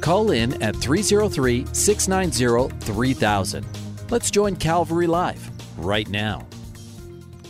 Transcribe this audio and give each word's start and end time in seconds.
Call 0.00 0.30
in 0.30 0.62
at 0.62 0.76
303 0.76 1.66
690 1.72 2.76
3000. 2.86 3.66
Let's 4.10 4.30
join 4.30 4.56
Calvary 4.56 5.06
Live 5.06 5.50
right 5.78 6.08
now. 6.08 6.46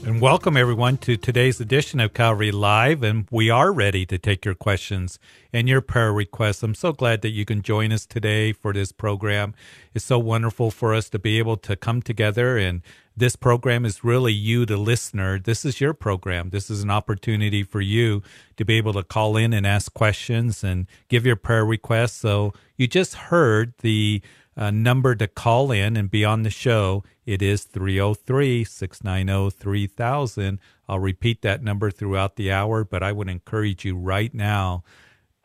And 0.06 0.20
welcome 0.20 0.56
everyone 0.56 0.98
to 0.98 1.16
today's 1.16 1.58
edition 1.58 1.98
of 1.98 2.14
Calvary 2.14 2.52
Live. 2.52 3.02
And 3.02 3.26
we 3.32 3.50
are 3.50 3.72
ready 3.72 4.06
to 4.06 4.18
take 4.18 4.44
your 4.44 4.54
questions 4.54 5.18
and 5.52 5.68
your 5.68 5.80
prayer 5.80 6.12
requests. 6.12 6.62
I'm 6.62 6.76
so 6.76 6.92
glad 6.92 7.22
that 7.22 7.30
you 7.30 7.44
can 7.44 7.60
join 7.60 7.90
us 7.90 8.06
today 8.06 8.52
for 8.52 8.72
this 8.72 8.92
program. 8.92 9.52
It's 9.94 10.04
so 10.04 10.20
wonderful 10.20 10.70
for 10.70 10.94
us 10.94 11.08
to 11.08 11.18
be 11.18 11.40
able 11.40 11.56
to 11.56 11.74
come 11.74 12.02
together. 12.02 12.56
And 12.56 12.82
this 13.16 13.34
program 13.34 13.84
is 13.84 14.04
really 14.04 14.32
you, 14.32 14.64
the 14.64 14.76
listener. 14.76 15.40
This 15.40 15.64
is 15.64 15.80
your 15.80 15.92
program. 15.92 16.50
This 16.50 16.70
is 16.70 16.84
an 16.84 16.90
opportunity 16.90 17.64
for 17.64 17.80
you 17.80 18.22
to 18.58 18.64
be 18.64 18.74
able 18.76 18.92
to 18.92 19.02
call 19.02 19.36
in 19.36 19.52
and 19.52 19.66
ask 19.66 19.92
questions 19.92 20.62
and 20.62 20.86
give 21.08 21.26
your 21.26 21.34
prayer 21.34 21.66
requests. 21.66 22.14
So 22.14 22.52
you 22.76 22.86
just 22.86 23.14
heard 23.14 23.74
the 23.80 24.22
uh, 24.56 24.70
number 24.70 25.14
to 25.14 25.28
call 25.28 25.70
in 25.70 25.96
and 25.96 26.10
be 26.10 26.24
on 26.24 26.42
the 26.42 26.50
show. 26.50 27.04
It 27.24 27.42
is 27.42 27.64
303 27.64 28.64
690 28.64 29.50
3000. 29.50 30.58
I'll 30.88 30.98
repeat 30.98 31.42
that 31.42 31.62
number 31.62 31.90
throughout 31.90 32.36
the 32.36 32.52
hour, 32.52 32.84
but 32.84 33.02
I 33.02 33.12
would 33.12 33.28
encourage 33.28 33.84
you 33.84 33.96
right 33.96 34.32
now 34.32 34.84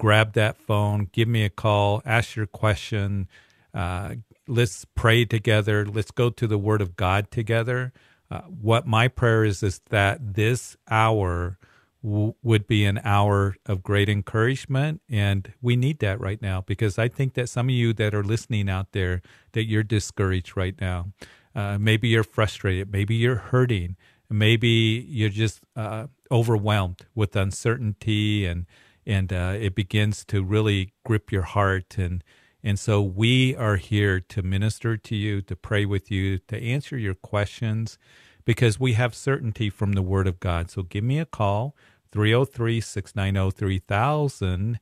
grab 0.01 0.33
that 0.33 0.57
phone, 0.57 1.07
give 1.11 1.27
me 1.27 1.45
a 1.45 1.49
call, 1.49 2.01
ask 2.03 2.35
your 2.35 2.47
question. 2.47 3.27
Uh, 3.71 4.15
let's 4.47 4.83
pray 4.95 5.25
together. 5.25 5.85
Let's 5.85 6.09
go 6.09 6.31
to 6.31 6.47
the 6.47 6.57
Word 6.57 6.81
of 6.81 6.95
God 6.95 7.29
together. 7.29 7.93
Uh, 8.31 8.41
what 8.41 8.87
my 8.87 9.07
prayer 9.07 9.45
is 9.45 9.61
is 9.61 9.79
that 9.91 10.33
this 10.33 10.75
hour 10.89 11.59
w- 12.03 12.33
would 12.43 12.67
be 12.67 12.85
an 12.85 12.99
hour 13.03 13.55
of 13.65 13.83
great 13.83 14.09
encouragement. 14.09 15.01
And 15.09 15.53
we 15.61 15.75
need 15.75 15.99
that 15.99 16.19
right 16.19 16.41
now 16.41 16.61
because 16.61 16.97
I 16.97 17.07
think 17.07 17.33
that 17.35 17.49
some 17.49 17.67
of 17.67 17.75
you 17.75 17.93
that 17.93 18.13
are 18.13 18.23
listening 18.23 18.69
out 18.69 18.91
there, 18.91 19.21
that 19.53 19.65
you're 19.65 19.83
discouraged 19.83 20.55
right 20.55 20.79
now. 20.79 21.11
Uh, 21.53 21.77
maybe 21.77 22.07
you're 22.07 22.23
frustrated. 22.23 22.91
Maybe 22.91 23.15
you're 23.15 23.35
hurting. 23.35 23.97
Maybe 24.29 25.05
you're 25.09 25.29
just 25.29 25.61
uh, 25.75 26.07
overwhelmed 26.31 27.05
with 27.15 27.35
uncertainty 27.35 28.45
and 28.45 28.65
and 29.05 29.33
uh, 29.33 29.55
it 29.59 29.73
begins 29.73 30.23
to 30.25 30.43
really 30.43 30.93
grip 31.03 31.31
your 31.31 31.41
heart 31.41 31.97
and 31.97 32.23
and 32.63 32.79
so 32.79 33.01
we 33.01 33.55
are 33.55 33.77
here 33.77 34.19
to 34.19 34.43
minister 34.43 34.95
to 34.95 35.15
you, 35.15 35.41
to 35.41 35.55
pray 35.55 35.85
with 35.85 36.11
you, 36.11 36.37
to 36.37 36.61
answer 36.61 36.97
your 36.97 37.15
questions 37.15 37.97
because 38.45 38.79
we 38.79 38.93
have 38.93 39.15
certainty 39.15 39.69
from 39.69 39.93
the 39.93 40.01
Word 40.01 40.27
of 40.27 40.39
God. 40.39 40.69
So 40.69 40.83
give 40.83 41.03
me 41.03 41.19
a 41.19 41.25
call. 41.25 41.75
303 42.11 42.81
690 42.81 43.57
3000. 43.57 44.79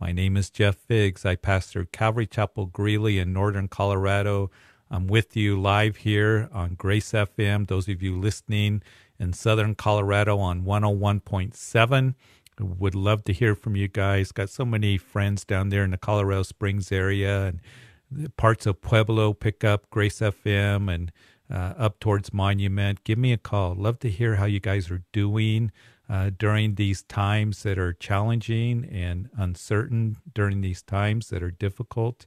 My 0.00 0.10
name 0.10 0.38
is 0.38 0.48
Jeff 0.48 0.76
Figs. 0.76 1.26
I 1.26 1.36
pastor 1.36 1.84
Calvary 1.84 2.26
Chapel 2.26 2.64
Greeley 2.66 3.18
in 3.18 3.32
Northern 3.32 3.68
Colorado. 3.68 4.50
I'm 4.90 5.06
with 5.06 5.36
you 5.36 5.60
live 5.60 5.96
here 5.96 6.48
on 6.50 6.74
Grace 6.74 7.12
FM. 7.12 7.68
Those 7.68 7.88
of 7.88 8.02
you 8.02 8.18
listening 8.18 8.82
in 9.18 9.34
Southern 9.34 9.74
Colorado 9.74 10.38
on 10.38 10.62
101.7. 10.62 12.14
Would 12.58 12.94
love 12.94 13.24
to 13.24 13.34
hear 13.34 13.54
from 13.54 13.76
you 13.76 13.88
guys. 13.88 14.32
Got 14.32 14.48
so 14.48 14.64
many 14.64 14.96
friends 14.96 15.44
down 15.44 15.68
there 15.68 15.84
in 15.84 15.90
the 15.90 15.98
Colorado 15.98 16.42
Springs 16.42 16.90
area 16.90 17.46
and 17.46 18.36
parts 18.36 18.64
of 18.64 18.80
Pueblo 18.80 19.34
pick 19.34 19.62
up 19.62 19.90
Grace 19.90 20.20
FM 20.20 20.92
and 20.92 21.12
uh, 21.50 21.74
up 21.76 22.00
towards 22.00 22.32
Monument. 22.32 23.04
Give 23.04 23.18
me 23.18 23.34
a 23.34 23.38
call. 23.38 23.74
Love 23.74 23.98
to 23.98 24.08
hear 24.08 24.36
how 24.36 24.46
you 24.46 24.60
guys 24.60 24.90
are 24.90 25.02
doing 25.12 25.70
uh, 26.12 26.30
during 26.38 26.74
these 26.74 27.02
times 27.04 27.62
that 27.62 27.78
are 27.78 27.94
challenging 27.94 28.84
and 28.84 29.30
uncertain, 29.34 30.18
during 30.34 30.60
these 30.60 30.82
times 30.82 31.30
that 31.30 31.42
are 31.42 31.50
difficult. 31.50 32.26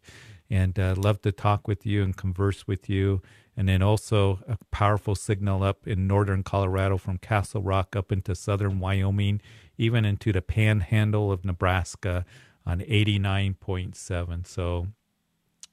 And 0.49 0.77
uh, 0.79 0.95
love 0.97 1.21
to 1.21 1.31
talk 1.31 1.67
with 1.67 1.85
you 1.85 2.01
and 2.01 2.17
converse 2.17 2.65
with 2.65 2.89
you. 2.89 3.21
And 3.55 3.69
then 3.69 3.83
also 3.83 4.39
a 4.47 4.57
powerful 4.71 5.13
signal 5.13 5.61
up 5.61 5.87
in 5.87 6.07
northern 6.07 6.41
Colorado 6.41 6.97
from 6.97 7.19
Castle 7.19 7.61
Rock 7.61 7.95
up 7.95 8.11
into 8.11 8.33
southern 8.33 8.79
Wyoming, 8.79 9.39
even 9.77 10.03
into 10.03 10.33
the 10.33 10.41
panhandle 10.41 11.31
of 11.31 11.45
Nebraska 11.45 12.25
on 12.65 12.79
89.7. 12.79 14.47
So 14.47 14.87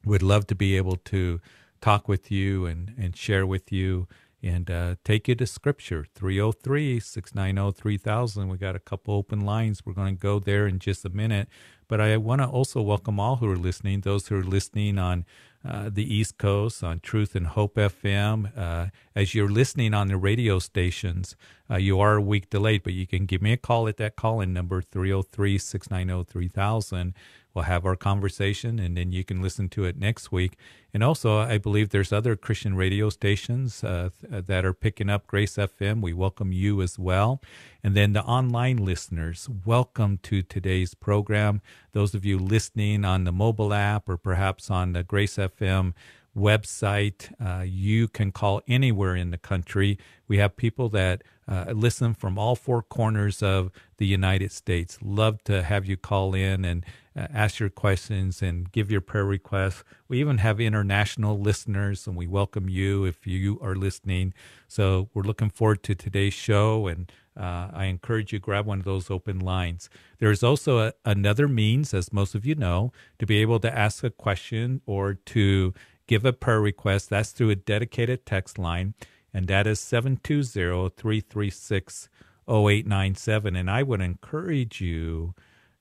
would 0.05 0.23
love 0.23 0.47
to 0.49 0.55
be 0.55 0.77
able 0.77 0.97
to 0.97 1.41
talk 1.81 2.09
with 2.09 2.31
you 2.31 2.67
and, 2.67 2.95
and 2.99 3.17
share 3.17 3.47
with 3.47 3.73
you 3.73 4.07
and 4.43 4.71
uh, 4.71 4.97
take 5.05 5.29
you 5.29 5.35
to 5.37 5.47
scripture 5.47 6.05
303 6.15 6.99
690 6.99 7.81
3000 7.81 8.49
we 8.49 8.57
got 8.57 8.75
a 8.75 8.81
couple 8.81 9.15
open 9.15 9.41
lines. 9.41 9.85
We're 9.85 9.93
going 9.93 10.17
to 10.17 10.21
go 10.21 10.39
there 10.39 10.67
in 10.67 10.79
just 10.79 11.05
a 11.05 11.11
minute. 11.11 11.49
But 11.89 12.01
i 12.01 12.17
want 12.17 12.41
to 12.41 12.47
also 12.47 12.81
welcome 12.81 13.21
all 13.21 13.37
who 13.37 13.51
are 13.51 13.57
listening 13.57 14.01
those 14.01 14.29
who 14.29 14.37
are 14.37 14.45
listening 14.45 14.99
on 14.99 15.27
uh, 15.63 15.91
the 15.93 16.03
east 16.03 16.39
coast 16.39 16.83
on 16.83 17.01
truth 17.01 17.35
and 17.35 17.49
hope 17.49 17.75
fm 17.75 18.51
uh, 18.57 18.87
as 19.15 19.35
you're 19.35 19.51
listening 19.51 19.93
on 19.93 20.09
the 20.09 20.17
radio 20.17 20.59
stations 20.59 21.37
uh, 21.71 21.77
you 21.77 22.01
are 22.01 22.17
a 22.17 22.23
week 22.23 22.49
delayed 22.49 22.83
but 22.83 22.95
you 22.95 23.07
can 23.07 23.27
give 23.27 23.43
me 23.43 23.53
a 23.53 23.59
call 23.59 23.87
at 23.89 23.99
that 23.99 24.17
call-in 24.17 24.55
number 24.55 24.81
303 24.81 25.59
690 25.59 26.31
3000 26.31 27.15
we'll 27.55 27.65
have 27.65 27.85
our 27.85 27.97
conversation 27.97 28.79
and 28.79 28.97
then 28.97 29.13
you 29.13 29.25
can 29.25 29.43
listen 29.43 29.69
to 29.69 29.85
it 29.85 29.97
next 29.97 30.33
week 30.33 30.57
and 30.95 31.03
also, 31.03 31.39
I 31.39 31.57
believe 31.57 31.89
there's 31.89 32.13
other 32.13 32.37
Christian 32.37 32.75
radio 32.75 33.09
stations 33.09 33.83
uh, 33.83 34.11
that 34.29 34.67
are 34.67 34.75
picking 34.75 35.09
up 35.09 35.27
Grace 35.27 35.57
FM. 35.57 36.03
We 36.03 36.13
welcome 36.13 36.53
you 36.53 36.83
as 36.83 36.99
well. 36.99 37.41
And 37.83 37.95
then 37.95 38.13
the 38.13 38.23
online 38.25 38.77
listeners, 38.77 39.49
welcome 39.65 40.19
to 40.25 40.43
today's 40.43 40.93
program. 40.93 41.63
Those 41.93 42.15
of 42.15 42.27
you 42.27 42.39
listening 42.39 43.07
on 43.07 43.25
the 43.25 43.33
mobile 43.33 43.73
app 43.73 44.07
or 44.07 44.19
perhaps 44.19 44.71
on 44.71 44.93
the 44.93 45.03
Grace 45.03 45.37
FM 45.37 45.95
website. 46.37 47.33
Uh, 47.41 47.63
you 47.63 48.09
can 48.09 48.33
call 48.33 48.63
anywhere 48.67 49.15
in 49.15 49.31
the 49.31 49.39
country. 49.39 49.99
We 50.29 50.39
have 50.39 50.57
people 50.57 50.89
that 50.91 51.23
uh, 51.49 51.73
listen 51.75 52.15
from 52.15 52.39
all 52.39 52.55
four 52.55 52.83
corners 52.83 53.43
of 53.43 53.71
the 53.99 54.07
United 54.07 54.53
States. 54.53 54.99
Love 55.03 55.43
to 55.45 55.63
have 55.63 55.85
you 55.87 55.97
call 55.97 56.35
in 56.35 56.65
and 56.65 56.85
uh, 57.17 57.27
ask 57.33 57.59
your 57.59 57.69
questions 57.69 58.41
and 58.41 58.71
give 58.73 58.91
your 58.91 59.01
prayer 59.01 59.25
requests. 59.25 59.85
We 60.09 60.21
even 60.21 60.39
have 60.39 60.61
international 60.61 61.39
listeners, 61.39 62.07
and 62.07 62.17
we 62.17 62.27
welcome 62.27 62.69
you 62.69 63.05
if 63.05 63.27
you 63.27 63.59
are 63.61 63.75
listening. 63.75 64.33
So 64.69 65.11
we're 65.13 65.23
looking 65.25 65.51
forward 65.51 65.83
to 65.83 65.95
today's 65.95 66.33
show, 66.33 66.87
and 66.87 67.13
uh, 67.37 67.69
I 67.73 67.87
encourage 67.87 68.33
you 68.33 68.39
grab 68.39 68.67
one 68.67 68.79
of 68.79 68.85
those 68.85 69.11
open 69.11 69.41
lines. 69.41 69.91
There 70.19 70.31
is 70.31 70.43
also 70.43 70.79
a, 70.79 70.93
another 71.05 71.49
means, 71.49 71.93
as 71.93 72.13
most 72.13 72.35
of 72.35 72.47
you 72.47 72.55
know, 72.55 72.93
to 73.19 73.27
be 73.27 73.39
able 73.39 73.59
to 73.61 73.79
ask 73.79 74.05
a 74.05 74.11
question 74.11 74.81
or 74.87 75.15
to 75.15 75.75
give 76.13 76.27
a 76.27 76.33
prayer 76.35 76.61
request. 76.61 77.09
That's 77.09 77.31
through 77.31 77.49
a 77.49 77.57
dedicated 77.57 78.27
text 78.27 78.59
line, 78.59 78.93
and 79.33 79.49
that 79.49 79.67
is 79.67 79.81
720 79.81 80.91
336 80.91 82.11
0897. 82.47 83.57
And 83.57 83.71
I 83.71 83.83
would 83.83 84.03
encourage 84.03 84.83
you 84.83 85.35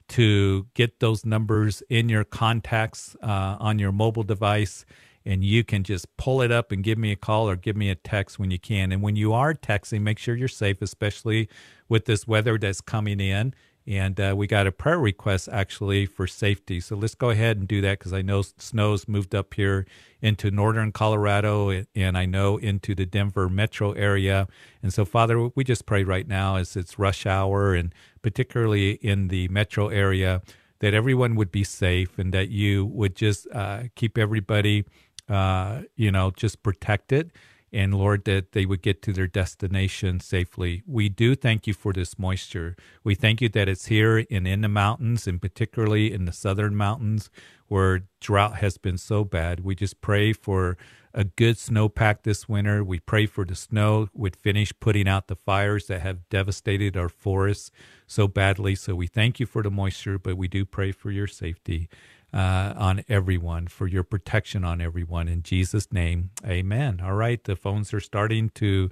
to 0.08 0.68
get 0.74 1.02
those 1.02 1.26
numbers 1.26 1.84
in 1.90 2.08
your 2.08 2.24
contacts 2.24 3.14
uh, 3.22 3.58
on 3.60 3.78
your 3.78 3.92
mobile 3.92 4.24
device 4.24 4.86
and 5.26 5.44
you 5.44 5.64
can 5.64 5.84
just 5.84 6.06
pull 6.18 6.42
it 6.42 6.52
up 6.52 6.72
and 6.72 6.84
give 6.84 6.98
me 6.98 7.12
a 7.12 7.16
call 7.16 7.48
or 7.48 7.56
give 7.56 7.76
me 7.76 7.90
a 7.90 7.96
text 7.96 8.40
when 8.40 8.50
you 8.52 8.58
can. 8.58 8.92
And 8.92 9.02
when 9.02 9.16
you 9.16 9.34
are 9.34 9.54
texting, 9.54 10.02
make 10.02 10.18
sure 10.18 10.36
you're 10.36 10.48
safe, 10.48 10.82
especially 10.82 11.48
with 11.88 12.06
this 12.06 12.28
weather 12.28 12.58
that's 12.58 12.82
coming 12.82 13.20
in. 13.20 13.54
And 13.88 14.20
uh, 14.20 14.34
we 14.38 14.46
got 14.48 14.68
a 14.68 14.72
prayer 14.72 15.00
request 15.00 15.50
actually 15.52 16.06
for 16.06 16.28
safety. 16.28 16.80
So 16.80 16.96
let's 16.96 17.16
go 17.16 17.32
ahead 17.32 17.58
and 17.58 17.68
do 17.68 17.82
that 17.82 18.00
because 18.00 18.14
I 18.14 18.22
know 18.22 18.42
snow's 18.42 19.08
moved 19.08 19.34
up 19.34 19.54
here 19.56 19.86
into 20.22 20.52
northern 20.52 20.92
Colorado 20.92 21.84
and 21.96 22.18
I 22.18 22.26
know 22.26 22.58
into 22.58 22.94
the 22.94 23.06
Denver 23.06 23.50
metro 23.50 23.94
area. 23.94 24.48
And 24.84 24.94
so, 24.94 25.04
Father, 25.04 25.50
we 25.56 25.64
just 25.64 25.86
pray 25.86 26.04
right 26.04 26.28
now 26.28 26.58
as 26.58 26.76
it's 26.76 27.00
rush 27.00 27.26
hour 27.26 27.74
and 27.74 27.94
particularly 28.22 28.92
in 28.92 29.30
the 29.30 29.48
metro 29.48 29.88
area 29.88 30.42
that 30.80 30.94
everyone 30.94 31.36
would 31.36 31.52
be 31.52 31.64
safe 31.64 32.20
and 32.20 32.34
that 32.34 32.50
you 32.50 32.86
would 32.86 33.16
just 33.16 33.48
uh, 33.52 33.84
keep 33.96 34.18
everybody, 34.18 34.86
uh, 35.28 35.82
you 35.96 36.12
know, 36.12 36.32
just 36.32 36.62
protected 36.62 37.32
and 37.74 37.94
Lord, 37.94 38.26
that 38.26 38.52
they 38.52 38.66
would 38.66 38.82
get 38.82 39.02
to 39.04 39.14
their 39.14 39.28
destination 39.28 40.20
safely. 40.20 40.84
We 40.86 41.10
do 41.10 41.36
thank 41.36 41.68
you 41.68 41.74
for 41.74 41.94
this 41.94 42.20
moisture. 42.20 42.76
We 43.04 43.16
thank 43.16 43.42
you 43.42 43.50
that 43.50 43.70
it's 43.70 43.86
here 43.86 44.26
and 44.30 44.48
in 44.48 44.62
the 44.62 44.68
mountains, 44.68 45.28
and 45.28 45.42
particularly 45.42 46.12
in 46.12 46.26
the 46.26 46.34
southern 46.34 46.76
mountains, 46.76 47.30
where 47.68 48.04
drought 48.20 48.58
has 48.58 48.78
been 48.78 48.98
so 48.98 49.24
bad. 49.24 49.62
We 49.62 49.76
just 49.76 50.02
pray 50.02 50.34
for 50.34 50.78
a 51.14 51.24
good 51.24 51.56
snowpack 51.56 52.24
this 52.24 52.48
winter. 52.48 52.84
We 52.84 53.00
pray 53.00 53.26
for 53.26 53.46
the 53.46 53.56
snow 53.56 54.10
would 54.14 54.36
finish 54.36 54.74
putting 54.80 55.08
out 55.08 55.28
the 55.28 55.36
fires 55.36 55.88
that 55.88 56.02
have 56.02 56.30
devastated 56.30 56.98
our 56.98 57.10
forests 57.10 57.72
so 58.08 58.28
badly. 58.28 58.76
So 58.76 58.96
we 58.96 59.08
thank 59.08 59.40
you 59.40 59.46
for 59.46 59.64
the 59.64 59.72
moisture, 59.72 60.18
but 60.18 60.38
we 60.38 60.48
do 60.48 60.66
pray 60.66 60.92
for 60.92 61.12
your 61.12 61.28
safety 61.28 61.90
uh, 62.34 62.74
on 62.78 63.04
everyone, 63.10 63.68
for 63.68 63.88
your 63.88 64.04
protection 64.04 64.64
on 64.64 64.82
everyone. 64.82 65.28
In 65.28 65.44
Jesus' 65.44 65.92
name, 65.92 66.32
amen. 66.46 67.02
All 67.04 67.14
right, 67.14 67.44
the 67.44 67.56
phones 67.56 67.94
are 67.94 68.00
starting 68.00 68.50
to 68.56 68.90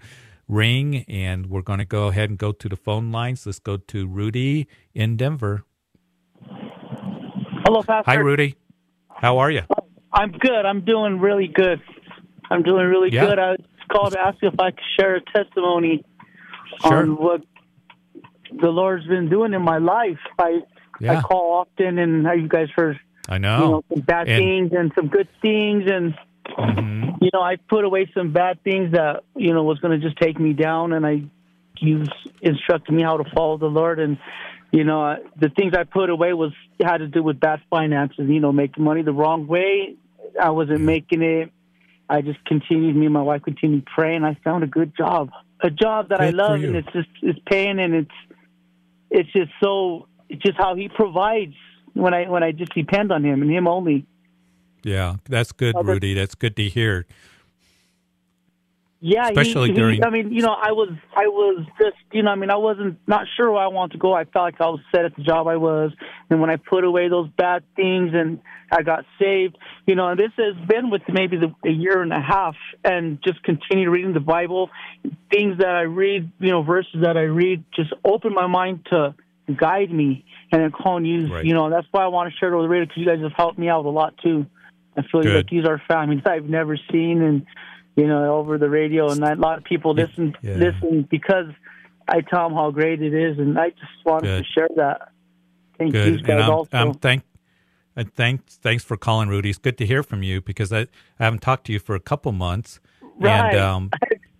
ring, 0.47 1.05
and 1.07 1.45
we're 1.47 1.61
going 1.61 1.79
to 1.79 1.85
go 1.85 2.07
ahead 2.07 2.29
and 2.29 2.37
go 2.39 2.51
to 2.51 2.67
the 2.69 2.75
phone 2.75 3.11
lines. 3.11 3.45
Let's 3.45 3.59
go 3.59 3.77
to 3.77 4.07
Rudy 4.07 4.67
in 4.93 5.15
Denver. 5.15 5.63
Hello, 7.65 7.83
Pastor. 7.83 8.03
Hi, 8.11 8.15
Rudy. 8.15 8.55
How 9.09 9.37
are 9.39 9.51
you? 9.51 9.61
I'm 10.11 10.31
good. 10.31 10.65
I'm 10.65 10.81
doing 10.85 11.19
really 11.19 11.47
good. 11.47 11.81
I'm 12.49 12.63
doing 12.63 12.87
really 12.87 13.11
Yeah. 13.11 13.27
good. 13.27 13.39
I 13.39 13.55
called 13.91 14.13
to 14.13 14.19
ask 14.19 14.41
you 14.41 14.47
if 14.49 14.59
I 14.59 14.71
could 14.71 14.79
share 14.99 15.15
a 15.15 15.21
testimony 15.21 16.03
Sure. 16.81 16.97
on 16.97 17.15
what 17.15 17.41
the 18.59 18.69
Lord's 18.69 19.05
been 19.07 19.29
doing 19.29 19.53
in 19.53 19.61
my 19.61 19.77
life. 19.77 20.17
I 20.39 20.61
Yeah. 20.99 21.19
I 21.19 21.21
call 21.21 21.53
often, 21.59 21.97
and 21.99 22.25
how 22.25 22.33
you 22.33 22.47
guys 22.47 22.69
heard 22.75 22.99
I 23.29 23.35
you 23.35 23.39
know. 23.39 23.59
know 23.59 23.83
some 23.93 24.01
bad 24.01 24.27
And- 24.27 24.37
things 24.43 24.73
and 24.73 24.91
some 24.95 25.07
good 25.07 25.27
things, 25.41 25.83
and 25.89 26.15
Mhm. 26.57 27.21
you 27.21 27.29
know 27.33 27.41
I 27.41 27.55
put 27.57 27.85
away 27.85 28.09
some 28.13 28.31
bad 28.31 28.61
things 28.63 28.91
that 28.93 29.23
you 29.35 29.53
know 29.53 29.63
was 29.63 29.79
going 29.79 29.99
to 29.99 30.05
just 30.05 30.19
take 30.19 30.39
me 30.39 30.53
down, 30.53 30.91
and 30.93 31.05
I 31.05 31.23
you 31.77 32.03
instructed 32.41 32.91
me 32.93 33.03
how 33.03 33.17
to 33.17 33.23
follow 33.35 33.57
the 33.57 33.67
Lord, 33.69 33.99
and 33.99 34.17
you 34.71 34.83
know 34.83 35.15
the 35.37 35.49
things 35.49 35.73
I 35.77 35.83
put 35.83 36.09
away 36.09 36.33
was 36.33 36.51
had 36.83 36.97
to 36.97 37.07
do 37.07 37.21
with 37.23 37.39
bad 37.39 37.61
finances. 37.69 38.27
You 38.27 38.39
know, 38.39 38.51
making 38.51 38.83
money 38.83 39.03
the 39.03 39.13
wrong 39.13 39.47
way. 39.47 39.95
I 40.41 40.49
wasn't 40.49 40.81
making 40.81 41.21
it. 41.21 41.51
I 42.09 42.21
just 42.21 42.43
continued. 42.45 42.95
Me 42.95 43.05
and 43.05 43.13
my 43.13 43.21
wife 43.21 43.43
continued 43.43 43.85
praying. 43.85 44.23
I 44.23 44.33
found 44.43 44.63
a 44.63 44.67
good 44.67 44.93
job, 44.97 45.29
a 45.61 45.69
job 45.69 46.09
that 46.09 46.19
I 46.19 46.31
Good 46.31 46.39
for 46.39 46.47
love, 46.49 46.63
and 46.63 46.75
it's 46.75 46.91
just 46.91 47.09
it's 47.21 47.39
paying, 47.45 47.79
and 47.79 47.93
it's 47.93 48.17
it's 49.11 49.31
just 49.31 49.51
so 49.61 50.07
it's 50.29 50.41
just 50.41 50.57
how 50.57 50.73
He 50.75 50.89
provides 50.89 51.53
when 51.93 52.13
I 52.13 52.29
when 52.29 52.43
I 52.43 52.51
just 52.51 52.73
depend 52.73 53.11
on 53.11 53.23
Him 53.23 53.41
and 53.41 53.51
Him 53.51 53.67
only. 53.67 54.05
Yeah, 54.83 55.17
that's 55.27 55.51
good, 55.51 55.75
Rudy. 55.83 56.13
That's 56.13 56.35
good 56.35 56.55
to 56.55 56.63
hear. 56.63 57.05
Yeah, 59.01 59.29
Especially 59.29 59.69
he, 59.69 59.75
during- 59.75 60.03
I 60.03 60.09
mean, 60.09 60.33
you 60.33 60.41
know, 60.41 60.51
I 60.51 60.73
was, 60.73 60.89
I 61.15 61.27
was 61.27 61.65
just, 61.79 61.95
you 62.11 62.21
know, 62.21 62.31
I 62.31 62.35
mean, 62.35 62.49
I 62.49 62.57
wasn't 62.57 62.99
not 63.07 63.27
sure 63.37 63.49
where 63.49 63.63
I 63.63 63.67
wanted 63.67 63.93
to 63.93 63.97
go. 63.97 64.13
I 64.13 64.25
felt 64.25 64.43
like 64.43 64.59
I 64.59 64.65
was 64.65 64.81
set 64.93 65.05
at 65.05 65.15
the 65.15 65.23
job 65.23 65.47
I 65.47 65.55
was, 65.55 65.91
and 66.29 66.41
when 66.41 66.49
I 66.49 66.57
put 66.57 66.83
away 66.83 67.07
those 67.07 67.29
bad 67.37 67.63
things 67.77 68.11
and 68.13 68.41
I 68.71 68.81
got 68.81 69.05
saved, 69.17 69.57
you 69.87 69.95
know, 69.95 70.09
and 70.09 70.19
this 70.19 70.31
has 70.37 70.53
been 70.67 70.89
with 70.89 71.03
maybe 71.07 71.37
the, 71.37 71.55
a 71.65 71.71
year 71.71 72.01
and 72.01 72.11
a 72.11 72.19
half, 72.19 72.55
and 72.83 73.19
just 73.23 73.41
continue 73.43 73.89
reading 73.89 74.13
the 74.13 74.19
Bible, 74.19 74.69
things 75.31 75.59
that 75.59 75.75
I 75.75 75.83
read, 75.83 76.29
you 76.39 76.49
know, 76.51 76.61
verses 76.63 77.01
that 77.01 77.15
I 77.15 77.21
read, 77.21 77.63
just 77.73 77.93
open 78.03 78.33
my 78.33 78.47
mind 78.47 78.85
to 78.89 79.15
guide 79.55 79.91
me, 79.91 80.25
and 80.51 80.61
then 80.61 80.71
calling 80.71 81.05
you, 81.05 81.27
Right. 81.33 81.45
you 81.45 81.53
know, 81.53 81.69
that's 81.69 81.87
why 81.91 82.03
I 82.03 82.07
want 82.07 82.31
to 82.31 82.37
share 82.37 82.51
it 82.53 82.55
with 82.57 82.65
the 82.65 82.69
radio 82.69 82.85
because 82.85 82.97
you 82.97 83.05
guys 83.05 83.19
have 83.21 83.33
helped 83.35 83.59
me 83.59 83.69
out 83.69 83.85
a 83.85 83.89
lot 83.89 84.15
too. 84.23 84.45
I 84.97 85.01
feel 85.11 85.21
Good. 85.21 85.35
like 85.35 85.49
these 85.49 85.65
are 85.65 85.81
families 85.87 86.21
I've 86.25 86.45
never 86.49 86.77
seen, 86.91 87.21
and 87.21 87.45
you 87.95 88.07
know, 88.07 88.35
over 88.37 88.57
the 88.57 88.69
radio, 88.69 89.09
and 89.11 89.23
a 89.23 89.35
lot 89.35 89.57
of 89.57 89.63
people 89.63 89.93
listen 89.93 90.35
Yeah. 90.41 90.55
listen 90.55 91.07
because 91.09 91.47
I 92.07 92.21
tell 92.21 92.47
them 92.49 92.57
how 92.57 92.71
great 92.71 93.01
it 93.01 93.13
is, 93.13 93.37
and 93.37 93.57
I 93.59 93.69
just 93.69 94.05
wanted 94.05 94.27
Good. 94.27 94.45
to 94.45 94.51
share 94.51 94.69
that. 94.77 95.09
Thank 95.77 95.93
you 95.93 96.17
guys 96.17 96.21
And 96.27 96.43
I'm, 96.43 96.49
also. 96.51 96.69
I'm 96.77 96.93
thank 96.95 97.23
and 97.95 98.13
thanks 98.15 98.57
thanks 98.57 98.83
for 98.83 98.97
calling, 98.97 99.29
Rudy. 99.29 99.49
It's 99.49 99.59
good 99.59 99.77
to 99.77 99.85
hear 99.85 100.03
from 100.03 100.23
you 100.23 100.41
because 100.41 100.73
I, 100.73 100.81
I 101.19 101.23
haven't 101.25 101.41
talked 101.41 101.65
to 101.67 101.73
you 101.73 101.79
for 101.79 101.95
a 101.95 101.99
couple 101.99 102.31
months. 102.31 102.79
Right. 103.19 103.53
And 103.53 103.57
um 103.59 103.91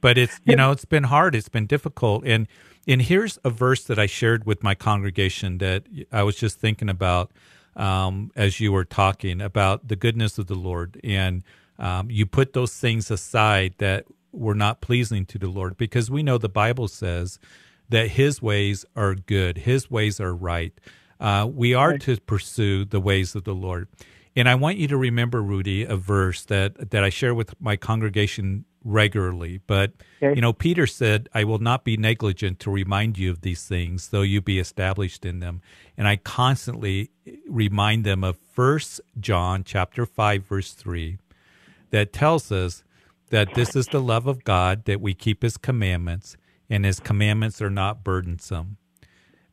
but 0.01 0.17
it's 0.17 0.39
you 0.45 0.55
know, 0.55 0.71
it's 0.71 0.85
been 0.85 1.03
hard, 1.05 1.35
it's 1.35 1.49
been 1.49 1.65
difficult. 1.65 2.25
And 2.25 2.47
and 2.87 3.01
here's 3.01 3.37
a 3.43 3.49
verse 3.49 3.83
that 3.85 3.99
I 3.99 4.05
shared 4.05 4.45
with 4.45 4.63
my 4.63 4.75
congregation 4.75 5.59
that 5.59 5.83
I 6.11 6.23
was 6.23 6.35
just 6.35 6.59
thinking 6.59 6.89
about 6.89 7.31
um, 7.75 8.31
as 8.35 8.59
you 8.59 8.71
were 8.71 8.85
talking 8.85 9.41
about 9.41 9.87
the 9.87 9.95
goodness 9.95 10.37
of 10.37 10.47
the 10.47 10.55
Lord. 10.55 10.99
And 11.03 11.43
um, 11.77 12.09
you 12.09 12.25
put 12.25 12.53
those 12.53 12.73
things 12.75 13.09
aside 13.09 13.75
that 13.77 14.05
were 14.31 14.55
not 14.55 14.81
pleasing 14.81 15.25
to 15.25 15.39
the 15.39 15.47
Lord 15.47 15.77
because 15.77 16.11
we 16.11 16.23
know 16.23 16.37
the 16.37 16.49
Bible 16.49 16.87
says 16.87 17.39
that 17.89 18.09
his 18.09 18.41
ways 18.41 18.85
are 18.95 19.15
good, 19.15 19.59
his 19.59 19.89
ways 19.89 20.19
are 20.19 20.33
right. 20.33 20.73
Uh, 21.19 21.49
we 21.51 21.73
are 21.73 21.97
to 21.97 22.19
pursue 22.21 22.85
the 22.85 22.99
ways 22.99 23.35
of 23.35 23.43
the 23.43 23.55
Lord. 23.55 23.87
And 24.35 24.47
I 24.47 24.55
want 24.55 24.77
you 24.77 24.87
to 24.87 24.97
remember, 24.97 25.41
Rudy, 25.41 25.83
a 25.83 25.95
verse 25.95 26.45
that, 26.45 26.91
that 26.91 27.03
I 27.03 27.09
share 27.09 27.33
with 27.33 27.59
my 27.59 27.75
congregation 27.75 28.65
regularly. 28.83 29.59
But, 29.67 29.93
Okay. 30.21 30.35
you 30.35 30.41
know, 30.41 30.53
Peter 30.53 30.87
said, 30.87 31.29
I 31.33 31.43
will 31.43 31.59
not 31.59 31.83
be 31.83 31.97
negligent 31.97 32.59
to 32.61 32.71
remind 32.71 33.17
you 33.17 33.31
of 33.31 33.41
these 33.41 33.65
things, 33.65 34.09
though 34.09 34.21
you 34.21 34.41
be 34.41 34.59
established 34.59 35.25
in 35.25 35.39
them. 35.39 35.61
And 35.97 36.07
I 36.07 36.15
constantly 36.17 37.11
eh, 37.27 37.35
remind 37.47 38.03
them 38.03 38.23
of 38.23 38.37
First 38.37 39.01
John 39.19 39.63
chapter 39.63 40.05
5, 40.05 40.45
verse 40.45 40.73
3 40.73 41.17
that 41.91 42.13
tells 42.13 42.51
us 42.51 42.83
that 43.29 43.53
this 43.53 43.75
is 43.75 43.87
the 43.87 44.01
love 44.01 44.27
of 44.27 44.43
God 44.43 44.85
that 44.85 45.01
we 45.01 45.13
keep 45.13 45.41
his 45.41 45.57
commandments 45.57 46.37
and 46.69 46.85
his 46.85 46.99
commandments 46.99 47.61
are 47.61 47.69
not 47.69 48.03
burdensome. 48.03 48.77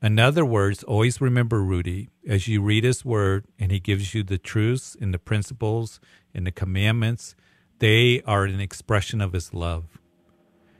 In 0.02 0.18
other 0.18 0.44
words, 0.44 0.82
always 0.82 1.20
remember, 1.20 1.62
Rudy, 1.62 2.10
as 2.28 2.46
you 2.46 2.60
read 2.60 2.84
his 2.84 3.04
word 3.04 3.46
and 3.58 3.72
he 3.72 3.80
gives 3.80 4.14
you 4.14 4.22
the 4.22 4.38
truths 4.38 4.96
and 5.00 5.12
the 5.14 5.18
principles 5.18 5.98
and 6.34 6.46
the 6.46 6.52
commandments, 6.52 7.34
they 7.78 8.22
are 8.22 8.44
an 8.44 8.60
expression 8.60 9.20
of 9.20 9.32
his 9.32 9.52
love. 9.54 9.84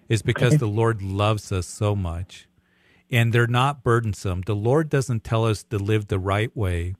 It's 0.08 0.22
because 0.22 0.58
the 0.58 0.68
Lord 0.68 1.02
loves 1.02 1.50
us 1.52 1.66
so 1.66 1.96
much 1.96 2.48
and 3.10 3.32
they're 3.32 3.46
not 3.46 3.82
burdensome. 3.82 4.42
The 4.42 4.54
Lord 4.54 4.88
doesn't 4.88 5.24
tell 5.24 5.44
us 5.44 5.62
to 5.64 5.78
live 5.78 6.08
the 6.08 6.18
right 6.18 6.54
way 6.56 6.94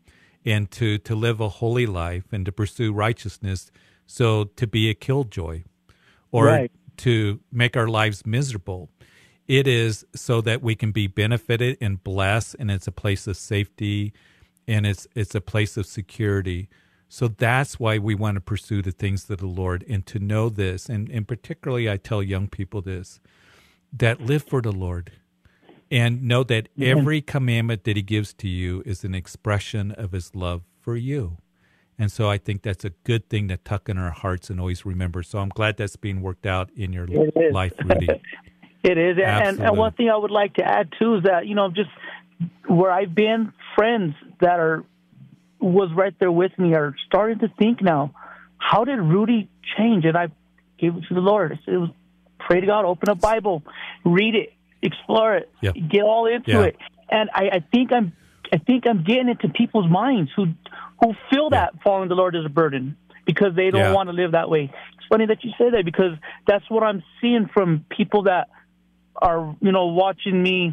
and 0.45 0.71
to, 0.73 0.99
to 0.99 1.15
live 1.15 1.41
a 1.41 1.49
holy 1.49 1.87
life 1.87 2.25
and 2.33 2.45
to 2.47 2.53
pursue 2.53 2.93
righteousness 2.93 3.71
so 4.07 4.45
to 4.45 4.67
be 4.67 4.89
a 4.91 4.95
killjoy 4.95 5.63
or 6.31 6.47
Right. 6.47 6.73
to 6.99 7.41
make 7.53 7.77
our 7.77 7.89
lives 7.89 8.25
miserable. 8.27 8.91
It 9.49 9.67
is 9.69 10.05
so 10.15 10.41
that 10.43 10.63
we 10.63 10.75
can 10.75 10.91
be 10.93 11.07
benefited 11.07 11.79
and 11.81 12.03
blessed 12.03 12.57
and 12.59 12.71
it's 12.71 12.87
a 12.89 12.93
place 12.93 13.27
of 13.27 13.37
safety 13.37 14.13
and 14.69 14.85
it's 14.87 15.07
it's 15.15 15.35
a 15.35 15.41
place 15.41 15.77
of 15.77 15.87
security. 15.87 16.69
So 17.09 17.29
that's 17.29 17.79
why 17.79 17.99
we 17.99 18.15
want 18.15 18.35
to 18.35 18.41
pursue 18.41 18.83
the 18.83 18.91
things 18.91 19.29
of 19.31 19.39
the 19.39 19.47
Lord 19.47 19.85
and 19.89 20.05
to 20.07 20.19
know 20.19 20.49
this. 20.49 20.89
And, 20.89 21.09
and 21.11 21.27
particularly 21.27 21.91
I 21.91 21.97
tell 21.97 22.23
young 22.23 22.49
people 22.49 22.83
this 22.83 23.21
that 23.93 24.21
live 24.21 24.43
for 24.43 24.61
the 24.61 24.73
Lord 24.73 25.13
and 25.91 26.25
know 26.25 26.43
that 26.45 26.69
every 26.81 27.21
commandment 27.21 27.85
that 27.85 27.97
he 27.97 28.03
gives 28.03 28.35
to 28.35 28.49
you 28.49 28.83
is 28.85 29.05
an 29.05 29.15
expression 29.15 29.93
of 29.93 30.13
his 30.13 30.35
love 30.35 30.63
for 30.81 30.97
you. 30.97 31.39
And 31.99 32.13
so 32.13 32.29
I 32.29 32.37
think 32.39 32.63
that's 32.63 32.85
a 32.85 32.91
good 33.05 33.31
thing 33.31 33.49
to 33.49 33.57
tuck 33.57 33.89
in 33.89 33.97
our 33.97 34.11
hearts 34.11 34.51
and 34.51 34.61
always 34.61 34.85
remember. 34.85 35.23
So 35.23 35.39
I'm 35.39 35.49
glad 35.49 35.77
that's 35.77 35.97
being 35.97 36.21
worked 36.21 36.45
out 36.45 36.71
in 36.77 36.93
your 36.93 37.07
life, 37.51 37.73
Rudy. 37.85 38.09
It 38.83 38.99
is, 38.99 39.17
and, 39.17 39.49
and, 39.49 39.61
and 39.61 39.77
one 39.77 39.95
thing 39.95 40.11
I 40.11 40.17
would 40.17 40.31
like 40.31 40.55
to 40.55 40.63
add 40.63 40.93
too 40.97 41.17
is 41.17 41.25
that 41.25 41.49
you 41.49 41.57
know 41.57 41.71
just 41.71 41.91
where 42.69 42.93
I've 42.93 43.17
been, 43.17 43.53
friends 43.75 44.15
that 44.41 44.61
are 44.61 44.85
was 45.73 45.91
right 45.95 46.15
there 46.19 46.33
with 46.33 46.57
me 46.59 46.75
are 46.75 46.95
starting 47.07 47.39
to 47.41 47.49
think 47.59 47.83
now, 47.83 48.13
how 48.59 48.85
did 48.85 48.99
Rudy 48.99 49.49
change? 49.77 50.05
And 50.05 50.17
I 50.17 50.29
gave 50.79 50.97
it 50.97 51.05
to 51.09 51.15
the 51.15 51.21
Lord. 51.21 51.59
It 51.67 51.77
was 51.77 51.91
pray 52.39 52.61
to 52.61 52.67
God, 52.67 52.85
open 52.85 53.09
a 53.11 53.15
Bible, 53.15 53.63
read 54.05 54.35
it, 54.35 54.53
explore 54.83 55.37
it, 55.37 55.51
Yeah. 55.61 55.73
get 55.73 56.03
all 56.03 56.27
into 56.27 56.51
Yeah. 56.53 56.63
it, 56.65 56.77
and 57.11 57.31
I, 57.35 57.49
I 57.53 57.61
think 57.73 57.93
I'm 57.93 58.13
I 58.53 58.59
think 58.59 58.87
I'm 58.87 59.03
getting 59.03 59.29
into 59.29 59.49
people's 59.49 59.91
minds 59.91 60.31
who 60.37 60.47
who 61.03 61.15
feel 61.31 61.49
Yeah. 61.51 61.61
that 61.63 61.83
following 61.83 62.09
the 62.09 62.15
Lord 62.15 62.37
is 62.37 62.45
a 62.47 62.49
burden 62.49 62.97
because 63.25 63.55
they 63.57 63.71
don't 63.71 63.81
Yeah. 63.81 63.93
want 63.93 64.09
to 64.09 64.13
live 64.15 64.33
that 64.33 64.49
way. 64.49 64.71
It's 64.97 65.07
funny 65.09 65.27
that 65.27 65.43
you 65.45 65.51
say 65.59 65.71
that 65.71 65.85
because 65.85 66.13
that's 66.47 66.65
what 66.71 66.83
I'm 66.85 67.03
seeing 67.21 67.47
from 67.53 67.85
people 67.89 68.23
that 68.25 68.49
are 69.21 69.57
you 69.61 69.73
know 69.73 69.87
watching 69.87 70.41
me 70.43 70.73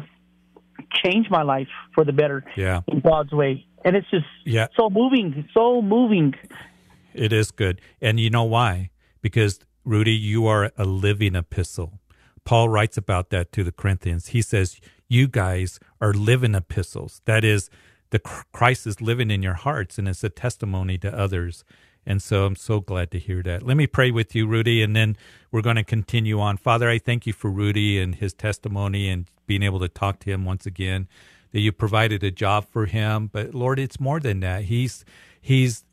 change 1.04 1.28
my 1.30 1.42
life 1.42 1.68
for 1.94 2.04
the 2.04 2.12
better 2.12 2.44
Yeah. 2.56 2.80
in 2.88 3.00
God's 3.00 3.32
way, 3.32 3.66
and 3.84 3.96
it's 3.96 4.08
just 4.10 4.26
Yeah. 4.44 4.68
so 4.76 4.90
moving, 4.90 5.48
so 5.54 5.82
moving. 5.82 6.34
It 7.12 7.32
is 7.32 7.50
good. 7.50 7.80
And 8.00 8.18
you 8.18 8.30
know 8.30 8.44
why? 8.44 8.90
Because, 9.22 9.60
Rudy, 9.84 10.12
you 10.14 10.46
are 10.46 10.72
a 10.76 10.84
living 10.84 11.36
epistle. 11.36 12.00
Paul 12.44 12.68
writes 12.68 12.96
about 12.96 13.30
that 13.30 13.52
to 13.52 13.64
the 13.64 13.72
Corinthians. 13.72 14.28
He 14.28 14.42
says, 14.42 14.80
You 15.08 15.28
guys 15.28 15.78
are 16.00 16.12
living 16.12 16.54
epistles. 16.54 17.20
That 17.24 17.44
is, 17.44 17.70
the 18.10 18.18
Christ 18.18 18.86
is 18.86 19.00
living 19.00 19.30
in 19.30 19.42
your 19.42 19.54
hearts, 19.54 19.98
and 19.98 20.08
it's 20.08 20.24
a 20.24 20.28
testimony 20.28 20.98
to 20.98 21.16
others. 21.16 21.64
And 22.06 22.22
so 22.22 22.44
I'm 22.44 22.56
so 22.56 22.80
glad 22.80 23.10
to 23.12 23.18
hear 23.18 23.42
that. 23.44 23.62
Let 23.62 23.76
me 23.78 23.86
pray 23.86 24.10
with 24.10 24.34
you, 24.34 24.46
Rudy, 24.46 24.82
and 24.82 24.94
then 24.94 25.16
we're 25.50 25.62
going 25.62 25.76
to 25.76 25.84
continue 25.84 26.38
on. 26.38 26.58
Father, 26.58 26.88
I 26.90 26.98
thank 26.98 27.26
you 27.26 27.32
for 27.32 27.50
Rudy 27.50 27.98
and 27.98 28.14
his 28.16 28.34
testimony 28.34 29.08
and 29.08 29.26
being 29.46 29.62
able 29.62 29.80
to 29.80 29.88
talk 29.88 30.18
to 30.20 30.30
him 30.30 30.44
once 30.44 30.66
again. 30.66 31.08
That 31.54 31.60
you 31.60 31.70
provided 31.70 32.24
a 32.24 32.32
job 32.32 32.66
for 32.68 32.86
him, 32.86 33.30
but 33.32 33.54
Lord, 33.54 33.78
it's 33.78 34.00
more 34.00 34.18
than 34.18 34.40
that. 34.40 34.64
He's 34.64 35.04
he's 35.40 35.84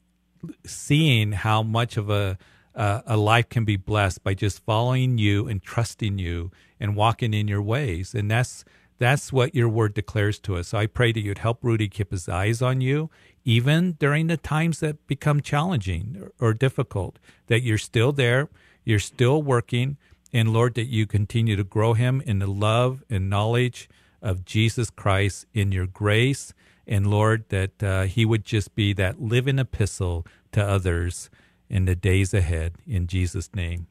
seeing 0.65 1.33
how 1.33 1.61
much 1.61 1.97
of 1.97 2.09
a 2.09 2.39
uh, 2.73 3.01
a 3.05 3.15
life 3.15 3.47
can 3.47 3.63
be 3.63 3.77
blessed 3.77 4.23
by 4.23 4.33
just 4.33 4.65
following 4.65 5.19
you 5.19 5.47
and 5.47 5.61
trusting 5.61 6.17
you 6.17 6.49
and 6.79 6.95
walking 6.95 7.35
in 7.35 7.47
your 7.47 7.61
ways. 7.61 8.15
And 8.15 8.31
that's 8.31 8.65
that's 8.97 9.31
what 9.31 9.53
your 9.53 9.69
word 9.69 9.93
declares 9.93 10.39
to 10.39 10.57
us. 10.57 10.69
So 10.69 10.79
I 10.79 10.87
pray 10.87 11.11
that 11.11 11.21
you'd 11.21 11.37
help 11.37 11.59
Rudy 11.61 11.87
keep 11.87 12.09
his 12.09 12.27
eyes 12.27 12.63
on 12.63 12.81
you, 12.81 13.11
even 13.45 13.93
during 13.99 14.27
the 14.27 14.37
times 14.37 14.79
that 14.79 15.05
become 15.05 15.41
challenging 15.41 16.31
or, 16.39 16.49
or 16.49 16.53
difficult, 16.55 17.19
that 17.47 17.61
you're 17.61 17.77
still 17.77 18.11
there, 18.11 18.49
you're 18.83 18.97
still 18.99 19.43
working, 19.43 19.97
and 20.33 20.53
Lord, 20.53 20.73
that 20.73 20.87
you 20.87 21.05
continue 21.05 21.55
to 21.55 21.63
grow 21.63 21.93
him 21.93 22.19
in 22.25 22.39
the 22.39 22.47
love 22.47 23.03
and 23.11 23.29
knowledge 23.29 23.89
of 24.21 24.45
Jesus 24.45 24.89
Christ 24.89 25.45
in 25.53 25.71
your 25.71 25.87
grace. 25.87 26.53
And 26.87 27.07
Lord, 27.07 27.45
that 27.49 27.83
uh, 27.83 28.03
he 28.03 28.25
would 28.25 28.43
just 28.43 28.75
be 28.75 28.93
that 28.93 29.21
living 29.21 29.59
epistle 29.59 30.25
to 30.51 30.63
others 30.63 31.29
in 31.69 31.85
the 31.85 31.95
days 31.95 32.33
ahead. 32.33 32.75
In 32.85 33.07
Jesus' 33.07 33.49
name. 33.55 33.87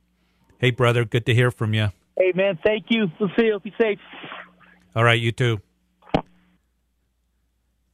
Hey, 0.58 0.70
brother, 0.70 1.04
good 1.04 1.24
to 1.26 1.34
hear 1.34 1.50
from 1.50 1.72
you. 1.72 1.88
Hey, 2.18 2.32
man, 2.34 2.58
thank 2.64 2.86
you. 2.90 3.06
See. 3.36 3.50
Be 3.62 3.72
safe. 3.80 3.98
All 4.94 5.04
right, 5.04 5.20
you 5.20 5.32
too. 5.32 5.60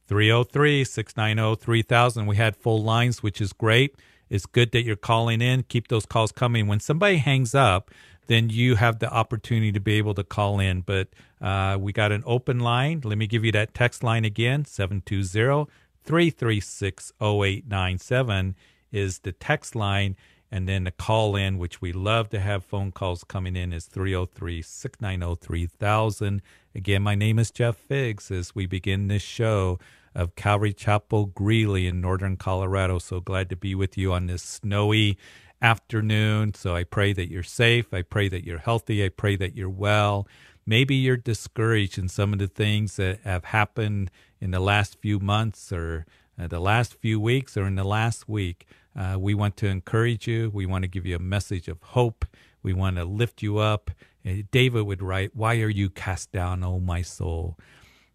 303 0.07 0.83
690 0.83 1.63
3000. 1.63 2.25
We 2.25 2.35
had 2.35 2.55
full 2.55 2.83
lines, 2.83 3.21
which 3.21 3.39
is 3.39 3.53
great. 3.53 3.95
It's 4.29 4.45
good 4.45 4.71
that 4.71 4.83
you're 4.83 4.95
calling 4.95 5.41
in. 5.41 5.63
Keep 5.63 5.87
those 5.87 6.05
calls 6.05 6.31
coming. 6.31 6.67
When 6.67 6.79
somebody 6.79 7.17
hangs 7.17 7.55
up, 7.55 7.91
then 8.27 8.49
you 8.49 8.75
have 8.75 8.99
the 8.99 9.11
opportunity 9.11 9.71
to 9.71 9.79
be 9.79 9.93
able 9.93 10.13
to 10.13 10.23
call 10.23 10.59
in. 10.59 10.81
But 10.81 11.09
uh, 11.41 11.77
we 11.79 11.91
got 11.91 12.11
an 12.11 12.23
open 12.25 12.59
line. 12.59 13.01
Let 13.03 13.17
me 13.17 13.27
give 13.27 13.43
you 13.43 13.51
that 13.53 13.73
text 13.73 14.03
line 14.03 14.25
again 14.25 14.65
720 14.65 15.71
336 16.03 17.11
0897 17.21 18.55
is 18.91 19.19
the 19.19 19.31
text 19.31 19.75
line. 19.75 20.15
And 20.49 20.67
then 20.67 20.85
the 20.85 20.91
call 20.91 21.35
in, 21.35 21.57
which 21.57 21.81
we 21.81 21.91
love 21.91 22.29
to 22.29 22.39
have 22.39 22.63
phone 22.63 22.93
calls 22.93 23.25
coming 23.25 23.57
in, 23.57 23.73
is 23.73 23.85
303 23.85 24.61
690 24.61 25.45
3000. 25.45 26.41
Again, 26.73 27.01
my 27.01 27.15
name 27.15 27.37
is 27.37 27.51
Jeff 27.51 27.75
Figs 27.75 28.31
as 28.31 28.55
we 28.55 28.65
begin 28.65 29.09
this 29.09 29.21
show 29.21 29.77
of 30.15 30.35
Calvary 30.35 30.73
Chapel 30.73 31.25
Greeley 31.27 31.85
in 31.85 31.99
northern 31.99 32.37
Colorado. 32.37 32.97
So 32.97 33.19
glad 33.19 33.49
to 33.49 33.55
be 33.55 33.75
with 33.75 33.97
you 33.97 34.13
on 34.13 34.27
this 34.27 34.41
snowy 34.41 35.17
afternoon. 35.61 36.53
So 36.53 36.75
I 36.75 36.83
pray 36.83 37.13
that 37.13 37.29
you're 37.29 37.43
safe. 37.43 37.93
I 37.93 38.01
pray 38.01 38.29
that 38.29 38.45
you're 38.45 38.59
healthy. 38.59 39.03
I 39.03 39.09
pray 39.09 39.35
that 39.37 39.55
you're 39.55 39.69
well. 39.69 40.27
Maybe 40.65 40.95
you're 40.95 41.17
discouraged 41.17 41.97
in 41.97 42.09
some 42.09 42.33
of 42.33 42.39
the 42.39 42.47
things 42.47 42.97
that 42.97 43.21
have 43.23 43.45
happened 43.45 44.11
in 44.39 44.51
the 44.51 44.59
last 44.59 44.97
few 44.99 45.19
months 45.19 45.71
or 45.71 46.05
uh, 46.39 46.47
the 46.47 46.59
last 46.59 46.95
few 46.95 47.19
weeks 47.19 47.55
or 47.57 47.65
in 47.65 47.75
the 47.75 47.83
last 47.83 48.27
week. 48.27 48.67
Uh, 48.95 49.15
we 49.19 49.33
want 49.33 49.55
to 49.57 49.67
encourage 49.67 50.27
you. 50.27 50.49
We 50.53 50.65
want 50.65 50.83
to 50.83 50.87
give 50.87 51.05
you 51.05 51.15
a 51.15 51.19
message 51.19 51.67
of 51.67 51.81
hope. 51.81 52.25
We 52.63 52.73
want 52.73 52.97
to 52.97 53.05
lift 53.05 53.41
you 53.41 53.59
up. 53.59 53.91
Uh, 54.25 54.43
David 54.51 54.85
would 54.85 55.01
write, 55.01 55.35
Why 55.35 55.61
are 55.61 55.69
you 55.69 55.89
cast 55.89 56.31
down, 56.31 56.63
O 56.63 56.79
my 56.79 57.01
soul? 57.01 57.57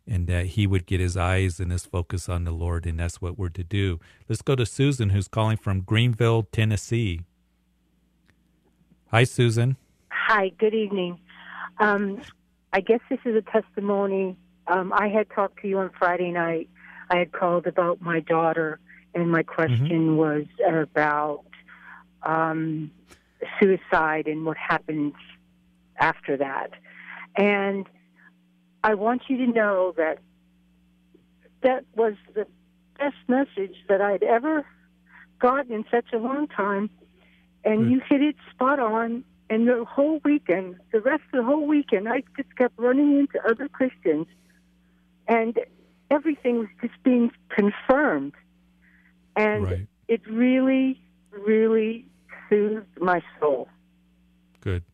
And 0.07 0.27
that 0.27 0.47
he 0.47 0.67
would 0.67 0.87
get 0.87 1.01
his 1.01 1.17
eyes 1.17 1.61
and 1.61 1.71
his 1.71 1.87
focus 1.87 2.29
on 2.29 2.43
the 2.45 2.51
Lord, 2.51 2.87
and 2.87 2.99
that's 2.99 3.23
what 3.23 3.39
we're 3.39 3.49
to 3.51 3.63
do. 3.63 4.01
Let's 4.29 4.43
go 4.43 4.57
to 4.57 4.67
Susan, 4.67 5.11
who's 5.11 5.29
calling 5.29 5.57
from 5.57 5.83
Greenville, 5.83 6.49
Tennessee. 6.51 7.21
Hi, 9.13 9.25
Susan. 9.25 9.77
Hi, 10.11 10.51
good 10.59 10.75
evening. 10.75 11.19
Um, 11.79 12.23
I 12.73 12.81
guess 12.81 13.01
this 13.11 13.19
is 13.25 13.37
a 13.37 13.43
testimony. 13.43 14.37
Um, 14.67 14.93
I 14.93 15.09
had 15.09 15.29
talked 15.31 15.61
to 15.63 15.69
you 15.69 15.79
on 15.79 15.91
Friday 15.99 16.31
night 16.31 16.69
I 17.13 17.19
had 17.19 17.33
called 17.33 17.67
about 17.67 18.01
my 18.01 18.21
daughter, 18.21 18.81
and 19.15 19.31
my 19.31 19.43
question 19.43 19.87
mm-hmm. 19.87 20.17
was 20.17 20.47
about 20.67 21.45
um, 22.23 22.91
suicide 23.61 24.27
and 24.27 24.47
what 24.47 24.57
happens 24.57 25.13
after 25.99 26.39
that. 26.39 26.71
And 27.37 27.87
I 28.83 28.95
want 28.95 29.25
you 29.29 29.37
to 29.45 29.47
know 29.47 29.93
that 29.99 30.21
that 31.63 31.85
was 31.95 32.15
the 32.35 32.47
best 32.99 33.17
message 33.29 33.77
that 33.91 34.01
I'd 34.01 34.23
ever 34.23 34.65
gotten 35.39 35.73
in 35.73 35.85
such 35.91 36.15
a 36.15 36.17
long 36.17 36.49
time. 36.49 36.89
And 37.65 37.91
you 37.91 38.01
hit 38.09 38.23
it 38.23 38.37
spot 38.51 38.79
on. 38.79 39.25
And 39.51 39.69
the 39.69 39.85
whole 39.85 40.21
weekend, 40.25 40.77
the 40.93 41.01
rest 41.01 41.23
of 41.33 41.39
the 41.41 41.45
whole 41.45 41.67
weekend, 41.67 42.09
I 42.09 42.23
just 42.37 42.57
kept 42.57 42.79
running 42.79 43.19
into 43.19 43.39
other 43.47 43.69
Christians. 43.69 44.27
And 45.29 45.59
everything 46.11 46.59
was 46.59 46.69
just 46.81 47.03
being 47.03 47.31
confirmed. 47.51 48.33
And 49.37 49.65
right. 49.65 49.87
it 50.09 50.27
really, 50.27 51.01
really 51.31 52.07
soothed 52.49 53.01
my 53.01 53.23
soul. 53.41 53.69
Good. 54.61 54.85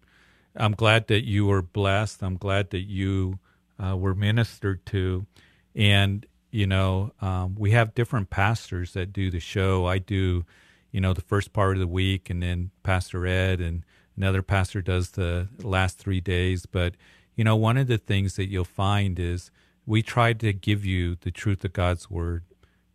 I'm 0.57 0.73
glad 0.73 1.07
that 1.09 1.25
you 1.25 1.47
were 1.47 1.63
blessed. 1.63 2.23
I'm 2.23 2.37
glad 2.37 2.71
that 2.71 2.83
you 2.83 3.39
uh, 3.79 3.97
were 3.97 4.15
ministered 4.15 4.85
to. 4.87 5.27
And, 5.75 6.27
you 6.51 6.67
know, 6.67 7.13
um, 7.21 7.55
we 7.57 7.71
have 7.73 7.95
different 7.95 8.31
pastors 8.31 8.93
that 8.95 9.13
do 9.13 9.31
the 9.31 9.41
show. 9.41 9.87
I 9.87 9.99
do, 9.99 10.45
you 10.91 11.01
know, 11.01 11.13
the 11.13 11.21
first 11.21 11.53
part 11.53 11.77
of 11.77 11.81
the 11.81 11.87
week, 11.87 12.31
and 12.31 12.43
then 12.43 12.71
Pastor 12.83 13.27
Ed 13.27 13.61
and 13.61 13.85
another 14.17 14.43
pastor 14.43 14.83
does 14.83 15.11
the 15.11 15.49
last 15.63 15.99
three 15.99 16.21
days. 16.21 16.67
But, 16.67 16.95
you 17.37 17.45
know, 17.45 17.57
one 17.57 17.77
of 17.77 17.87
the 17.87 17.99
things 17.99 18.37
that 18.37 18.49
you'll 18.49 18.65
find 18.65 19.19
is, 19.19 19.51
we 19.87 20.03
try 20.03 20.35
to 20.35 20.53
give 20.53 20.85
you 20.85 21.17
the 21.21 21.31
truth 21.31 21.65
of 21.65 21.73
God's 21.73 22.11
word, 22.11 22.45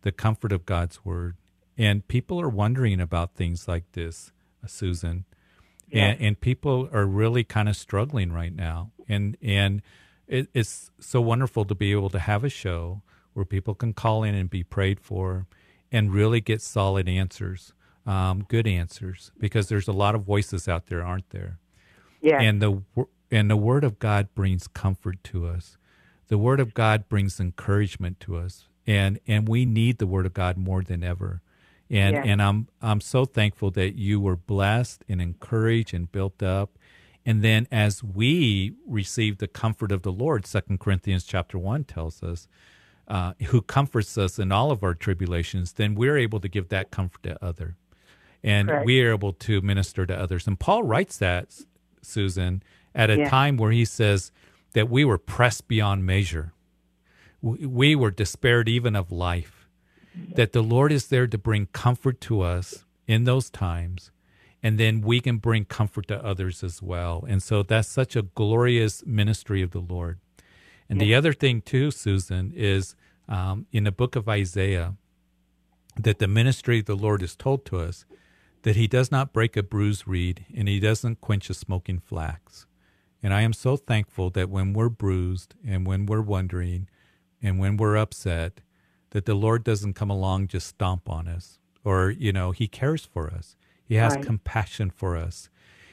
the 0.02 0.12
comfort 0.12 0.52
of 0.52 0.64
God's 0.64 1.04
word. 1.04 1.36
And 1.76 2.06
people 2.06 2.40
are 2.40 2.48
wondering 2.48 3.00
about 3.00 3.34
things 3.34 3.66
like 3.66 3.90
this, 3.92 4.30
uh, 4.62 4.68
Susan. 4.68 5.24
And, 5.92 6.20
and 6.20 6.40
people 6.40 6.88
are 6.92 7.06
really 7.06 7.44
kind 7.44 7.68
of 7.68 7.76
struggling 7.76 8.32
right 8.32 8.54
now. 8.54 8.92
And, 9.08 9.36
and 9.42 9.82
it, 10.26 10.48
it's 10.54 10.90
so 11.00 11.20
wonderful 11.20 11.64
to 11.64 11.74
be 11.74 11.92
able 11.92 12.10
to 12.10 12.18
have 12.18 12.44
a 12.44 12.48
show 12.48 13.02
where 13.32 13.44
people 13.44 13.74
can 13.74 13.92
call 13.92 14.22
in 14.22 14.34
and 14.34 14.48
be 14.48 14.62
prayed 14.62 15.00
for 15.00 15.46
and 15.90 16.12
really 16.12 16.40
get 16.40 16.62
solid 16.62 17.08
answers, 17.08 17.72
um, 18.06 18.44
good 18.48 18.66
answers, 18.66 19.32
because 19.38 19.68
there's 19.68 19.88
a 19.88 19.92
lot 19.92 20.14
of 20.14 20.22
voices 20.22 20.68
out 20.68 20.86
there, 20.86 21.04
aren't 21.04 21.30
there? 21.30 21.58
Yeah. 22.20 22.40
And 22.40 22.60
the, 22.60 22.82
and 23.30 23.50
the 23.50 23.56
word 23.56 23.84
of 23.84 23.98
God 23.98 24.28
brings 24.34 24.66
comfort 24.66 25.22
to 25.24 25.46
us 25.46 25.76
the 26.28 26.38
word 26.38 26.60
of 26.60 26.74
God 26.74 27.08
brings 27.08 27.38
encouragement 27.38 28.20
to 28.20 28.36
us, 28.36 28.68
and 28.86 29.20
and 29.26 29.48
we 29.48 29.64
need 29.64 29.98
the 29.98 30.06
word 30.06 30.26
of 30.26 30.34
God 30.34 30.56
more 30.56 30.82
than 30.82 31.04
ever. 31.04 31.42
And 31.90 32.16
and 32.16 32.42
I'm 32.42 32.68
I'm 32.80 33.00
so 33.00 33.24
thankful 33.24 33.70
that 33.72 33.96
you 33.96 34.20
were 34.20 34.36
blessed 34.36 35.04
and 35.08 35.20
encouraged 35.20 35.94
and 35.94 36.10
built 36.10 36.42
up. 36.42 36.78
And 37.26 37.42
then 37.42 37.66
as 37.70 38.02
we 38.02 38.74
receive 38.86 39.38
the 39.38 39.48
comfort 39.48 39.90
of 39.92 40.02
the 40.02 40.12
Lord, 40.12 40.46
Second 40.46 40.80
Corinthians 40.80 41.24
chapter 41.24 41.58
one 41.58 41.84
tells 41.84 42.22
us, 42.22 42.48
uh, 43.08 43.32
who 43.46 43.62
comforts 43.62 44.18
us 44.18 44.38
in 44.38 44.52
all 44.52 44.70
of 44.70 44.82
our 44.82 44.92
tribulations, 44.92 45.72
then 45.72 45.94
we're 45.94 46.18
able 46.18 46.38
to 46.40 46.48
give 46.48 46.68
that 46.68 46.90
comfort 46.90 47.22
to 47.22 47.42
other, 47.42 47.76
and 48.44 48.68
right. 48.68 48.84
we 48.84 49.02
are 49.02 49.12
able 49.12 49.32
to 49.32 49.60
minister 49.62 50.06
to 50.06 50.14
others. 50.14 50.46
And 50.46 50.60
Paul 50.60 50.82
writes 50.82 51.16
that, 51.16 51.62
Susan, 52.02 52.62
at 52.94 53.10
a 53.10 53.16
yeah. 53.16 53.28
time 53.28 53.56
where 53.56 53.72
he 53.72 53.84
says, 53.84 54.30
that 54.74 54.90
we 54.90 55.04
were 55.04 55.18
pressed 55.18 55.66
beyond 55.66 56.04
measure. 56.04 56.52
We 57.40 57.96
were 57.96 58.10
despaired 58.10 58.68
even 58.68 58.94
of 58.94 59.10
life. 59.10 59.66
That 60.36 60.52
the 60.52 60.62
Lord 60.62 60.92
is 60.92 61.08
there 61.08 61.26
to 61.26 61.38
bring 61.38 61.66
comfort 61.66 62.20
to 62.22 62.42
us 62.42 62.84
in 63.06 63.24
those 63.24 63.50
times, 63.50 64.12
and 64.62 64.78
then 64.78 65.00
we 65.00 65.20
can 65.20 65.38
bring 65.38 65.64
comfort 65.64 66.06
to 66.08 66.24
others 66.24 66.62
as 66.62 66.80
well. 66.80 67.24
And 67.28 67.42
so 67.42 67.62
that's 67.62 67.88
such 67.88 68.14
a 68.14 68.22
glorious 68.22 69.04
ministry 69.04 69.60
of 69.62 69.72
the 69.72 69.80
Lord. 69.80 70.18
And 70.88 71.00
the 71.00 71.14
other 71.14 71.32
thing, 71.32 71.62
too, 71.62 71.90
Susan, 71.90 72.52
is 72.54 72.94
um, 73.28 73.66
in 73.72 73.84
the 73.84 73.92
book 73.92 74.14
of 74.16 74.28
Isaiah, 74.28 74.94
that 75.96 76.18
the 76.18 76.28
ministry 76.28 76.78
of 76.80 76.86
the 76.86 76.96
Lord 76.96 77.22
is 77.22 77.34
told 77.34 77.64
to 77.66 77.78
us 77.78 78.04
that 78.64 78.76
he 78.76 78.86
does 78.86 79.12
not 79.12 79.32
break 79.32 79.56
a 79.56 79.62
bruised 79.62 80.08
reed 80.08 80.46
and 80.54 80.68
he 80.68 80.80
doesn't 80.80 81.20
quench 81.20 81.48
a 81.50 81.54
smoking 81.54 81.98
flax. 81.98 82.66
And 83.22 83.32
I 83.32 83.42
am 83.42 83.52
so 83.52 83.76
thankful 83.76 84.30
that 84.30 84.50
when 84.50 84.72
we're 84.72 84.88
bruised 84.88 85.54
and 85.66 85.86
when 85.86 86.06
we're 86.06 86.22
wondering 86.22 86.88
and 87.42 87.58
when 87.58 87.76
we're 87.76 87.96
upset, 87.96 88.62
that 89.10 89.26
the 89.26 89.34
Lord 89.34 89.64
doesn't 89.64 89.94
come 89.94 90.10
along 90.10 90.48
just 90.48 90.66
stomp 90.66 91.08
on 91.10 91.28
us 91.28 91.58
or, 91.84 92.10
you 92.10 92.32
know, 92.32 92.52
He 92.52 92.66
cares 92.66 93.04
for 93.04 93.30
us. 93.30 93.54
He 93.84 93.96
has 93.96 94.14
right. 94.14 94.24
compassion 94.24 94.90
for 94.90 95.14
us. 95.14 95.50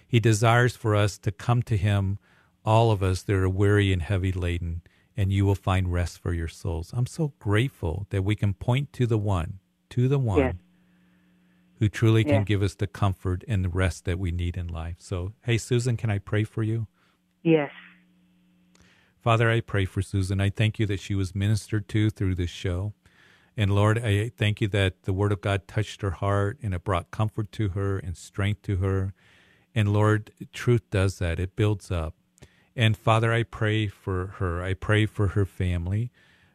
He 0.07 0.21
desires 0.21 0.77
for 0.77 0.95
us 0.95 1.17
to 1.19 1.31
come 1.31 1.61
to 1.63 1.75
Him, 1.75 2.19
all 2.63 2.91
of 2.91 3.03
us 3.03 3.21
that 3.23 3.35
are 3.35 3.49
weary 3.49 3.91
and 3.91 4.01
heavy 4.01 4.31
laden, 4.31 4.81
and 5.17 5.31
you 5.33 5.45
will 5.45 5.55
find 5.55 5.91
rest 5.91 6.19
for 6.19 6.33
your 6.33 6.47
souls. 6.47 6.91
I'm 6.95 7.05
so 7.05 7.33
grateful 7.37 8.07
that 8.11 8.23
we 8.23 8.35
can 8.35 8.53
point 8.53 8.93
to 8.93 9.05
the 9.05 9.17
one, 9.17 9.59
to 9.89 10.07
the 10.07 10.19
one. 10.19 10.39
Yes. 10.39 10.55
Who 11.81 11.89
truly 11.89 12.23
can 12.23 12.43
give 12.43 12.61
us 12.61 12.75
the 12.75 12.85
comfort 12.85 13.43
and 13.47 13.65
the 13.65 13.69
rest 13.69 14.05
that 14.05 14.19
we 14.19 14.31
need 14.31 14.55
in 14.55 14.67
life. 14.67 14.97
So, 14.99 15.33
hey, 15.45 15.57
Susan, 15.57 15.97
can 15.97 16.11
I 16.11 16.19
pray 16.19 16.43
for 16.43 16.61
you? 16.61 16.85
Yes. 17.41 17.71
Father, 19.19 19.49
I 19.49 19.61
pray 19.61 19.85
for 19.85 20.03
Susan. 20.03 20.39
I 20.39 20.51
thank 20.51 20.77
you 20.77 20.85
that 20.85 20.99
she 20.99 21.15
was 21.15 21.33
ministered 21.33 21.89
to 21.89 22.11
through 22.11 22.35
this 22.35 22.51
show. 22.51 22.93
And 23.57 23.73
Lord, 23.73 23.97
I 23.97 24.29
thank 24.29 24.61
you 24.61 24.67
that 24.67 25.01
the 25.05 25.11
Word 25.11 25.31
of 25.31 25.41
God 25.41 25.67
touched 25.67 26.03
her 26.03 26.11
heart 26.11 26.59
and 26.61 26.75
it 26.75 26.83
brought 26.83 27.09
comfort 27.09 27.51
to 27.53 27.69
her 27.69 27.97
and 27.97 28.15
strength 28.15 28.61
to 28.61 28.75
her. 28.75 29.15
And 29.73 29.91
Lord, 29.91 30.29
truth 30.53 30.83
does 30.91 31.17
that, 31.17 31.39
it 31.39 31.55
builds 31.55 31.89
up. 31.89 32.13
And 32.75 32.95
Father, 32.95 33.33
I 33.33 33.41
pray 33.41 33.87
for 33.87 34.35
her. 34.37 34.61
I 34.61 34.75
pray 34.75 35.07
for 35.07 35.29
her 35.29 35.47
family 35.47 36.11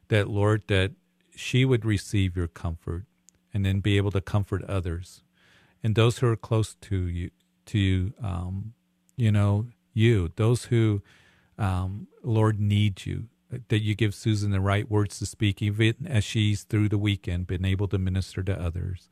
that, 0.07 0.29
Lord, 0.29 0.63
that 0.69 0.93
she 1.35 1.65
would 1.65 1.85
receive 1.85 2.37
your 2.37 2.47
comfort 2.47 3.07
and 3.57 3.65
then 3.65 3.81
be 3.81 3.97
able 3.97 4.11
to 4.11 4.21
comfort 4.21 4.63
others 4.65 5.23
and 5.83 5.95
those 5.95 6.19
who 6.19 6.27
are 6.27 6.37
close 6.37 6.75
to 6.75 6.97
you, 6.97 7.31
to 7.67 7.79
you, 7.79 8.13
um, 8.23 8.75
you 9.17 9.31
know, 9.31 9.67
you, 9.95 10.33
those 10.35 10.65
who, 10.65 11.01
um, 11.59 12.09
Lord, 12.25 12.61
need 12.61 13.07
you, 13.07 13.29
that 13.69 13.79
you 13.83 13.95
give 13.95 14.13
Susan 14.13 14.51
the 14.51 14.61
right 14.61 14.91
words 14.91 15.21
to 15.21 15.27
speak, 15.27 15.63
even 15.63 15.95
as 16.05 16.25
she's 16.25 16.65
through 16.65 16.89
the 16.89 16.99
weekend 16.99 17.47
been 17.47 17.65
able 17.65 17.87
to 17.89 17.99
minister 17.99 18.43
to 18.43 18.61
others. 18.61 19.09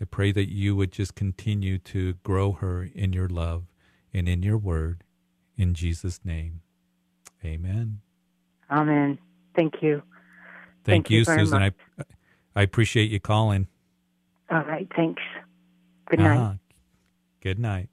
I 0.00 0.04
pray 0.04 0.32
that 0.32 0.52
you 0.52 0.76
would 0.76 0.92
just 0.92 1.16
continue 1.16 1.78
to 1.78 2.14
grow 2.22 2.52
her 2.52 2.88
in 2.94 3.12
your 3.12 3.28
love 3.28 3.64
and 4.12 4.28
in 4.28 4.44
your 4.44 4.58
word. 4.58 5.02
In 5.56 5.74
Jesus' 5.74 6.20
name, 6.24 6.60
amen. 7.44 8.02
Amen. 8.70 9.18
Thank 9.56 9.82
you. 9.82 10.02
Thank, 10.84 11.06
Thank 11.06 11.10
you, 11.10 11.18
you 11.18 11.24
Susan. 11.24 11.60
Much. 11.60 11.74
I, 11.98 12.04
I 12.60 12.62
appreciate 12.62 13.10
you 13.10 13.18
calling. 13.18 13.66
All 14.54 14.62
right. 14.62 14.88
Thanks. 14.94 15.22
Good 16.08 16.20
night. 16.20 16.38
Uh-huh. 16.38 16.54
Good 17.42 17.58
night. 17.58 17.88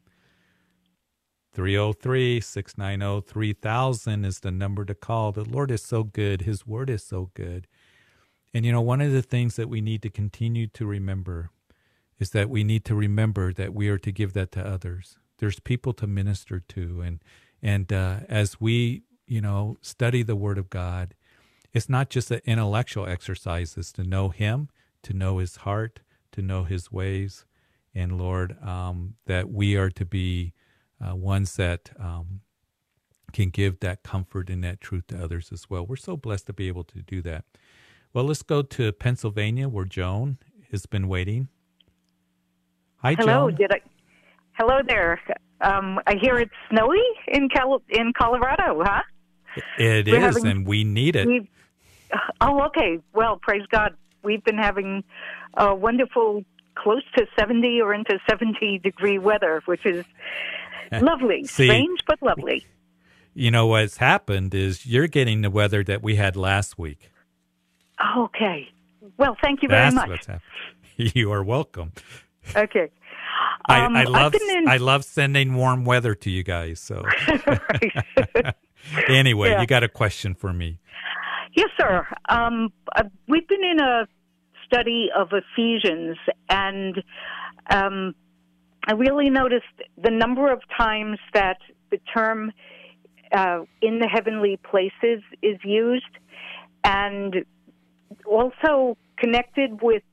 303 1.53 2.39
690 2.39 3.27
3000 3.27 4.25
is 4.25 4.39
the 4.41 4.51
number 4.51 4.85
to 4.85 4.93
call. 4.93 5.31
The 5.31 5.43
Lord 5.43 5.71
is 5.71 5.83
so 5.83 6.03
good. 6.03 6.43
His 6.43 6.67
word 6.67 6.91
is 6.91 7.03
so 7.03 7.31
good. 7.33 7.67
And 8.53 8.63
you 8.63 8.71
know, 8.71 8.81
one 8.81 9.01
of 9.01 9.11
the 9.11 9.23
things 9.23 9.55
that 9.55 9.69
we 9.69 9.81
need 9.81 10.03
to 10.03 10.09
continue 10.11 10.67
to 10.67 10.85
remember 10.85 11.49
is 12.19 12.29
that 12.29 12.47
we 12.47 12.63
need 12.63 12.85
to 12.85 12.95
remember 12.95 13.51
that 13.53 13.73
we 13.73 13.89
are 13.89 13.97
to 13.97 14.11
give 14.11 14.33
that 14.33 14.51
to 14.51 14.65
others. 14.65 15.17
There's 15.39 15.59
people 15.59 15.93
to 15.93 16.05
minister 16.05 16.59
to. 16.59 17.01
And, 17.01 17.23
and 17.63 17.91
uh, 17.91 18.19
as 18.29 18.61
we, 18.61 19.01
you 19.25 19.41
know, 19.41 19.77
study 19.81 20.21
the 20.21 20.35
word 20.35 20.59
of 20.59 20.69
God, 20.69 21.15
it's 21.73 21.89
not 21.89 22.11
just 22.11 22.29
an 22.29 22.41
intellectual 22.45 23.07
exercise, 23.07 23.75
it's 23.77 23.91
to 23.93 24.03
know 24.03 24.29
Him, 24.29 24.69
to 25.01 25.13
know 25.13 25.39
His 25.39 25.55
heart, 25.57 26.01
to 26.33 26.41
know 26.41 26.63
His 26.63 26.91
ways. 26.91 27.45
And 27.93 28.17
Lord, 28.17 28.55
um, 28.63 29.15
that 29.25 29.49
we 29.49 29.75
are 29.75 29.89
to 29.89 30.05
be 30.05 30.53
uh, 31.05 31.15
ones 31.15 31.55
that 31.57 31.91
um, 31.99 32.41
can 33.33 33.49
give 33.49 33.79
that 33.81 34.03
comfort 34.03 34.49
and 34.49 34.63
that 34.63 34.79
truth 34.79 35.07
to 35.07 35.21
others 35.21 35.51
as 35.51 35.69
well. 35.69 35.85
We're 35.85 35.95
so 35.95 36.15
blessed 36.15 36.47
to 36.47 36.53
be 36.53 36.67
able 36.67 36.83
to 36.85 37.01
do 37.01 37.21
that. 37.23 37.45
Well, 38.13 38.25
let's 38.25 38.43
go 38.43 38.61
to 38.61 38.91
Pennsylvania 38.91 39.67
where 39.69 39.85
Joan 39.85 40.37
has 40.71 40.85
been 40.85 41.07
waiting. 41.07 41.47
Hi, 42.97 43.15
Hello, 43.17 43.49
Joan. 43.49 43.55
did 43.55 43.71
I? 43.73 43.81
Hello 44.53 44.79
there. 44.87 45.19
Um, 45.61 45.99
I 46.07 46.15
hear 46.21 46.37
it's 46.37 46.51
snowy 46.69 47.01
in 47.27 47.49
Cal- 47.49 47.81
in 47.89 48.13
Colorado, 48.13 48.83
huh? 48.83 49.01
It 49.77 50.07
We're 50.07 50.17
is, 50.17 50.35
having, 50.35 50.47
and 50.47 50.67
we 50.67 50.83
need 50.83 51.15
it. 51.15 51.27
Oh, 52.41 52.61
okay. 52.67 52.99
Well, 53.13 53.37
praise 53.41 53.63
God. 53.71 53.95
We've 54.23 54.43
been 54.43 54.57
having 54.57 55.03
a 55.55 55.73
wonderful, 55.75 56.43
close 56.75 57.03
to 57.17 57.25
70 57.37 57.81
or 57.81 57.93
into 57.93 58.19
70 58.29 58.79
degree 58.79 59.19
weather, 59.19 59.61
which 59.65 59.85
is 59.85 60.05
lovely. 61.01 61.45
See, 61.45 61.67
Strange, 61.67 61.99
but 62.07 62.21
lovely. 62.21 62.65
You 63.33 63.51
know, 63.51 63.67
what's 63.67 63.97
happened 63.97 64.53
is 64.53 64.85
you're 64.85 65.07
getting 65.07 65.41
the 65.41 65.49
weather 65.49 65.83
that 65.85 66.03
we 66.03 66.15
had 66.15 66.35
last 66.35 66.77
week. 66.77 67.11
Okay. 68.17 68.67
Well, 69.17 69.37
thank 69.41 69.61
you 69.63 69.69
very 69.69 69.83
That's 69.83 69.95
much. 69.95 70.09
What's 70.09 70.25
happened. 70.27 70.43
You 71.15 71.31
are 71.31 71.41
welcome. 71.43 71.93
Okay. 72.55 72.91
Um, 73.69 73.95
I, 73.95 74.01
I, 74.01 74.03
love 74.03 74.35
in... 74.35 74.67
I 74.67 74.77
love 74.77 75.03
sending 75.03 75.55
warm 75.55 75.83
weather 75.83 76.13
to 76.15 76.29
you 76.29 76.43
guys. 76.43 76.79
So 76.79 77.03
anyway, 79.07 79.51
yeah. 79.51 79.61
you 79.61 79.67
got 79.67 79.83
a 79.83 79.87
question 79.87 80.35
for 80.35 80.53
me? 80.53 80.79
Yes, 81.53 81.69
sir. 81.77 82.07
Um, 82.29 82.71
uh, 82.95 83.03
we've 83.27 83.47
been 83.47 83.63
in 83.63 83.81
a 83.81 84.07
study 84.65 85.09
of 85.15 85.29
Ephesians, 85.33 86.17
and 86.49 87.03
um, 87.69 88.15
I 88.87 88.93
really 88.93 89.29
noticed 89.29 89.65
the 90.01 90.11
number 90.11 90.51
of 90.51 90.61
times 90.77 91.19
that 91.33 91.57
the 91.89 91.99
term 92.13 92.53
uh, 93.33 93.59
in 93.81 93.99
the 93.99 94.07
heavenly 94.07 94.59
places 94.69 95.23
is 95.41 95.57
used, 95.63 96.05
and 96.85 97.45
also 98.25 98.97
connected 99.17 99.81
with 99.81 100.03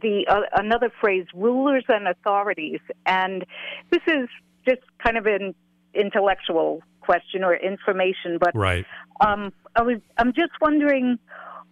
the 0.00 0.24
uh, 0.28 0.42
another 0.56 0.92
phrase, 1.00 1.26
rulers 1.34 1.84
and 1.88 2.06
authorities. 2.06 2.80
And 3.06 3.44
this 3.90 4.02
is 4.06 4.28
just 4.68 4.82
kind 5.04 5.16
of 5.16 5.26
an 5.26 5.54
intellectual 5.94 6.82
question 7.06 7.44
or 7.44 7.54
information, 7.54 8.38
but 8.38 8.52
right. 8.54 8.84
Um, 9.20 9.52
I 9.74 9.82
was 9.82 9.98
I'm 10.18 10.32
just 10.32 10.52
wondering, 10.60 11.18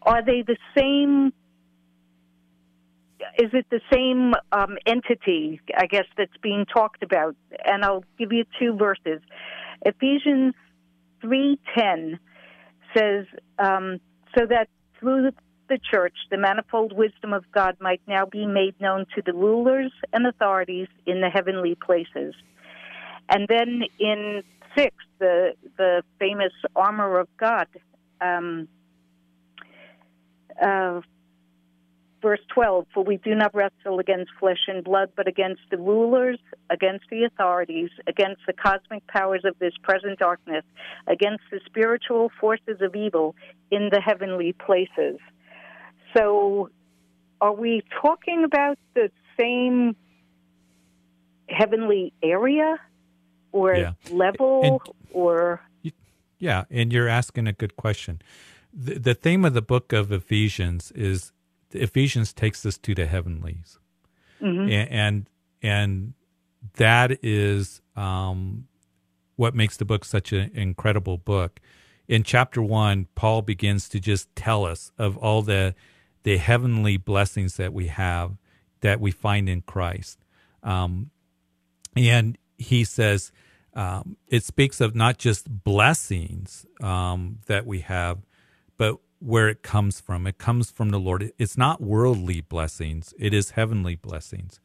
are 0.03 0.23
they 0.25 0.43
the 0.43 0.57
same? 0.77 1.33
Is 3.39 3.51
it 3.53 3.67
the 3.71 3.81
same 3.93 4.35
um, 4.53 4.77
entity? 4.87 5.61
I 5.77 5.87
guess 5.87 6.09
that's 6.17 6.37
being 6.43 6.67
talked 6.67 7.03
about. 7.03 7.35
And 7.65 7.85
I'll 7.85 8.05
give 8.19 8.33
you 8.33 8.45
two 8.59 8.77
verses. 8.77 9.21
Ephesians 9.85 10.55
three 11.21 11.59
ten 11.77 12.19
says, 12.97 13.27
um, 13.59 14.01
"So 14.37 14.47
that 14.47 14.69
through 14.99 15.31
the 15.69 15.79
church, 15.91 16.17
the 16.31 16.37
manifold 16.37 16.93
wisdom 16.97 17.33
of 17.33 17.45
God 17.51 17.77
might 17.81 18.03
now 18.07 18.27
be 18.27 18.47
made 18.47 18.75
known 18.81 19.07
to 19.15 19.23
the 19.25 19.33
rulers 19.33 19.93
and 20.13 20.27
authorities 20.27 20.89
in 21.07 21.21
the 21.21 21.31
heavenly 21.31 21.75
places." 21.75 22.35
And 23.29 23.47
then 23.49 23.83
in 23.99 24.43
six, 24.77 24.95
the 25.19 25.55
the 25.77 26.03
famous 26.19 26.53
armor 26.75 27.19
of 27.19 27.29
God. 27.39 27.69
Um, 28.21 28.69
uh, 30.63 31.01
verse 32.25 32.41
12 32.55 32.87
For 32.95 33.05
we 33.05 33.19
do 33.19 33.35
not 33.35 33.55
wrestle 33.55 34.01
against 34.01 34.31
flesh 34.41 34.67
and 34.67 34.83
blood, 34.83 35.11
but 35.15 35.29
against 35.29 35.61
the 35.71 35.77
rulers, 35.77 36.39
against 36.71 37.05
the 37.11 37.25
authorities, 37.25 37.91
against 38.07 38.41
the 38.47 38.55
cosmic 38.55 39.07
powers 39.07 39.43
of 39.45 39.59
this 39.59 39.75
present 39.83 40.19
darkness, 40.19 40.65
against 41.07 41.45
the 41.53 41.61
spiritual 41.67 42.33
forces 42.41 42.81
of 42.81 42.97
evil 42.97 43.37
in 43.71 43.91
the 43.93 44.01
heavenly 44.01 44.55
places. 44.55 45.19
So, 46.17 46.71
are 47.41 47.53
we 47.53 47.83
talking 48.01 48.45
about 48.45 48.79
the 48.95 49.11
same 49.39 49.95
heavenly 51.49 52.13
area? 52.23 52.77
Or 53.55 53.77
yeah. 53.77 53.93
level 54.11 54.61
and, 54.65 54.81
or 55.13 55.63
yeah 56.39 56.65
and 56.71 56.93
you're 56.93 57.09
asking 57.09 57.47
a 57.47 57.53
good 57.53 57.77
question 57.77 58.21
the, 58.73 58.99
the 58.99 59.15
theme 59.15 59.45
of 59.45 59.55
the 59.55 59.63
book 59.63 59.93
of 59.93 60.11
ephesians 60.11 60.91
is 60.93 61.33
ephesians 61.71 62.33
takes 62.33 62.67
us 62.67 62.77
to 62.77 62.95
the 62.95 63.07
heavenlies 63.07 63.79
mm-hmm. 64.43 64.69
and, 64.69 64.91
and, 64.91 65.31
and 65.63 66.15
that 66.77 67.17
is 67.23 67.81
um, 67.97 68.67
what 69.37 69.55
makes 69.55 69.77
the 69.77 69.85
book 69.85 70.05
such 70.05 70.33
an 70.33 70.51
incredible 70.53 71.17
book 71.17 71.61
in 72.09 72.25
chapter 72.25 72.61
one 72.61 73.07
paul 73.15 73.41
begins 73.41 73.89
to 73.89 74.01
just 74.01 74.35
tell 74.35 74.65
us 74.65 74.91
of 74.99 75.17
all 75.19 75.43
the 75.43 75.77
the 76.25 76.39
heavenly 76.39 76.97
blessings 76.97 77.57
that 77.57 77.73
we 77.73 77.87
have 77.87 78.33
that 78.81 79.01
we 79.01 79.13
find 79.13 79.49
in 79.49 79.61
christ 79.61 80.19
um, 80.65 81.11
and 81.97 82.37
he 82.59 82.83
says 82.83 83.31
um, 83.75 84.17
it 84.29 84.45
speaks 84.45 84.81
of 84.81 84.95
not 84.95 85.19
just 85.19 85.65
blessings 85.65 86.65
um, 86.81 87.39
that 87.47 87.67
we 87.67 87.81
have, 87.81 88.19
but 88.77 88.99
where 89.19 89.49
it 89.49 89.63
comes 89.63 90.01
from. 90.01 90.27
It 90.27 90.39
comes 90.39 90.71
from 90.71 90.91
the 90.91 91.01
Lord. 91.01 91.33
It's 91.39 91.57
not 91.57 91.81
worldly 91.81 92.41
blessings, 92.41 93.15
it 93.19 93.35
is 93.35 93.51
heavenly 93.51 93.97
blessings. 93.97 94.61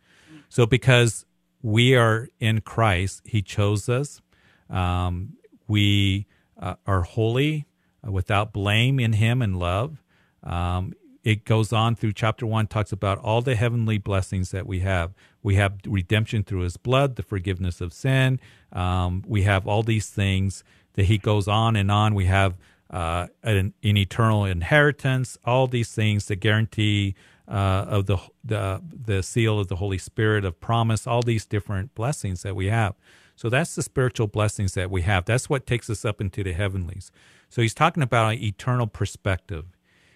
So, 0.48 0.66
because 0.66 1.26
we 1.62 1.96
are 1.96 2.30
in 2.40 2.62
Christ, 2.62 3.22
He 3.26 3.42
chose 3.42 3.90
us. 3.90 4.22
Um, 4.70 5.38
we 5.68 6.28
uh, 6.60 6.76
are 6.86 7.02
holy, 7.02 7.68
uh, 8.06 8.12
without 8.12 8.54
blame 8.54 9.00
in 9.00 9.14
Him 9.14 9.42
and 9.42 9.58
love. 9.58 10.04
Um, 10.44 10.94
it 11.24 11.46
goes 11.46 11.74
on 11.74 11.96
through 11.96 12.14
chapter 12.14 12.46
one, 12.46 12.68
talks 12.68 12.92
about 12.92 13.18
all 13.20 13.42
the 13.42 13.56
heavenly 13.56 13.98
blessings 13.98 14.52
that 14.52 14.66
we 14.66 14.80
have. 14.80 15.14
We 15.42 15.56
have 15.56 15.80
redemption 15.86 16.44
through 16.44 16.62
his 16.62 16.78
blood, 16.78 17.16
the 17.16 17.24
forgiveness 17.24 17.82
of 17.82 17.94
sin. 17.94 18.40
Um, 18.74 19.24
we 19.28 19.44
have 19.44 19.68
all 19.68 19.84
these 19.84 20.10
things 20.10 20.64
that 20.94 21.06
he 21.06 21.18
goes 21.18 21.48
on 21.48 21.76
and 21.76 21.92
on. 21.92 22.14
We 22.14 22.26
have 22.26 22.58
uh, 22.90 23.28
an, 23.44 23.74
an, 23.84 23.98
eternal 23.98 24.46
inheritance, 24.46 25.38
all 25.46 25.68
these 25.68 25.92
things, 25.92 26.26
the 26.26 26.36
guarantee 26.36 27.16
uh, 27.48 27.86
of 27.88 28.08
the, 28.08 28.18
the, 28.44 28.82
the 29.06 29.24
seal 29.24 29.60
of 29.60 29.68
the 29.68 29.76
Holy 29.76 29.98
Spirit 29.98 30.44
of 30.44 30.60
promise, 30.60 31.06
all 31.06 31.22
these 31.22 31.46
different 31.46 31.94
blessings 31.96 32.42
that 32.42 32.56
we 32.56 32.68
have. 32.68 32.96
So 33.36 33.48
that's 33.48 33.76
the 33.76 33.84
spiritual 33.84 34.28
blessings 34.28 34.74
that 34.74 34.92
we 34.92 35.04
have. 35.04 35.26
That's 35.26 35.50
what 35.50 35.66
takes 35.66 35.90
us 35.90 36.04
up 36.04 36.20
into 36.20 36.44
the 36.44 36.52
heavenlies. 36.52 37.12
So 37.48 37.62
he's 37.62 37.74
talking 37.74 38.04
about 38.04 38.34
an 38.34 38.44
eternal 38.44 38.88
perspective. 38.88 39.66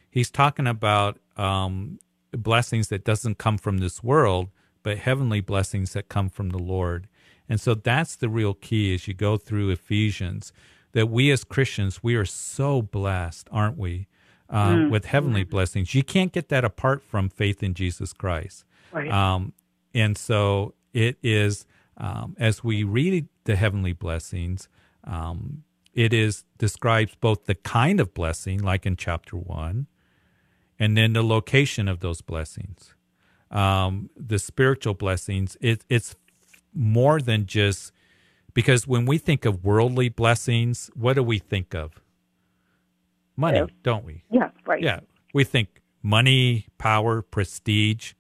He's 0.10 0.30
talking 0.30 0.68
about 0.68 1.20
um, 1.38 2.00
blessings 2.32 2.90
that 2.90 3.04
doesn't 3.06 3.38
come 3.38 3.58
from 3.58 3.78
this 3.78 4.04
world, 4.04 4.50
but 4.84 5.00
heavenly 5.00 5.42
blessings 5.42 5.94
that 5.94 6.10
come 6.10 6.30
from 6.30 6.50
the 6.50 6.60
Lord. 6.60 7.08
And 7.50 7.60
so 7.60 7.74
that's 7.74 8.16
the 8.16 8.30
real 8.30 8.54
key 8.54 8.94
as 8.94 9.08
you 9.08 9.14
go 9.14 9.38
through 9.38 9.70
Ephesians 9.70 10.54
that 10.94 11.10
we 11.10 11.32
as 11.32 11.44
Christians, 11.44 12.02
we 12.02 12.16
are 12.16 12.26
so 12.26 12.82
blessed, 12.82 13.48
aren't 13.52 13.78
we, 13.78 14.08
uh, 14.50 14.70
mm. 14.70 14.90
with 14.90 15.06
heavenly 15.06 15.44
mm. 15.44 15.50
blessings. 15.50 15.94
You 15.94 16.04
can't 16.04 16.32
get 16.32 16.50
that 16.50 16.64
apart 16.64 17.04
from 17.04 17.30
faith 17.30 17.62
in 17.62 17.74
Jesus 17.74 18.14
Christ. 18.14 18.64
Right. 18.92 19.12
Um, 19.12 19.54
and 19.94 20.18
so 20.18 20.76
it 20.94 21.18
is, 21.22 21.66
um, 21.98 22.36
as 22.40 22.64
we 22.64 22.84
read 22.84 23.28
the 23.44 23.56
heavenly 23.56 23.94
blessings, 23.94 24.70
um, 25.04 25.64
it 25.94 26.14
is 26.14 26.44
describes 26.58 27.16
both 27.20 27.46
the 27.46 27.56
kind 27.56 28.00
of 28.00 28.14
blessing, 28.14 28.60
like 28.60 28.86
in 28.86 28.96
chapter 28.96 29.36
one, 29.36 29.88
and 30.80 30.98
then 30.98 31.14
the 31.14 31.24
location 31.24 31.88
of 31.88 32.00
those 32.00 32.22
blessings. 32.22 32.96
Um, 33.54 34.10
the 34.18 34.40
spiritual 34.40 34.96
blessings, 34.96 35.56
it, 35.62 35.86
it's 35.88 36.16
more 36.74 37.22
than 37.22 37.46
just 37.46 37.94
because 38.54 38.88
when 38.88 39.06
we 39.06 39.18
think 39.18 39.46
of 39.46 39.64
worldly 39.64 40.10
blessings, 40.10 40.90
what 40.96 41.14
do 41.14 41.24
we 41.24 41.40
think 41.40 41.74
of? 41.74 42.02
Money, 43.36 43.60
yeah. 43.60 43.66
don't 43.84 44.06
we? 44.06 44.24
Yeah, 44.30 44.50
right. 44.66 44.82
Yeah, 44.82 45.00
we 45.34 45.44
think 45.44 45.82
money, 46.02 46.68
power, 46.78 47.22
prestige. 47.22 48.14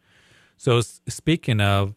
So, 0.57 0.81
speaking 0.81 1.59
of 1.59 1.93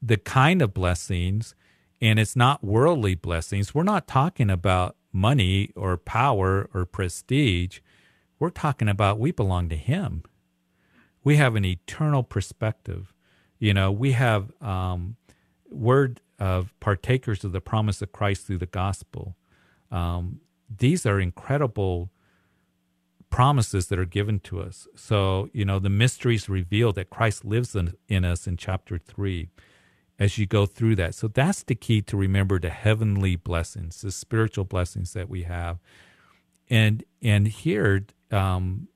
the 0.00 0.16
kind 0.16 0.62
of 0.62 0.72
blessings, 0.72 1.54
and 2.00 2.18
it's 2.18 2.36
not 2.36 2.64
worldly 2.64 3.14
blessings, 3.14 3.74
we're 3.74 3.82
not 3.82 4.06
talking 4.06 4.50
about 4.50 4.96
money 5.12 5.70
or 5.76 5.96
power 5.96 6.68
or 6.72 6.84
prestige. 6.84 7.80
We're 8.38 8.50
talking 8.50 8.88
about 8.88 9.18
we 9.18 9.32
belong 9.32 9.68
to 9.68 9.76
Him. 9.76 10.22
We 11.28 11.36
have 11.36 11.56
an 11.56 11.64
eternal 11.66 12.22
perspective. 12.22 13.12
You 13.58 13.74
know, 13.74 13.92
we 13.92 14.12
have 14.12 14.50
um, 14.62 15.16
word 15.68 16.22
of 16.38 16.72
partakers 16.80 17.44
of 17.44 17.52
the 17.52 17.60
promise 17.60 18.00
of 18.00 18.12
Christ 18.12 18.46
through 18.46 18.56
the 18.56 18.64
gospel. 18.84 19.36
Um, 19.90 20.40
these 20.74 21.04
are 21.04 21.20
incredible 21.20 22.08
promises 23.28 23.88
that 23.88 23.98
are 23.98 24.06
given 24.06 24.40
to 24.48 24.62
us. 24.62 24.88
So, 24.96 25.50
you 25.52 25.66
know, 25.66 25.78
the 25.78 25.90
mysteries 25.90 26.48
reveal 26.48 26.94
that 26.94 27.10
Christ 27.10 27.44
lives 27.44 27.76
in, 27.76 27.92
in 28.08 28.24
us 28.24 28.46
in 28.46 28.56
chapter 28.56 28.96
three 28.96 29.50
as 30.18 30.38
you 30.38 30.46
go 30.46 30.64
through 30.64 30.96
that. 30.96 31.14
So 31.14 31.28
that's 31.28 31.62
the 31.62 31.74
key 31.74 32.00
to 32.00 32.16
remember 32.16 32.58
the 32.58 32.70
heavenly 32.70 33.36
blessings, 33.36 34.00
the 34.00 34.12
spiritual 34.12 34.64
blessings 34.64 35.12
that 35.12 35.28
we 35.28 35.42
have. 35.42 35.76
And 36.70 37.04
and 37.20 37.48
here 37.48 38.06
um, 38.30 38.88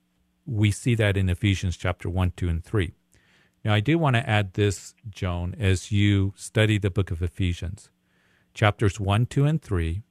we 0.47 0.71
see 0.71 0.95
that 0.97 1.17
in 1.17 1.29
Ephesians 1.29 1.77
chapter 1.77 2.09
one, 2.09 2.33
two, 2.37 2.49
and 2.49 2.65
three. 2.65 2.93
Now, 3.65 3.75
I 3.75 3.81
do 3.81 3.97
want 3.97 4.17
to 4.17 4.29
add 4.29 4.55
this, 4.55 4.95
Joan, 5.09 5.55
as 5.59 5.93
you 5.93 6.35
study 6.37 6.79
the 6.79 6.91
book 6.91 7.11
of 7.11 7.23
Ephesians. 7.23 7.91
Chapters 8.55 9.01
1, 9.01 9.27
2, 9.27 9.45
and 9.47 9.63
3, 9.63 10.03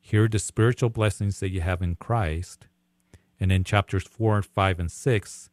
here 0.00 0.24
are 0.24 0.28
the 0.28 0.38
spiritual 0.38 0.88
blessings 0.88 1.40
that 1.40 1.50
you 1.50 1.60
have 1.60 1.82
in 1.82 1.96
Christ. 1.96 2.66
And 3.38 3.50
in 3.50 3.64
chapters 3.64 4.04
4, 4.04 4.42
5, 4.42 4.80
and 4.80 4.90
6, 4.90 5.50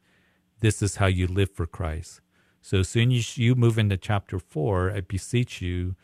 this 0.60 0.82
is 0.82 0.96
how 0.98 1.08
you 1.08 1.28
live 1.28 1.52
for 1.52 1.66
Christ. 1.66 2.22
So 2.62 2.80
as 2.80 2.90
soon 2.90 3.12
as 3.12 3.38
you 3.38 3.56
move 3.56 3.78
into 3.78 3.98
chapter 3.98 4.40
4, 4.40 4.92
I 4.92 5.02
beseech 5.02 5.62
you, 5.62 5.96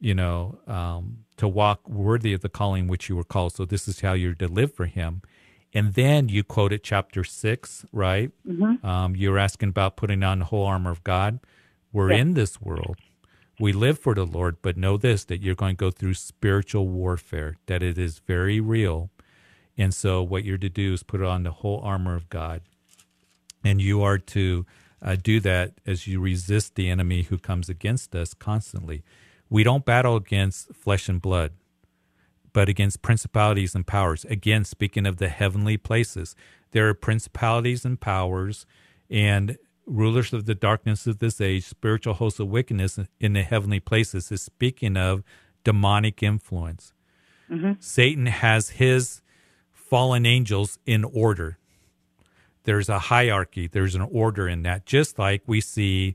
you 0.00 0.14
know, 0.14 0.58
um, 0.66 1.24
to 1.36 1.48
walk 1.48 1.88
worthy 1.88 2.32
of 2.32 2.40
the 2.40 2.48
calling 2.48 2.88
which 2.88 3.08
you 3.08 3.16
were 3.16 3.24
called. 3.24 3.54
So 3.54 3.64
this 3.64 3.88
is 3.88 4.00
how 4.00 4.12
you're 4.12 4.34
to 4.34 4.48
live 4.48 4.74
for 4.74 4.86
Him. 4.86 5.22
And 5.72 5.94
then 5.94 6.28
you 6.28 6.42
quoted 6.42 6.82
chapter 6.82 7.22
six, 7.22 7.84
right? 7.92 8.30
Mm-hmm. 8.46 8.84
Um, 8.84 9.14
you 9.14 9.30
were 9.30 9.38
asking 9.38 9.68
about 9.68 9.96
putting 9.96 10.22
on 10.22 10.40
the 10.40 10.44
whole 10.46 10.66
armor 10.66 10.90
of 10.90 11.04
God. 11.04 11.38
We're 11.92 12.10
in 12.10 12.34
this 12.34 12.60
world. 12.60 12.96
We 13.58 13.72
live 13.72 13.98
for 13.98 14.14
the 14.14 14.24
Lord, 14.24 14.56
but 14.62 14.76
know 14.76 14.96
this 14.96 15.24
that 15.24 15.42
you're 15.42 15.54
going 15.54 15.76
to 15.76 15.80
go 15.80 15.90
through 15.90 16.14
spiritual 16.14 16.88
warfare, 16.88 17.56
that 17.66 17.82
it 17.82 17.98
is 17.98 18.20
very 18.20 18.58
real. 18.58 19.10
And 19.76 19.92
so, 19.94 20.22
what 20.22 20.44
you're 20.44 20.58
to 20.58 20.68
do 20.68 20.92
is 20.92 21.02
put 21.02 21.22
on 21.22 21.42
the 21.42 21.50
whole 21.50 21.80
armor 21.82 22.14
of 22.14 22.28
God. 22.28 22.62
And 23.62 23.80
you 23.80 24.02
are 24.02 24.18
to 24.18 24.66
uh, 25.02 25.16
do 25.22 25.40
that 25.40 25.74
as 25.86 26.06
you 26.06 26.20
resist 26.20 26.74
the 26.74 26.88
enemy 26.88 27.22
who 27.22 27.38
comes 27.38 27.68
against 27.68 28.14
us 28.14 28.34
constantly. 28.34 29.02
We 29.48 29.62
don't 29.62 29.84
battle 29.84 30.16
against 30.16 30.74
flesh 30.74 31.08
and 31.08 31.20
blood 31.20 31.52
but 32.52 32.68
against 32.68 33.02
principalities 33.02 33.74
and 33.74 33.86
powers. 33.86 34.24
Again, 34.26 34.64
speaking 34.64 35.06
of 35.06 35.18
the 35.18 35.28
heavenly 35.28 35.76
places, 35.76 36.34
there 36.72 36.88
are 36.88 36.94
principalities 36.94 37.84
and 37.84 38.00
powers 38.00 38.66
and 39.08 39.58
rulers 39.86 40.32
of 40.32 40.46
the 40.46 40.54
darkness 40.54 41.06
of 41.06 41.18
this 41.18 41.40
age, 41.40 41.64
spiritual 41.64 42.14
hosts 42.14 42.40
of 42.40 42.48
wickedness 42.48 42.98
in 43.18 43.32
the 43.32 43.42
heavenly 43.42 43.80
places. 43.80 44.30
Is 44.30 44.42
speaking 44.42 44.96
of 44.96 45.22
demonic 45.64 46.22
influence. 46.22 46.92
Mm-hmm. 47.50 47.72
Satan 47.80 48.26
has 48.26 48.70
his 48.70 49.22
fallen 49.72 50.24
angels 50.24 50.78
in 50.86 51.04
order. 51.04 51.58
There's 52.64 52.88
a 52.88 52.98
hierarchy, 52.98 53.66
there's 53.66 53.94
an 53.94 54.02
order 54.02 54.48
in 54.48 54.62
that, 54.62 54.86
just 54.86 55.18
like 55.18 55.42
we 55.46 55.60
see 55.60 56.14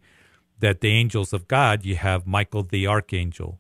that 0.59 0.79
the 0.79 0.89
angels 0.89 1.33
of 1.33 1.47
God, 1.47 1.83
you 1.83 1.95
have 1.95 2.25
Michael 2.25 2.63
the 2.63 2.87
archangel, 2.87 3.59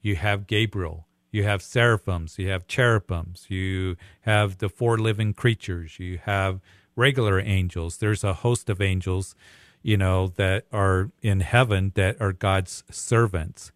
you 0.00 0.16
have 0.16 0.46
Gabriel, 0.46 1.06
you 1.30 1.44
have 1.44 1.62
seraphims, 1.62 2.38
you 2.38 2.48
have 2.48 2.66
cherubims, 2.66 3.46
you 3.48 3.96
have 4.22 4.58
the 4.58 4.68
four 4.68 4.98
living 4.98 5.32
creatures, 5.32 5.98
you 5.98 6.18
have 6.24 6.60
regular 6.96 7.40
angels. 7.40 7.98
There's 7.98 8.24
a 8.24 8.34
host 8.34 8.68
of 8.68 8.80
angels, 8.80 9.34
you 9.82 9.96
know, 9.96 10.28
that 10.36 10.66
are 10.72 11.10
in 11.22 11.40
heaven 11.40 11.92
that 11.94 12.20
are 12.20 12.32
God's 12.32 12.84
servants. 12.90 13.72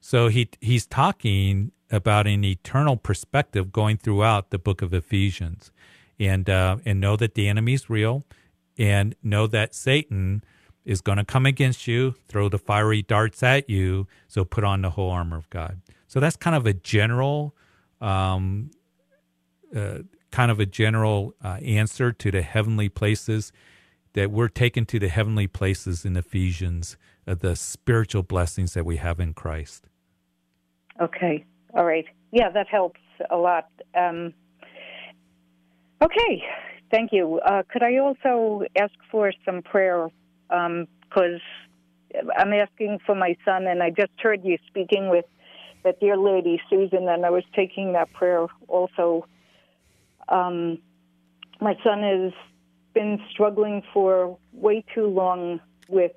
So 0.00 0.28
he 0.28 0.50
he's 0.60 0.86
talking 0.86 1.72
about 1.90 2.26
an 2.26 2.44
eternal 2.44 2.96
perspective 2.96 3.72
going 3.72 3.96
throughout 3.96 4.50
the 4.50 4.58
book 4.58 4.82
of 4.82 4.92
Ephesians, 4.92 5.70
and 6.18 6.48
uh, 6.50 6.78
and 6.84 7.00
know 7.00 7.16
that 7.16 7.34
the 7.34 7.48
enemy 7.48 7.74
is 7.74 7.88
real, 7.88 8.24
and 8.78 9.14
know 9.22 9.46
that 9.46 9.74
Satan 9.74 10.42
is 10.84 11.00
going 11.00 11.18
to 11.18 11.24
come 11.24 11.46
against 11.46 11.86
you, 11.88 12.14
throw 12.28 12.48
the 12.48 12.58
fiery 12.58 13.02
darts 13.02 13.42
at 13.42 13.68
you. 13.68 14.06
So 14.28 14.44
put 14.44 14.64
on 14.64 14.82
the 14.82 14.90
whole 14.90 15.10
armor 15.10 15.36
of 15.36 15.50
God. 15.50 15.80
So 16.16 16.20
that's 16.20 16.36
kind 16.36 16.56
of 16.56 16.64
a 16.64 16.72
general, 16.72 17.54
um, 18.00 18.70
uh, 19.76 19.98
kind 20.30 20.50
of 20.50 20.58
a 20.58 20.64
general 20.64 21.34
uh, 21.44 21.58
answer 21.62 22.10
to 22.10 22.30
the 22.30 22.40
heavenly 22.40 22.88
places 22.88 23.52
that 24.14 24.30
we're 24.30 24.48
taken 24.48 24.86
to 24.86 24.98
the 24.98 25.08
heavenly 25.08 25.46
places 25.46 26.06
in 26.06 26.16
Ephesians, 26.16 26.96
uh, 27.26 27.34
the 27.34 27.54
spiritual 27.54 28.22
blessings 28.22 28.72
that 28.72 28.86
we 28.86 28.96
have 28.96 29.20
in 29.20 29.34
Christ. 29.34 29.90
Okay, 31.02 31.44
all 31.74 31.84
right, 31.84 32.06
yeah, 32.32 32.48
that 32.48 32.66
helps 32.66 33.00
a 33.30 33.36
lot. 33.36 33.68
Um, 33.94 34.32
okay, 36.02 36.42
thank 36.90 37.12
you. 37.12 37.40
Uh, 37.44 37.62
could 37.70 37.82
I 37.82 37.98
also 37.98 38.62
ask 38.80 38.94
for 39.10 39.34
some 39.44 39.60
prayer? 39.60 40.08
Because 40.48 41.42
um, 42.18 42.30
I'm 42.38 42.54
asking 42.54 43.00
for 43.04 43.14
my 43.14 43.36
son, 43.44 43.66
and 43.66 43.82
I 43.82 43.90
just 43.90 44.12
heard 44.22 44.42
you 44.42 44.56
speaking 44.66 45.10
with 45.10 45.26
that 45.86 46.00
dear 46.00 46.16
lady 46.16 46.60
Susan, 46.68 47.08
and 47.08 47.24
I 47.24 47.30
was 47.30 47.44
taking 47.54 47.92
that 47.92 48.12
prayer 48.12 48.46
also. 48.66 49.26
Um, 50.28 50.78
my 51.60 51.74
son 51.84 52.02
has 52.02 52.32
been 52.92 53.20
struggling 53.30 53.82
for 53.94 54.36
way 54.52 54.84
too 54.94 55.06
long 55.06 55.60
with 55.88 56.10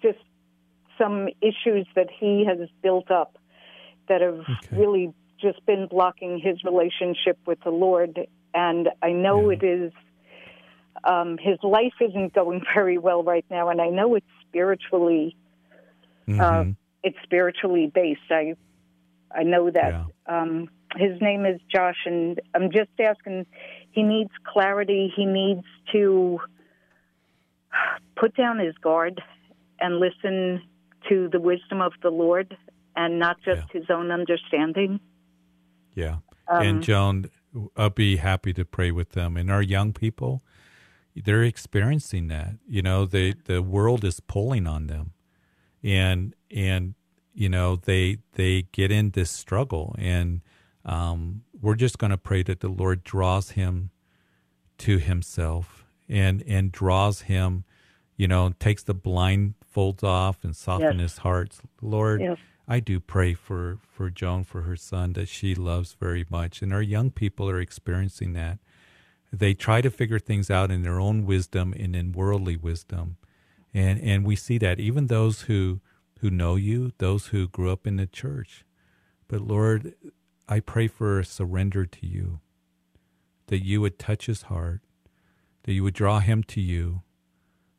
just 0.00 0.18
some 0.96 1.28
issues 1.42 1.88
that 1.96 2.08
he 2.20 2.46
has 2.46 2.68
built 2.82 3.10
up 3.10 3.36
that 4.08 4.20
have 4.20 4.38
okay. 4.38 4.76
really 4.76 5.12
just 5.40 5.66
been 5.66 5.88
blocking 5.90 6.38
his 6.38 6.62
relationship 6.62 7.36
with 7.46 7.58
the 7.64 7.70
Lord. 7.70 8.28
And 8.54 8.90
I 9.02 9.10
know 9.10 9.50
yeah. 9.50 9.56
it 9.56 9.64
is, 9.64 9.92
um, 11.02 11.36
his 11.36 11.58
life 11.64 11.94
isn't 12.00 12.32
going 12.32 12.62
very 12.74 12.98
well 12.98 13.24
right 13.24 13.44
now, 13.50 13.70
and 13.70 13.80
I 13.80 13.88
know 13.88 14.14
it's 14.14 14.26
spiritually. 14.48 15.36
Uh, 16.28 16.30
mm-hmm. 16.30 16.40
Uh, 16.70 16.74
it's 17.02 17.18
spiritually 17.24 17.90
based. 17.92 18.20
I 18.30 18.54
I 19.30 19.42
know 19.42 19.70
that. 19.70 19.92
Yeah. 19.92 20.04
Um, 20.26 20.68
his 20.96 21.20
name 21.20 21.44
is 21.44 21.60
Josh, 21.72 21.98
and 22.06 22.40
I'm 22.54 22.70
just 22.70 22.90
asking. 23.00 23.46
He 23.90 24.02
needs 24.02 24.30
clarity. 24.44 25.12
He 25.14 25.24
needs 25.24 25.64
to 25.92 26.40
put 28.16 28.36
down 28.36 28.58
his 28.58 28.74
guard 28.78 29.22
and 29.80 29.98
listen 29.98 30.62
to 31.08 31.28
the 31.30 31.40
wisdom 31.40 31.80
of 31.80 31.92
the 32.02 32.10
Lord 32.10 32.56
and 32.96 33.18
not 33.18 33.36
just 33.44 33.62
yeah. 33.72 33.80
his 33.80 33.90
own 33.90 34.10
understanding. 34.10 35.00
Yeah. 35.94 36.16
Um, 36.48 36.62
and 36.62 36.82
Joan, 36.82 37.30
I'll 37.76 37.90
be 37.90 38.16
happy 38.16 38.52
to 38.54 38.64
pray 38.64 38.90
with 38.90 39.10
them. 39.10 39.36
And 39.36 39.50
our 39.50 39.62
young 39.62 39.92
people, 39.92 40.42
they're 41.14 41.42
experiencing 41.42 42.28
that. 42.28 42.54
You 42.68 42.82
know, 42.82 43.06
they 43.06 43.32
the 43.32 43.62
world 43.62 44.04
is 44.04 44.20
pulling 44.20 44.66
on 44.66 44.86
them. 44.86 45.12
And 45.82 46.34
and 46.50 46.94
you 47.34 47.48
know 47.48 47.76
they 47.76 48.18
they 48.32 48.62
get 48.72 48.90
in 48.90 49.10
this 49.10 49.30
struggle 49.30 49.94
and 49.98 50.40
um, 50.84 51.42
we're 51.60 51.74
just 51.74 51.98
going 51.98 52.10
to 52.10 52.16
pray 52.18 52.42
that 52.42 52.60
the 52.60 52.68
lord 52.68 53.02
draws 53.04 53.50
him 53.50 53.90
to 54.78 54.98
himself 54.98 55.84
and 56.08 56.42
and 56.46 56.70
draws 56.72 57.22
him 57.22 57.64
you 58.16 58.28
know, 58.28 58.52
takes 58.60 58.84
the 58.84 58.94
blindfolds 58.94 60.04
off 60.04 60.44
and 60.44 60.54
soften 60.54 61.00
Yes. 61.00 61.10
his 61.14 61.18
heart. 61.18 61.56
Lord, 61.82 62.20
Yes. 62.20 62.38
I 62.68 62.78
do 62.78 63.00
pray 63.00 63.34
for, 63.34 63.78
for 63.92 64.08
Joan, 64.08 64.44
for 64.44 64.62
her 64.62 64.76
son, 64.76 65.14
that 65.14 65.26
she 65.28 65.54
loves 65.56 65.96
very 65.98 66.24
much. 66.30 66.62
And 66.62 66.72
our 66.72 66.80
young 66.80 67.10
people 67.10 67.50
are 67.50 67.58
experiencing 67.58 68.32
that. 68.34 68.60
They 69.32 69.52
try 69.52 69.80
to 69.80 69.90
figure 69.90 70.20
things 70.20 70.48
out 70.48 70.70
in 70.70 70.82
their 70.84 71.00
own 71.00 71.26
wisdom 71.26 71.74
and 71.76 71.96
in 71.96 72.12
worldly 72.12 72.56
wisdom. 72.56 73.16
And, 73.74 74.00
and 74.00 74.24
we 74.24 74.36
see 74.36 74.58
that 74.58 74.78
even 74.78 75.08
those 75.08 75.42
who, 75.42 75.80
who 76.20 76.30
know 76.30 76.56
you, 76.56 76.92
those 76.98 77.26
who 77.26 77.48
grew 77.48 77.70
up 77.70 77.86
in 77.86 77.96
the 77.96 78.06
church. 78.06 78.64
But 79.28 79.40
Lord, 79.40 79.94
I 80.48 80.60
pray 80.60 80.88
for 80.88 81.18
a 81.18 81.24
surrender 81.24 81.86
to 81.86 82.06
you, 82.06 82.40
that 83.46 83.64
you 83.64 83.80
would 83.80 83.98
touch 83.98 84.26
his 84.26 84.42
heart, 84.42 84.82
that 85.64 85.72
you 85.72 85.82
would 85.82 85.94
draw 85.94 86.20
him 86.20 86.42
to 86.44 86.60
you, 86.60 87.02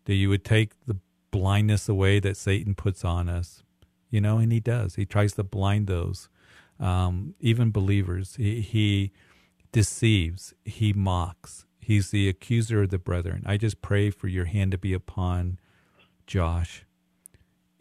that 0.06 0.16
you 0.16 0.30
would 0.30 0.44
take 0.44 0.74
the 0.86 0.98
blindness 1.32 1.90
away 1.90 2.20
that 2.20 2.38
Satan 2.38 2.76
puts 2.76 3.04
on 3.04 3.30
us. 3.30 3.64
You 4.10 4.22
know, 4.22 4.38
and 4.38 4.52
he 4.52 4.60
does. 4.60 4.96
He 4.96 5.06
tries 5.06 5.34
to 5.34 5.44
blind 5.44 5.88
those, 5.88 6.30
um, 6.80 7.36
even 7.40 7.72
believers. 7.72 8.36
He, 8.38 8.62
he 8.62 9.12
deceives, 9.72 10.54
he 10.64 10.94
mocks. 10.94 11.66
He's 11.80 12.12
the 12.12 12.30
accuser 12.30 12.84
of 12.84 12.90
the 12.92 12.98
brethren. 12.98 13.44
I 13.46 13.58
just 13.58 13.82
pray 13.82 14.10
for 14.10 14.28
your 14.28 14.46
hand 14.46 14.72
to 14.72 14.78
be 14.78 14.94
upon 14.94 15.60
Josh. 16.26 16.86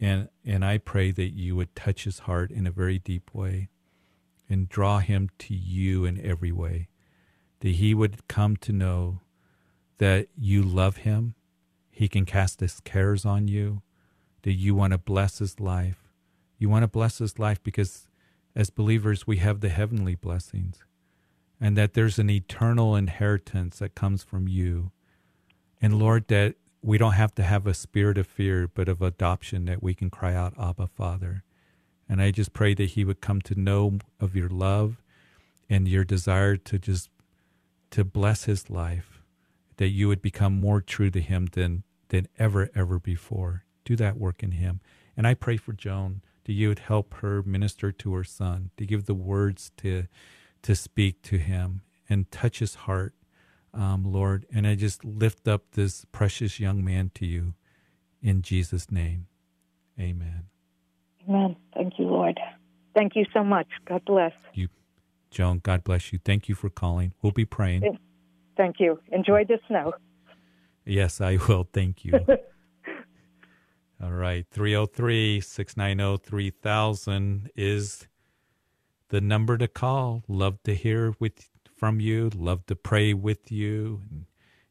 And 0.05 0.29
and 0.45 0.63
I 0.63 0.77
pray 0.77 1.09
that 1.09 1.33
you 1.33 1.55
would 1.55 1.75
touch 1.75 2.03
his 2.03 2.19
heart 2.19 2.51
in 2.51 2.67
a 2.67 2.71
very 2.71 2.99
deep 2.99 3.33
way 3.33 3.69
and 4.47 4.69
draw 4.69 4.99
him 4.99 5.31
to 5.39 5.55
you 5.55 6.05
in 6.05 6.23
every 6.23 6.51
way. 6.51 6.89
That 7.61 7.69
he 7.69 7.95
would 7.95 8.27
come 8.27 8.55
to 8.57 8.71
know 8.71 9.21
that 9.97 10.27
you 10.37 10.61
love 10.61 10.97
him. 10.97 11.33
He 11.89 12.07
can 12.07 12.25
cast 12.25 12.59
his 12.59 12.79
cares 12.81 13.25
on 13.25 13.47
you. 13.47 13.81
That 14.43 14.53
you 14.53 14.75
want 14.75 14.91
to 14.91 14.99
bless 14.99 15.39
his 15.39 15.59
life. 15.59 16.11
You 16.59 16.69
want 16.69 16.83
to 16.83 16.87
bless 16.87 17.17
his 17.17 17.39
life 17.39 17.63
because 17.63 18.07
as 18.55 18.69
believers 18.69 19.25
we 19.25 19.37
have 19.37 19.61
the 19.61 19.69
heavenly 19.69 20.13
blessings. 20.13 20.83
And 21.59 21.75
that 21.77 21.95
there's 21.95 22.19
an 22.19 22.29
eternal 22.29 22.95
inheritance 22.95 23.79
that 23.79 23.95
comes 23.95 24.21
from 24.21 24.47
you. 24.47 24.91
And 25.81 25.97
Lord, 25.97 26.27
that 26.27 26.57
we 26.85 26.99
don't 26.99 27.13
have 27.13 27.33
to 27.33 27.41
have 27.41 27.65
a 27.65 27.73
spirit 27.73 28.15
of 28.15 28.27
fear, 28.27 28.67
but 28.67 28.87
of 28.87 29.01
adoption 29.01 29.65
that 29.65 29.81
we 29.81 29.95
can 29.95 30.11
cry 30.11 30.35
out, 30.35 30.53
Abba, 30.59 30.85
Father. 30.85 31.43
And 32.07 32.21
I 32.21 32.29
just 32.29 32.53
pray 32.53 32.75
that 32.75 32.91
he 32.91 33.03
would 33.03 33.21
come 33.21 33.41
to 33.41 33.59
know 33.59 33.97
of 34.19 34.35
your 34.35 34.49
love 34.49 35.01
and 35.67 35.87
your 35.87 36.03
desire 36.03 36.55
to 36.57 36.77
just 36.77 37.09
to 37.89 38.05
bless 38.05 38.43
his 38.43 38.69
life, 38.69 39.23
that 39.77 39.87
you 39.87 40.07
would 40.07 40.21
become 40.21 40.59
more 40.59 40.79
true 40.79 41.09
to 41.09 41.21
him 41.21 41.47
than 41.53 41.81
than 42.09 42.27
ever, 42.37 42.69
ever 42.75 42.99
before. 42.99 43.63
Do 43.83 43.95
that 43.95 44.17
work 44.17 44.43
in 44.43 44.51
him. 44.51 44.79
And 45.17 45.25
I 45.25 45.33
pray 45.33 45.57
for 45.57 45.73
Joan 45.73 46.21
that 46.43 46.53
you 46.53 46.67
would 46.67 46.79
help 46.79 47.15
her 47.15 47.41
minister 47.41 47.91
to 47.91 48.13
her 48.13 48.23
son, 48.23 48.69
to 48.77 48.85
give 48.85 49.05
the 49.05 49.15
words 49.15 49.71
to 49.77 50.05
to 50.61 50.75
speak 50.75 51.23
to 51.23 51.39
him 51.39 51.81
and 52.07 52.29
touch 52.29 52.59
his 52.59 52.75
heart 52.75 53.15
um, 53.75 54.03
Lord. 54.05 54.45
And 54.53 54.65
I 54.65 54.75
just 54.75 55.03
lift 55.03 55.47
up 55.47 55.71
this 55.71 56.05
precious 56.11 56.59
young 56.59 56.83
man 56.83 57.11
to 57.15 57.25
you 57.25 57.53
in 58.21 58.41
Jesus' 58.41 58.89
name. 58.89 59.27
Amen. 59.99 60.45
Amen. 61.27 61.55
Thank 61.73 61.99
you, 61.99 62.05
Lord. 62.05 62.39
Thank 62.95 63.15
you 63.15 63.25
so 63.33 63.43
much. 63.43 63.67
God 63.85 64.03
bless. 64.05 64.31
You, 64.53 64.69
Joan, 65.29 65.59
God 65.59 65.83
bless 65.83 66.13
you. 66.13 66.19
Thank 66.23 66.47
you 66.47 66.55
for 66.55 66.69
calling. 66.69 67.13
We'll 67.21 67.33
be 67.33 67.45
praying. 67.45 67.97
Thank 68.57 68.79
you. 68.79 68.99
Enjoy 69.11 69.43
the 69.45 69.59
snow. 69.67 69.93
Yes, 70.85 71.19
I 71.19 71.37
will. 71.47 71.67
Thank 71.71 72.05
you. 72.05 72.13
All 74.03 74.11
right. 74.11 74.45
303 74.51 75.41
690 75.41 76.23
3000 76.25 77.51
is 77.55 78.07
the 79.09 79.21
number 79.21 79.57
to 79.57 79.67
call. 79.67 80.23
Love 80.27 80.61
to 80.63 80.75
hear 80.75 81.15
with 81.19 81.49
from 81.75 81.99
you. 81.99 82.29
Love 82.35 82.65
to 82.67 82.75
pray 82.75 83.13
with 83.13 83.51
you 83.51 84.01
and 84.09 84.25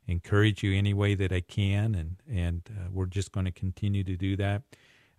encourage 0.06 0.62
you 0.62 0.76
any 0.76 0.94
way 0.94 1.14
that 1.14 1.32
I 1.32 1.40
can. 1.40 1.94
And, 1.94 2.16
and 2.28 2.62
uh, 2.70 2.88
we're 2.92 3.06
just 3.06 3.32
going 3.32 3.46
to 3.46 3.52
continue 3.52 4.04
to 4.04 4.16
do 4.16 4.36
that. 4.36 4.62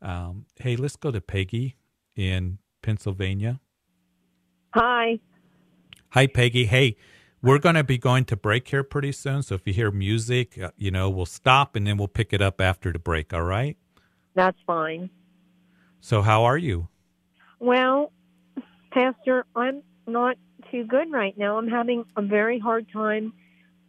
Um, 0.02 0.46
hey, 0.58 0.76
let's 0.76 0.96
go 0.96 1.12
to 1.12 1.22
Peggy 1.22 1.78
in 2.16 2.60
Pennsylvania. 2.82 3.60
Hi. 4.74 5.20
Hi, 6.10 6.28
Peggy. 6.28 6.66
Hey, 6.66 6.98
we're 7.42 7.60
going 7.60 7.76
to 7.76 7.84
be 7.84 7.98
going 7.98 8.26
to 8.26 8.36
break 8.36 8.68
here 8.68 8.84
pretty 8.84 9.12
soon. 9.12 9.44
So 9.44 9.56
if 9.56 9.66
you 9.66 9.74
hear 9.74 9.92
music, 9.92 10.60
uh, 10.60 10.72
you 10.78 10.92
know, 10.92 11.10
we'll 11.10 11.26
stop 11.26 11.76
and 11.76 11.86
then 11.88 11.98
we'll 11.98 12.08
pick 12.08 12.34
it 12.34 12.42
up 12.42 12.60
after 12.60 12.92
the 12.92 13.00
break. 13.00 13.34
All 13.34 13.44
right. 13.44 13.78
That's 14.34 14.58
fine. 14.68 15.10
So, 16.02 16.22
how 16.22 16.44
are 16.44 16.58
you? 16.58 16.88
Well, 17.60 18.12
Pastor, 18.92 19.46
I'm 19.56 19.82
not 20.06 20.38
too 20.72 20.86
good 20.86 21.12
right 21.12 21.38
now. 21.38 21.58
I'm 21.58 21.68
having 21.68 22.06
a 22.16 22.22
very 22.22 22.60
hard 22.60 22.88
time. 22.92 23.34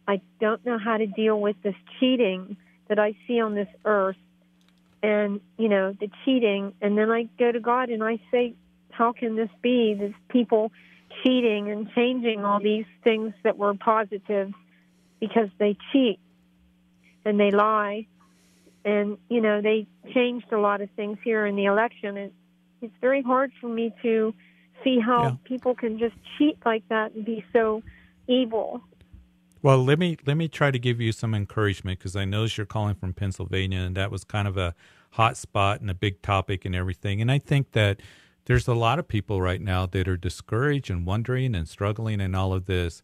I 0.07 0.21
don't 0.39 0.65
know 0.65 0.77
how 0.77 0.97
to 0.97 1.05
deal 1.05 1.39
with 1.39 1.55
this 1.63 1.75
cheating 1.99 2.57
that 2.87 2.99
I 2.99 3.15
see 3.27 3.41
on 3.41 3.55
this 3.55 3.67
earth 3.85 4.15
and, 5.03 5.41
you 5.57 5.69
know, 5.69 5.93
the 5.99 6.09
cheating. 6.23 6.73
And 6.81 6.97
then 6.97 7.11
I 7.11 7.23
go 7.37 7.51
to 7.51 7.59
God 7.59 7.89
and 7.89 8.03
I 8.03 8.19
say, 8.31 8.55
how 8.91 9.11
can 9.11 9.35
this 9.35 9.49
be? 9.61 9.93
These 9.93 10.13
people 10.29 10.71
cheating 11.23 11.69
and 11.69 11.89
changing 11.93 12.45
all 12.45 12.59
these 12.59 12.85
things 13.03 13.33
that 13.43 13.57
were 13.57 13.73
positive 13.73 14.51
because 15.19 15.49
they 15.59 15.77
cheat 15.91 16.19
and 17.25 17.39
they 17.39 17.51
lie. 17.51 18.07
And, 18.85 19.17
you 19.29 19.41
know, 19.41 19.61
they 19.61 19.87
changed 20.13 20.51
a 20.53 20.57
lot 20.57 20.81
of 20.81 20.89
things 20.91 21.17
here 21.23 21.45
in 21.45 21.55
the 21.55 21.65
election. 21.65 22.17
And 22.17 22.31
it's 22.81 22.93
very 23.01 23.21
hard 23.21 23.51
for 23.59 23.67
me 23.67 23.93
to 24.03 24.33
see 24.83 24.99
how 24.99 25.23
Yeah. 25.23 25.35
people 25.43 25.75
can 25.75 25.97
just 25.99 26.15
cheat 26.37 26.57
like 26.65 26.87
that 26.89 27.13
and 27.13 27.25
be 27.25 27.43
so 27.53 27.81
evil. 28.27 28.81
Well, 29.61 29.83
let 29.83 29.99
me 29.99 30.17
let 30.25 30.37
me 30.37 30.47
try 30.47 30.71
to 30.71 30.79
give 30.79 31.01
you 31.01 31.11
some 31.11 31.33
encouragement 31.33 31.99
because 31.99 32.15
I 32.15 32.25
know 32.25 32.45
you're 32.45 32.65
calling 32.65 32.95
from 32.95 33.13
Pennsylvania, 33.13 33.79
and 33.79 33.95
that 33.97 34.11
was 34.11 34.23
kind 34.23 34.47
of 34.47 34.55
a 34.57 34.75
hot 35.11 35.35
spot 35.35 35.81
and 35.81 35.89
a 35.89 35.93
big 35.95 36.21
topic 36.21 36.63
and 36.63 36.75
everything. 36.75 37.21
And 37.21 37.31
I 37.31 37.39
think 37.39 37.71
that 37.71 38.01
there's 38.45 38.67
a 38.67 38.73
lot 38.75 38.99
of 38.99 39.07
people 39.07 39.41
right 39.41 39.59
now 39.59 39.85
that 39.87 40.07
are 40.07 40.15
discouraged 40.15 40.89
and 40.89 41.05
wondering 41.05 41.55
and 41.55 41.67
struggling 41.67 42.21
and 42.21 42.35
all 42.35 42.53
of 42.53 42.65
this. 42.65 43.01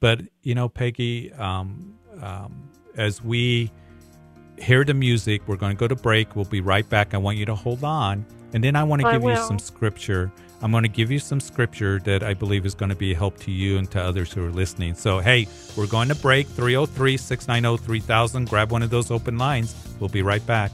But 0.00 0.22
you 0.42 0.54
know, 0.54 0.68
Peggy, 0.68 1.32
um, 1.34 1.98
um, 2.22 2.70
as 2.96 3.22
we 3.22 3.70
hear 4.58 4.84
the 4.84 4.94
music, 4.94 5.42
we're 5.46 5.56
going 5.56 5.76
to 5.76 5.78
go 5.78 5.88
to 5.88 5.96
break. 5.96 6.34
We'll 6.36 6.44
be 6.46 6.60
right 6.60 6.88
back. 6.88 7.14
I 7.14 7.18
want 7.18 7.36
you 7.36 7.46
to 7.46 7.54
hold 7.54 7.84
on, 7.84 8.24
and 8.54 8.62
then 8.62 8.76
I 8.76 8.84
want 8.84 9.02
to 9.02 9.10
give 9.10 9.22
you 9.22 9.36
some 9.36 9.58
scripture. 9.58 10.32
I'm 10.62 10.70
going 10.70 10.84
to 10.84 10.88
give 10.88 11.10
you 11.10 11.18
some 11.18 11.38
scripture 11.38 12.00
that 12.04 12.22
I 12.22 12.32
believe 12.32 12.64
is 12.64 12.74
going 12.74 12.88
to 12.88 12.96
be 12.96 13.12
a 13.12 13.16
help 13.16 13.38
to 13.40 13.50
you 13.50 13.76
and 13.76 13.90
to 13.90 14.02
others 14.02 14.32
who 14.32 14.44
are 14.44 14.50
listening. 14.50 14.94
So, 14.94 15.18
hey, 15.18 15.46
we're 15.76 15.86
going 15.86 16.08
to 16.08 16.14
break 16.14 16.46
303 16.46 17.16
690 17.16 17.84
3000. 17.84 18.48
Grab 18.48 18.72
one 18.72 18.82
of 18.82 18.90
those 18.90 19.10
open 19.10 19.36
lines. 19.36 19.74
We'll 20.00 20.08
be 20.08 20.22
right 20.22 20.44
back. 20.46 20.72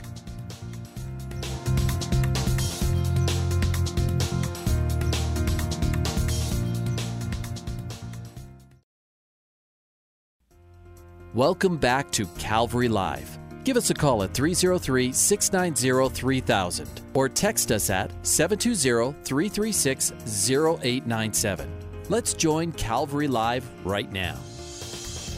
Welcome 11.34 11.78
back 11.78 12.12
to 12.12 12.26
Calvary 12.38 12.88
Live. 12.88 13.38
Give 13.64 13.76
us 13.76 13.90
a 13.90 13.94
call 13.94 14.24
at 14.24 14.34
303 14.34 15.12
690 15.12 16.14
3000 16.16 17.00
or 17.14 17.28
text 17.28 17.70
us 17.70 17.90
at 17.90 18.10
720 18.26 19.12
336 19.22 20.10
0897. 20.10 21.70
Let's 22.08 22.34
join 22.34 22.72
Calvary 22.72 23.28
Live 23.28 23.64
right 23.84 24.10
now. 24.10 24.36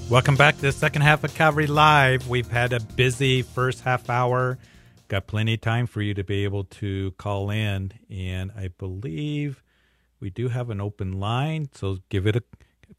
Welcome 0.09 0.37
back 0.37 0.57
to 0.57 0.63
the 0.63 0.73
second 0.73 1.03
half 1.03 1.23
of 1.23 1.35
Calvary 1.35 1.67
Live. 1.67 2.27
We've 2.27 2.51
had 2.51 2.73
a 2.73 2.81
busy 2.81 3.43
first 3.43 3.83
half 3.83 4.09
hour. 4.09 4.57
Got 5.09 5.27
plenty 5.27 5.55
of 5.55 5.61
time 5.61 5.87
for 5.87 6.01
you 6.01 6.15
to 6.15 6.25
be 6.25 6.45
able 6.45 6.65
to 6.65 7.11
call 7.19 7.51
in. 7.51 7.93
And 8.09 8.53
I 8.57 8.69
believe 8.69 9.63
we 10.19 10.31
do 10.31 10.49
have 10.49 10.71
an 10.71 10.81
open 10.81 11.21
line. 11.21 11.69
So 11.75 11.99
give 12.09 12.27
it 12.27 12.37
a 12.37 12.43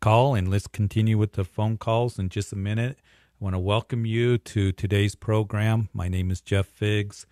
call 0.01 0.35
and 0.35 0.51
let's 0.51 0.67
continue 0.67 1.17
with 1.17 1.33
the 1.33 1.43
phone 1.43 1.77
calls 1.77 2.19
in 2.19 2.29
just 2.29 2.53
a 2.53 2.55
minute. 2.55 2.99
I 3.35 3.43
want 3.43 3.53
to 3.53 3.59
welcome 3.59 4.05
you 4.05 4.37
to 4.37 4.71
today's 4.71 5.13
program. 5.13 5.89
My 5.91 6.07
name 6.07 6.31
is 6.31 6.39
Jeff 6.39 6.67
Figs 6.67 7.25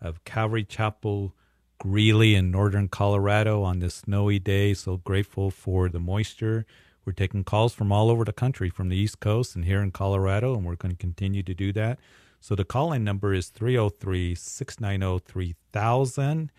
of 0.00 0.24
Calvary 0.24 0.64
Chapel, 0.64 1.34
Greeley 1.78 2.34
in 2.34 2.50
northern 2.50 2.88
Colorado 2.88 3.62
on 3.62 3.80
this 3.80 3.96
snowy 3.96 4.38
day. 4.38 4.72
So 4.72 4.96
grateful 4.96 5.50
for 5.50 5.90
the 5.90 6.00
moisture. 6.00 6.64
We're 7.04 7.12
taking 7.12 7.44
calls 7.44 7.74
from 7.74 7.92
all 7.92 8.08
over 8.08 8.24
the 8.24 8.32
country, 8.32 8.70
from 8.70 8.88
the 8.88 8.96
East 8.96 9.20
Coast 9.20 9.54
and 9.54 9.66
here 9.66 9.82
in 9.82 9.90
Colorado, 9.90 10.54
and 10.54 10.64
we're 10.64 10.76
going 10.76 10.92
to 10.92 10.98
continue 10.98 11.42
to 11.42 11.52
do 11.52 11.74
that. 11.74 11.98
So 12.40 12.54
the 12.54 12.64
call 12.64 12.94
in 12.94 13.04
number 13.04 13.34
is 13.34 13.50
303 13.50 14.34
690 14.34 15.22
3000. 15.30 16.50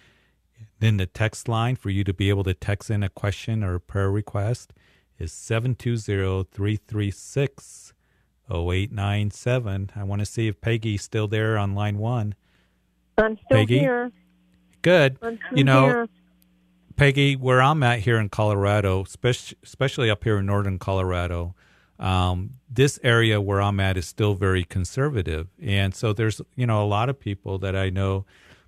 Then 0.80 0.98
the 0.98 1.08
text 1.08 1.48
line 1.48 1.76
for 1.76 1.90
you 1.90 2.04
to 2.04 2.14
be 2.14 2.30
able 2.30 2.44
to 2.44 2.54
text 2.54 2.92
in 2.92 3.02
a 3.02 3.10
question 3.10 3.64
or 3.64 3.74
a 3.74 3.80
prayer 3.80 4.12
request 4.12 4.74
is 5.18 5.34
720 5.34 6.44
336 6.52 7.94
0897. 8.52 9.92
I 9.96 10.04
want 10.04 10.20
to 10.20 10.26
see 10.26 10.48
if 10.48 10.60
Peggy's 10.62 11.02
still 11.02 11.28
there 11.28 11.58
on 11.58 11.74
line 11.74 11.98
one. 11.98 12.36
I'm 13.18 13.38
still 13.38 13.58
Peggy? 13.58 13.80
here. 13.80 14.12
Good. 14.82 15.18
I'm 15.22 15.38
still 15.38 15.58
You 15.58 15.64
know, 15.64 15.86
here. 15.86 16.08
Peggy, 16.96 17.36
where 17.36 17.62
I'm 17.62 17.82
at 17.84 18.00
here 18.00 18.18
in 18.18 18.30
Colorado, 18.30 19.04
especially, 19.04 19.58
especially 19.64 20.10
up 20.10 20.24
here 20.24 20.38
in 20.38 20.46
northern 20.46 20.78
Colorado, 20.78 21.56
um, 22.00 22.52
this 22.70 23.00
area 23.04 23.40
where 23.40 23.62
I'm 23.62 23.80
at 23.80 23.98
is 23.98 24.08
still 24.08 24.34
very 24.34 24.64
conservative. 24.64 25.48
And 25.62 25.96
so 25.96 26.14
there's, 26.14 26.42
you 26.56 26.66
know, 26.68 26.84
a 26.84 26.86
lot 26.86 27.10
of 27.10 27.20
people 27.20 27.58
that 27.60 27.76
I 27.76 27.90
know 27.90 28.26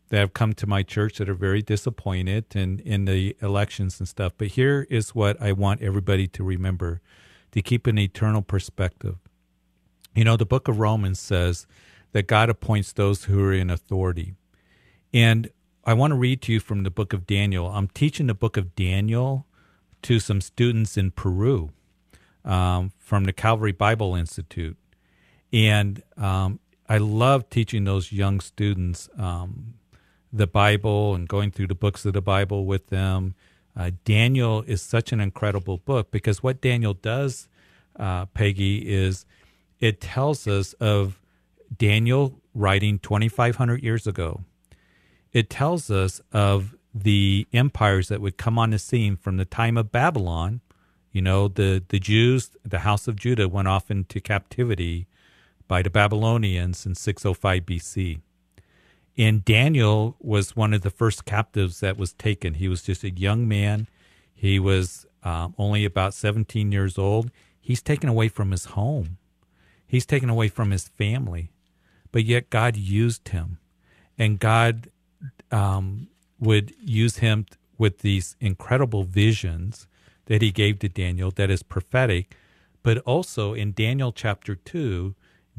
that 0.09 0.19
have 0.19 0.33
come 0.33 0.53
to 0.53 0.67
my 0.67 0.83
church 0.83 1.17
that 1.17 1.27
are 1.27 1.33
very 1.33 1.61
disappointed 1.61 2.55
in, 2.55 2.79
in 2.79 3.05
the 3.05 3.35
elections 3.41 3.99
and 3.99 4.07
stuff. 4.07 4.33
But 4.37 4.49
here 4.49 4.85
is 4.89 5.15
what 5.15 5.41
I 5.41 5.51
want 5.51 5.81
everybody 5.81 6.27
to 6.27 6.43
remember 6.43 7.01
to 7.51 7.61
keep 7.61 7.87
an 7.87 7.97
eternal 7.97 8.41
perspective. 8.43 9.17
You 10.15 10.23
know, 10.23 10.37
the 10.37 10.45
book 10.45 10.67
of 10.67 10.79
Romans 10.79 11.19
says 11.19 11.65
that 12.11 12.27
God 12.27 12.49
appoints 12.49 12.93
those 12.93 13.25
who 13.25 13.43
are 13.43 13.53
in 13.53 13.69
authority. 13.69 14.35
And 15.13 15.49
I 15.85 15.93
want 15.93 16.11
to 16.11 16.15
read 16.15 16.41
to 16.43 16.53
you 16.53 16.59
from 16.59 16.83
the 16.83 16.91
book 16.91 17.13
of 17.13 17.25
Daniel. 17.25 17.67
I'm 17.67 17.87
teaching 17.87 18.27
the 18.27 18.33
book 18.33 18.55
of 18.55 18.75
Daniel 18.75 19.45
to 20.03 20.19
some 20.19 20.41
students 20.41 20.97
in 20.97 21.11
Peru 21.11 21.71
um, 22.45 22.91
from 22.97 23.25
the 23.25 23.33
Calvary 23.33 23.71
Bible 23.71 24.15
Institute. 24.15 24.77
And 25.51 26.01
um, 26.17 26.59
I 26.87 26.97
love 26.97 27.49
teaching 27.49 27.83
those 27.83 28.11
young 28.11 28.39
students 28.39 29.09
um, 29.17 29.75
the 30.31 30.47
Bible 30.47 31.15
and 31.15 31.27
going 31.27 31.51
through 31.51 31.67
the 31.67 31.75
books 31.75 32.05
of 32.05 32.13
the 32.13 32.21
Bible 32.21 32.65
with 32.65 32.87
them. 32.87 33.35
Uh, 33.75 33.91
Daniel 34.05 34.61
is 34.63 34.81
such 34.81 35.11
an 35.11 35.19
incredible 35.19 35.77
book 35.77 36.11
because 36.11 36.43
what 36.43 36.61
Daniel 36.61 36.93
does, 36.93 37.47
uh, 37.97 38.25
Peggy, 38.27 38.77
is 38.77 39.25
it 39.83 39.99
tells 39.99 40.47
us 40.47 40.71
of 40.79 41.19
Daniel 41.77 42.39
writing 42.55 42.99
2,500 42.99 43.83
years 43.83 44.07
ago. 44.07 44.45
It 45.33 45.49
tells 45.49 45.91
us 45.91 46.21
of 46.31 46.73
the 46.95 47.47
empires 47.51 48.07
that 48.07 48.21
would 48.21 48.37
come 48.37 48.57
on 48.57 48.69
the 48.69 48.79
scene 48.79 49.17
from 49.17 49.35
the 49.35 49.43
time 49.43 49.75
of 49.75 49.91
Babylon. 49.91 50.61
You 51.11 51.21
know, 51.21 51.49
the, 51.49 51.83
the 51.85 51.99
Jews, 51.99 52.51
the 52.63 52.79
house 52.79 53.09
of 53.09 53.17
Judah, 53.17 53.49
went 53.49 53.67
off 53.67 53.91
into 53.91 54.21
captivity 54.21 55.05
by 55.67 55.81
the 55.81 55.89
Babylonians 55.89 56.85
in 56.85 56.95
605 56.95 57.65
BC. 57.65 58.21
And 59.17 59.43
Daniel 59.43 60.15
was 60.21 60.55
one 60.55 60.73
of 60.73 60.79
the 60.79 60.91
first 60.91 61.25
captives 61.25 61.81
that 61.81 61.97
was 61.97 62.13
taken. 62.13 62.53
He 62.53 62.69
was 62.69 62.83
just 62.83 63.03
a 63.03 63.11
young 63.11 63.49
man. 63.49 63.89
He 64.33 64.59
was 64.59 65.05
um, 65.23 65.53
only 65.57 65.83
about 65.83 66.13
17 66.13 66.71
years 66.71 66.97
old. 66.97 67.31
He's 67.59 67.81
taken 67.81 68.07
away 68.07 68.29
from 68.29 68.51
his 68.51 68.63
home. 68.65 69.17
He's 69.93 70.07
taken 70.07 70.27
away 70.27 70.47
from 70.47 70.71
his 70.71 70.87
family. 70.87 71.51
But 72.11 72.23
yet 72.25 72.49
God 72.49 72.75
used 72.75 73.29
him. 73.29 73.59
And 74.17 74.39
God 74.39 74.87
um, 75.51 76.07
would 76.39 76.73
use 76.79 77.17
him 77.17 77.45
with 77.77 77.99
these 77.99 78.35
incredible 78.39 79.03
visions 79.03 79.85
that 80.25 80.41
he 80.41 80.51
gave 80.51 80.79
to 80.79 80.89
Daniel 80.89 81.29
that 81.29 81.51
is 81.51 81.61
prophetic. 81.61 82.35
But 82.81 82.97
also 83.05 83.53
in 83.53 83.71
Daniel 83.71 84.11
chapter 84.11 84.55
2, 84.55 85.13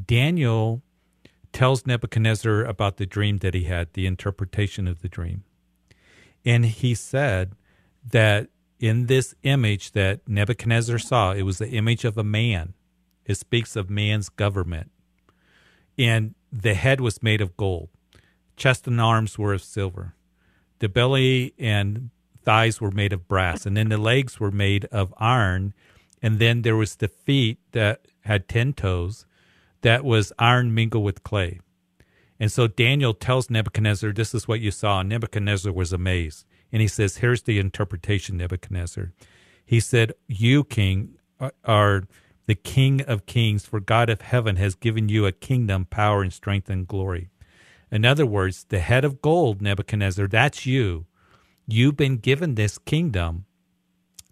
Daniel 0.04 0.82
tells 1.52 1.86
Nebuchadnezzar 1.86 2.64
about 2.64 2.96
the 2.96 3.06
dream 3.06 3.38
that 3.38 3.54
he 3.54 3.64
had, 3.64 3.92
the 3.92 4.04
interpretation 4.04 4.88
of 4.88 5.00
the 5.00 5.08
dream. 5.08 5.44
And 6.44 6.66
he 6.66 6.96
said 6.96 7.52
that 8.10 8.48
in 8.80 9.06
this 9.06 9.36
image 9.44 9.92
that 9.92 10.26
Nebuchadnezzar 10.26 10.98
saw, 10.98 11.30
it 11.30 11.42
was 11.42 11.58
the 11.58 11.70
image 11.70 12.04
of 12.04 12.18
a 12.18 12.24
man. 12.24 12.74
It 13.26 13.36
speaks 13.36 13.76
of 13.76 13.90
man's 13.90 14.28
government. 14.28 14.90
And 15.98 16.34
the 16.52 16.74
head 16.74 17.00
was 17.00 17.22
made 17.22 17.40
of 17.40 17.56
gold, 17.56 17.88
chest 18.56 18.86
and 18.86 19.00
arms 19.00 19.38
were 19.38 19.52
of 19.52 19.62
silver, 19.62 20.14
the 20.78 20.88
belly 20.88 21.54
and 21.58 22.10
thighs 22.42 22.80
were 22.80 22.90
made 22.90 23.12
of 23.12 23.26
brass, 23.26 23.64
and 23.66 23.76
then 23.76 23.88
the 23.88 23.98
legs 23.98 24.38
were 24.38 24.50
made 24.50 24.84
of 24.86 25.14
iron. 25.18 25.72
And 26.20 26.38
then 26.38 26.62
there 26.62 26.76
was 26.76 26.96
the 26.96 27.08
feet 27.08 27.58
that 27.72 28.06
had 28.22 28.48
10 28.48 28.74
toes 28.74 29.26
that 29.82 30.04
was 30.04 30.32
iron 30.38 30.74
mingled 30.74 31.04
with 31.04 31.22
clay. 31.22 31.60
And 32.40 32.50
so 32.50 32.66
Daniel 32.66 33.14
tells 33.14 33.50
Nebuchadnezzar, 33.50 34.12
This 34.12 34.34
is 34.34 34.48
what 34.48 34.60
you 34.60 34.70
saw. 34.70 35.00
And 35.00 35.08
Nebuchadnezzar 35.08 35.72
was 35.72 35.92
amazed. 35.92 36.44
And 36.72 36.82
he 36.82 36.88
says, 36.88 37.18
Here's 37.18 37.42
the 37.42 37.58
interpretation, 37.58 38.36
Nebuchadnezzar. 38.38 39.12
He 39.64 39.80
said, 39.80 40.12
You, 40.26 40.64
king, 40.64 41.16
are 41.64 42.04
the 42.46 42.54
king 42.54 43.00
of 43.02 43.26
kings, 43.26 43.64
for 43.64 43.80
God 43.80 44.10
of 44.10 44.20
heaven 44.20 44.56
has 44.56 44.74
given 44.74 45.08
you 45.08 45.26
a 45.26 45.32
kingdom, 45.32 45.86
power, 45.86 46.22
and 46.22 46.32
strength 46.32 46.68
and 46.68 46.86
glory. 46.86 47.30
In 47.90 48.04
other 48.04 48.26
words, 48.26 48.64
the 48.68 48.80
head 48.80 49.04
of 49.04 49.22
gold, 49.22 49.62
Nebuchadnezzar, 49.62 50.26
that's 50.26 50.66
you. 50.66 51.06
You've 51.66 51.96
been 51.96 52.18
given 52.18 52.54
this 52.54 52.76
kingdom, 52.78 53.46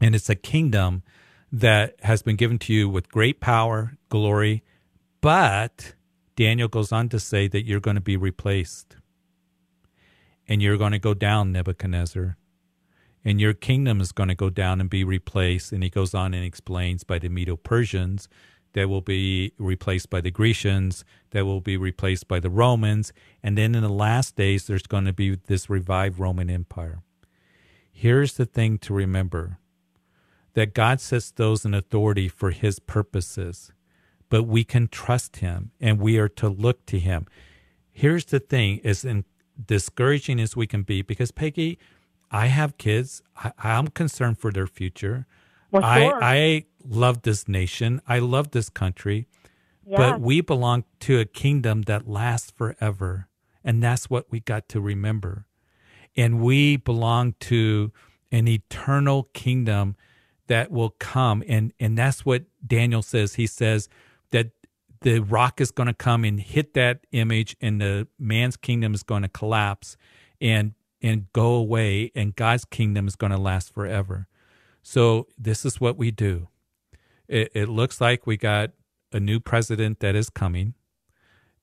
and 0.00 0.14
it's 0.14 0.28
a 0.28 0.34
kingdom 0.34 1.02
that 1.50 1.96
has 2.02 2.22
been 2.22 2.36
given 2.36 2.58
to 2.60 2.72
you 2.72 2.88
with 2.88 3.10
great 3.10 3.40
power, 3.40 3.96
glory, 4.08 4.62
but 5.20 5.94
Daniel 6.36 6.68
goes 6.68 6.92
on 6.92 7.08
to 7.10 7.20
say 7.20 7.46
that 7.48 7.66
you're 7.66 7.80
going 7.80 7.94
to 7.94 8.00
be 8.00 8.16
replaced. 8.16 8.96
And 10.48 10.60
you're 10.60 10.76
going 10.76 10.92
to 10.92 10.98
go 10.98 11.14
down, 11.14 11.52
Nebuchadnezzar. 11.52 12.36
And 13.24 13.40
your 13.40 13.54
kingdom 13.54 14.00
is 14.00 14.12
going 14.12 14.28
to 14.28 14.34
go 14.34 14.50
down 14.50 14.80
and 14.80 14.90
be 14.90 15.04
replaced. 15.04 15.72
And 15.72 15.82
he 15.82 15.90
goes 15.90 16.14
on 16.14 16.34
and 16.34 16.44
explains 16.44 17.04
by 17.04 17.18
the 17.18 17.28
Medo 17.28 17.56
Persians 17.56 18.28
that 18.72 18.88
will 18.88 19.00
be 19.02 19.52
replaced 19.58 20.10
by 20.10 20.20
the 20.20 20.30
Grecians, 20.30 21.04
that 21.30 21.44
will 21.44 21.60
be 21.60 21.76
replaced 21.76 22.26
by 22.26 22.40
the 22.40 22.50
Romans. 22.50 23.12
And 23.42 23.56
then 23.56 23.74
in 23.74 23.82
the 23.82 23.88
last 23.88 24.34
days, 24.34 24.66
there's 24.66 24.86
going 24.86 25.04
to 25.04 25.12
be 25.12 25.36
this 25.46 25.68
revived 25.70 26.18
Roman 26.18 26.50
Empire. 26.50 27.02
Here's 27.92 28.34
the 28.34 28.46
thing 28.46 28.78
to 28.78 28.94
remember 28.94 29.58
that 30.54 30.74
God 30.74 31.00
sets 31.00 31.30
those 31.30 31.64
in 31.64 31.74
authority 31.74 32.28
for 32.28 32.50
his 32.50 32.78
purposes 32.78 33.72
but 34.32 34.44
we 34.44 34.64
can 34.64 34.88
trust 34.88 35.36
him 35.36 35.72
and 35.78 36.00
we 36.00 36.16
are 36.16 36.26
to 36.26 36.48
look 36.48 36.86
to 36.86 36.98
him. 36.98 37.26
Here's 37.92 38.24
the 38.24 38.40
thing 38.40 38.80
as 38.82 39.04
in 39.04 39.26
discouraging 39.66 40.40
as 40.40 40.56
we 40.56 40.66
can 40.66 40.84
be, 40.84 41.02
because 41.02 41.30
Peggy, 41.30 41.78
I 42.32 42.46
have 42.46 42.78
kids. 42.78 43.22
I, 43.36 43.52
am 43.62 43.88
concerned 43.88 44.38
for 44.38 44.50
their 44.50 44.66
future. 44.66 45.26
Well, 45.70 45.82
sure. 45.82 46.22
I, 46.22 46.34
I 46.34 46.64
love 46.84 47.22
this 47.22 47.46
nation. 47.46 48.00
I 48.08 48.18
love 48.18 48.50
this 48.50 48.68
country. 48.68 49.26
But 49.84 50.20
we 50.20 50.40
belong 50.40 50.84
to 51.00 51.20
a 51.20 51.24
kingdom 51.24 51.82
that 51.82 52.08
lasts 52.08 52.50
forever. 52.50 53.28
And 53.62 53.82
that's 53.82 54.08
what 54.08 54.26
we 54.30 54.40
got 54.40 54.68
to 54.70 54.80
remember. 54.80 55.46
And 56.16 56.40
we 56.40 56.76
belong 56.76 57.34
to 57.40 57.92
an 58.30 58.48
eternal 58.48 59.24
kingdom 59.34 59.96
that 60.46 60.70
will 60.70 60.90
come. 60.98 61.42
And, 61.46 61.72
and 61.78 61.98
that's 61.98 62.24
what 62.24 62.44
Daniel 62.66 63.02
says. 63.02 63.34
He 63.34 63.46
says, 63.46 63.88
that 64.32 64.50
the 65.02 65.20
rock 65.20 65.60
is 65.60 65.70
going 65.70 65.86
to 65.86 65.94
come 65.94 66.24
and 66.24 66.40
hit 66.40 66.74
that 66.74 67.06
image 67.12 67.56
and 67.60 67.80
the 67.80 68.08
man's 68.18 68.56
kingdom 68.56 68.94
is 68.94 69.02
going 69.02 69.22
to 69.22 69.28
collapse 69.28 69.96
and 70.40 70.72
and 71.02 71.26
go 71.32 71.54
away 71.54 72.12
and 72.14 72.36
God's 72.36 72.64
kingdom 72.64 73.08
is 73.08 73.16
going 73.16 73.32
to 73.32 73.38
last 73.38 73.74
forever. 73.74 74.28
So 74.82 75.26
this 75.38 75.64
is 75.64 75.80
what 75.80 75.96
we 75.96 76.10
do. 76.10 76.48
It, 77.28 77.50
it 77.54 77.68
looks 77.68 78.00
like 78.00 78.26
we 78.26 78.36
got 78.36 78.70
a 79.12 79.20
new 79.20 79.40
president 79.40 80.00
that 80.00 80.14
is 80.14 80.30
coming. 80.30 80.74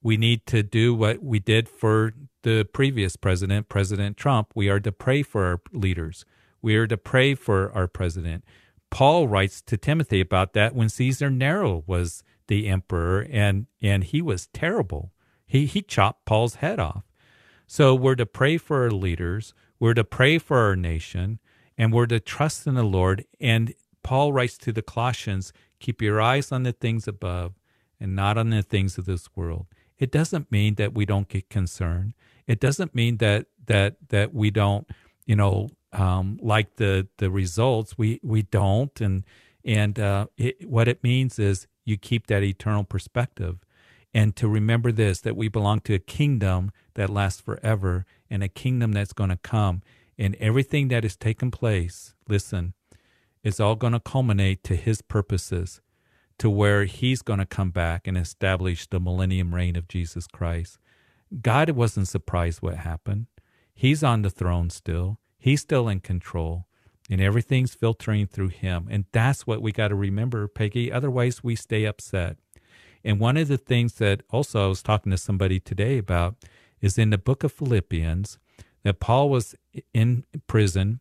We 0.01 0.17
need 0.17 0.45
to 0.47 0.63
do 0.63 0.93
what 0.93 1.21
we 1.21 1.39
did 1.39 1.67
for 1.67 2.13
the 2.43 2.63
previous 2.63 3.15
president, 3.15 3.69
President 3.69 4.17
Trump. 4.17 4.51
We 4.55 4.69
are 4.69 4.79
to 4.79 4.91
pray 4.91 5.23
for 5.23 5.45
our 5.45 5.61
leaders. 5.73 6.25
We 6.61 6.75
are 6.75 6.87
to 6.87 6.97
pray 6.97 7.35
for 7.35 7.71
our 7.73 7.87
president. 7.87 8.43
Paul 8.89 9.27
writes 9.27 9.61
to 9.63 9.77
Timothy 9.77 10.21
about 10.21 10.53
that 10.53 10.73
when 10.73 10.89
Caesar 10.89 11.29
Nero 11.29 11.83
was 11.85 12.23
the 12.47 12.67
emperor, 12.67 13.27
and 13.29 13.67
and 13.81 14.03
he 14.03 14.21
was 14.21 14.47
terrible. 14.47 15.11
He 15.45 15.65
he 15.65 15.81
chopped 15.81 16.25
Paul's 16.25 16.55
head 16.55 16.79
off. 16.79 17.03
So 17.71 17.93
we're 17.93 18.15
to 18.15 18.25
pray 18.25 18.57
for 18.57 18.81
our 18.81 18.89
leaders. 18.89 19.53
We're 19.79 19.93
to 19.93 20.03
pray 20.03 20.39
for 20.39 20.57
our 20.57 20.75
nation, 20.75 21.37
and 21.77 21.93
we're 21.93 22.07
to 22.07 22.19
trust 22.19 22.65
in 22.65 22.73
the 22.73 22.81
Lord. 22.81 23.25
And 23.39 23.75
Paul 24.01 24.33
writes 24.33 24.57
to 24.57 24.71
the 24.71 24.81
Colossians, 24.81 25.53
"Keep 25.79 26.01
your 26.01 26.19
eyes 26.19 26.51
on 26.51 26.63
the 26.63 26.71
things 26.71 27.07
above, 27.07 27.53
and 27.99 28.15
not 28.15 28.39
on 28.39 28.49
the 28.49 28.63
things 28.63 28.97
of 28.97 29.05
this 29.05 29.29
world." 29.35 29.67
It 29.99 30.09
doesn't 30.11 30.51
mean 30.51 30.75
that 30.75 30.95
we 30.95 31.05
don't 31.05 31.29
get 31.29 31.47
concerned. 31.51 32.15
It 32.47 32.59
doesn't 32.59 32.95
mean 32.95 33.17
that 33.17 33.45
that 33.67 33.97
that 34.09 34.33
we 34.33 34.49
don't, 34.49 34.89
you 35.27 35.35
know, 35.35 35.69
um, 35.93 36.39
like 36.41 36.77
the 36.77 37.07
the 37.17 37.29
results. 37.29 37.99
We 37.99 38.19
we 38.23 38.41
don't, 38.41 38.99
and 38.99 39.23
and 39.63 39.99
uh, 39.99 40.25
it, 40.37 40.67
what 40.67 40.87
it 40.87 41.03
means 41.03 41.37
is 41.37 41.67
you 41.85 41.97
keep 41.97 42.25
that 42.27 42.41
eternal 42.41 42.83
perspective. 42.83 43.59
And 44.13 44.35
to 44.37 44.47
remember 44.47 44.91
this 44.91 45.21
that 45.21 45.35
we 45.35 45.47
belong 45.47 45.81
to 45.81 45.93
a 45.93 45.99
kingdom 45.99 46.71
that 46.95 47.09
lasts 47.09 47.41
forever 47.41 48.05
and 48.29 48.43
a 48.43 48.47
kingdom 48.47 48.91
that's 48.91 49.13
going 49.13 49.29
to 49.29 49.37
come. 49.37 49.81
And 50.17 50.35
everything 50.35 50.87
that 50.89 51.03
has 51.03 51.15
taken 51.15 51.51
place, 51.51 52.13
listen, 52.27 52.73
is 53.43 53.59
all 53.59 53.75
going 53.75 53.93
to 53.93 53.99
culminate 53.99 54.63
to 54.65 54.75
his 54.75 55.01
purposes 55.01 55.81
to 56.39 56.49
where 56.49 56.85
he's 56.85 57.21
going 57.21 57.39
to 57.39 57.45
come 57.45 57.69
back 57.69 58.07
and 58.07 58.17
establish 58.17 58.87
the 58.87 58.99
millennium 58.99 59.53
reign 59.53 59.75
of 59.75 59.87
Jesus 59.87 60.25
Christ. 60.25 60.79
God 61.41 61.69
wasn't 61.71 62.07
surprised 62.07 62.61
what 62.61 62.77
happened. 62.77 63.27
He's 63.73 64.03
on 64.03 64.23
the 64.23 64.29
throne 64.29 64.69
still. 64.69 65.19
He's 65.37 65.61
still 65.61 65.87
in 65.87 65.99
control 65.99 66.65
and 67.09 67.19
everything's 67.21 67.73
filtering 67.73 68.27
through 68.27 68.49
him. 68.49 68.87
And 68.89 69.05
that's 69.11 69.47
what 69.47 69.61
we 69.61 69.71
got 69.71 69.87
to 69.87 69.95
remember, 69.95 70.47
Peggy. 70.47 70.91
Otherwise, 70.91 71.43
we 71.43 71.55
stay 71.55 71.85
upset. 71.85 72.37
And 73.03 73.19
one 73.19 73.37
of 73.37 73.47
the 73.47 73.57
things 73.57 73.93
that 73.95 74.23
also 74.29 74.65
I 74.65 74.67
was 74.67 74.83
talking 74.83 75.11
to 75.11 75.17
somebody 75.17 75.59
today 75.59 75.97
about 75.97 76.35
is 76.81 76.97
in 76.97 77.09
the 77.09 77.17
book 77.17 77.43
of 77.43 77.51
Philippians 77.51 78.39
that 78.83 78.99
Paul 78.99 79.29
was 79.29 79.55
in 79.93 80.25
prison. 80.47 80.99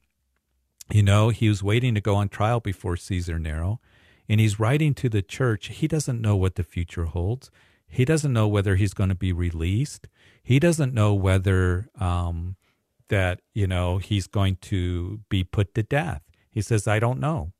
You 0.90 1.03
know, 1.03 1.28
he 1.30 1.49
was 1.49 1.62
waiting 1.62 1.94
to 1.94 2.01
go 2.01 2.14
on 2.14 2.28
trial 2.28 2.61
before 2.61 2.96
Caesar 2.96 3.38
Nero, 3.38 3.80
and 4.28 4.40
he's 4.40 4.59
writing 4.59 4.94
to 4.94 5.09
the 5.09 5.22
church. 5.22 5.68
He 5.68 5.86
doesn't 5.86 6.20
know 6.20 6.36
what 6.36 6.55
the 6.55 6.62
future 6.62 7.05
holds. 7.05 7.51
He 7.86 8.05
doesn't 8.05 8.32
know 8.32 8.49
whether 8.49 8.76
he's 8.76 8.94
going 8.94 9.09
to 9.09 9.14
be 9.14 9.32
released. 9.32 10.09
He 10.42 10.59
doesn't 10.59 10.94
know 10.94 11.14
whether 11.14 11.88
um, 11.99 12.57
that, 13.09 13.40
you 13.55 13.66
know, 13.66 13.99
he's 13.99 14.26
going 14.26 14.57
to 14.62 15.20
be 15.28 15.44
put 15.44 15.74
to 15.74 15.82
death. 15.82 16.22
He 16.51 16.62
says, 16.62 16.86
I 16.86 16.99
don't 16.99 17.20
know. 17.20 17.53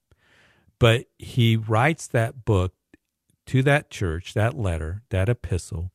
But 0.79 1.07
he 1.19 1.57
writes 1.57 2.07
that 2.09 2.45
book 2.45 2.75
to 3.49 3.63
that 3.63 3.91
church, 3.91 4.35
that 4.35 4.59
letter, 4.59 5.03
that 5.11 5.29
epistle, 5.29 5.91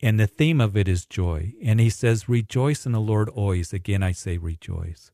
and 0.00 0.18
the 0.18 0.28
theme 0.28 0.60
of 0.60 0.76
it 0.76 0.86
is 0.86 1.04
joy. 1.04 1.54
And 1.62 1.80
he 1.80 1.90
says, 1.90 2.28
Rejoice 2.28 2.86
in 2.86 2.92
the 2.92 3.00
Lord 3.00 3.28
always. 3.28 3.72
Again, 3.72 4.02
I 4.02 4.12
say 4.12 4.38
rejoice. 4.38 5.10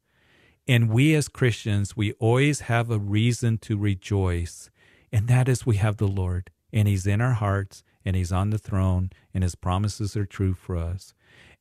And 0.69 0.91
we 0.91 1.15
as 1.15 1.29
Christians, 1.29 1.97
we 1.97 2.13
always 2.15 2.61
have 2.61 2.91
a 2.91 2.99
reason 2.99 3.59
to 3.59 3.79
rejoice, 3.79 4.71
and 5.11 5.27
that 5.29 5.49
is 5.49 5.67
we 5.67 5.77
have 5.77 5.97
the 5.97 6.09
Lord, 6.09 6.51
and 6.73 6.87
He's 6.87 7.07
in 7.07 7.21
our 7.21 7.33
hearts, 7.33 7.83
and 8.05 8.15
He's 8.15 8.33
on 8.33 8.51
the 8.51 8.59
throne, 8.59 9.11
and 9.33 9.43
His 9.43 9.55
promises 9.55 10.17
are 10.17 10.27
true 10.27 10.55
for 10.55 10.77
us 10.77 11.15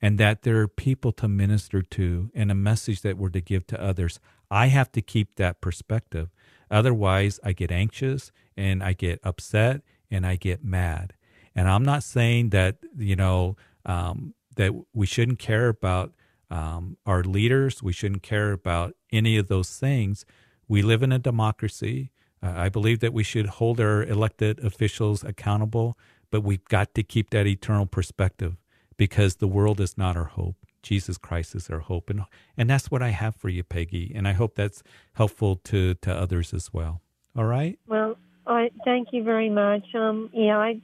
and 0.03 0.17
that 0.17 0.41
there 0.41 0.59
are 0.59 0.67
people 0.67 1.13
to 1.13 1.29
minister 1.29 1.81
to 1.81 2.29
and 2.35 2.51
a 2.51 2.55
message 2.55 2.99
that 3.03 3.17
we're 3.17 3.29
to 3.29 3.39
give 3.39 3.65
to 3.65 3.81
others. 3.81 4.19
I 4.51 4.67
have 4.67 4.91
to 4.91 5.01
keep 5.01 5.35
that 5.35 5.61
perspective. 5.61 6.29
Otherwise, 6.73 7.39
I 7.43 7.53
get 7.53 7.71
anxious 7.71 8.31
and 8.57 8.83
I 8.83 8.93
get 8.93 9.19
upset 9.23 9.81
and 10.09 10.25
I 10.25 10.35
get 10.35 10.63
mad. 10.63 11.13
And 11.55 11.69
I'm 11.69 11.83
not 11.83 12.01
saying 12.01 12.49
that, 12.49 12.77
you 12.97 13.15
know, 13.15 13.55
um, 13.85 14.33
that 14.55 14.73
we 14.91 15.05
shouldn't 15.05 15.37
care 15.37 15.69
about 15.69 16.13
um, 16.49 16.97
our 17.05 17.23
leaders, 17.23 17.83
we 17.83 17.93
shouldn't 17.93 18.23
care 18.23 18.51
about 18.51 18.95
any 19.11 19.37
of 19.37 19.47
those 19.47 19.69
things. 19.77 20.25
We 20.67 20.81
live 20.81 21.03
in 21.03 21.11
a 21.11 21.19
democracy. 21.19 22.11
Uh, 22.41 22.53
I 22.55 22.69
believe 22.69 22.99
that 23.01 23.13
we 23.13 23.23
should 23.23 23.45
hold 23.45 23.79
our 23.79 24.03
elected 24.03 24.59
officials 24.63 25.23
accountable, 25.23 25.95
but 26.31 26.41
we've 26.41 26.65
got 26.65 26.95
to 26.95 27.03
keep 27.03 27.29
that 27.29 27.45
eternal 27.45 27.85
perspective 27.85 28.57
because 28.97 29.35
the 29.35 29.47
world 29.47 29.79
is 29.79 29.95
not 29.95 30.17
our 30.17 30.25
hope. 30.25 30.62
Jesus 30.83 31.17
Christ 31.17 31.55
is 31.55 31.69
our 31.69 31.79
hope. 31.79 32.09
And, 32.09 32.23
and 32.55 32.69
that's 32.69 32.91
what 32.91 33.01
I 33.01 33.09
have 33.09 33.35
for 33.35 33.49
you, 33.49 33.63
Peggy. 33.63 34.11
And 34.13 34.27
I 34.27 34.33
hope 34.33 34.55
that's 34.55 34.83
helpful 35.13 35.55
to, 35.63 35.95
to 35.95 36.13
others 36.13 36.53
as 36.53 36.73
well. 36.73 37.01
All 37.35 37.45
right? 37.45 37.79
Well, 37.87 38.17
I 38.45 38.69
thank 38.85 39.09
you 39.11 39.23
very 39.23 39.49
much. 39.49 39.83
Um, 39.95 40.29
yeah, 40.33 40.57
I, 40.57 40.81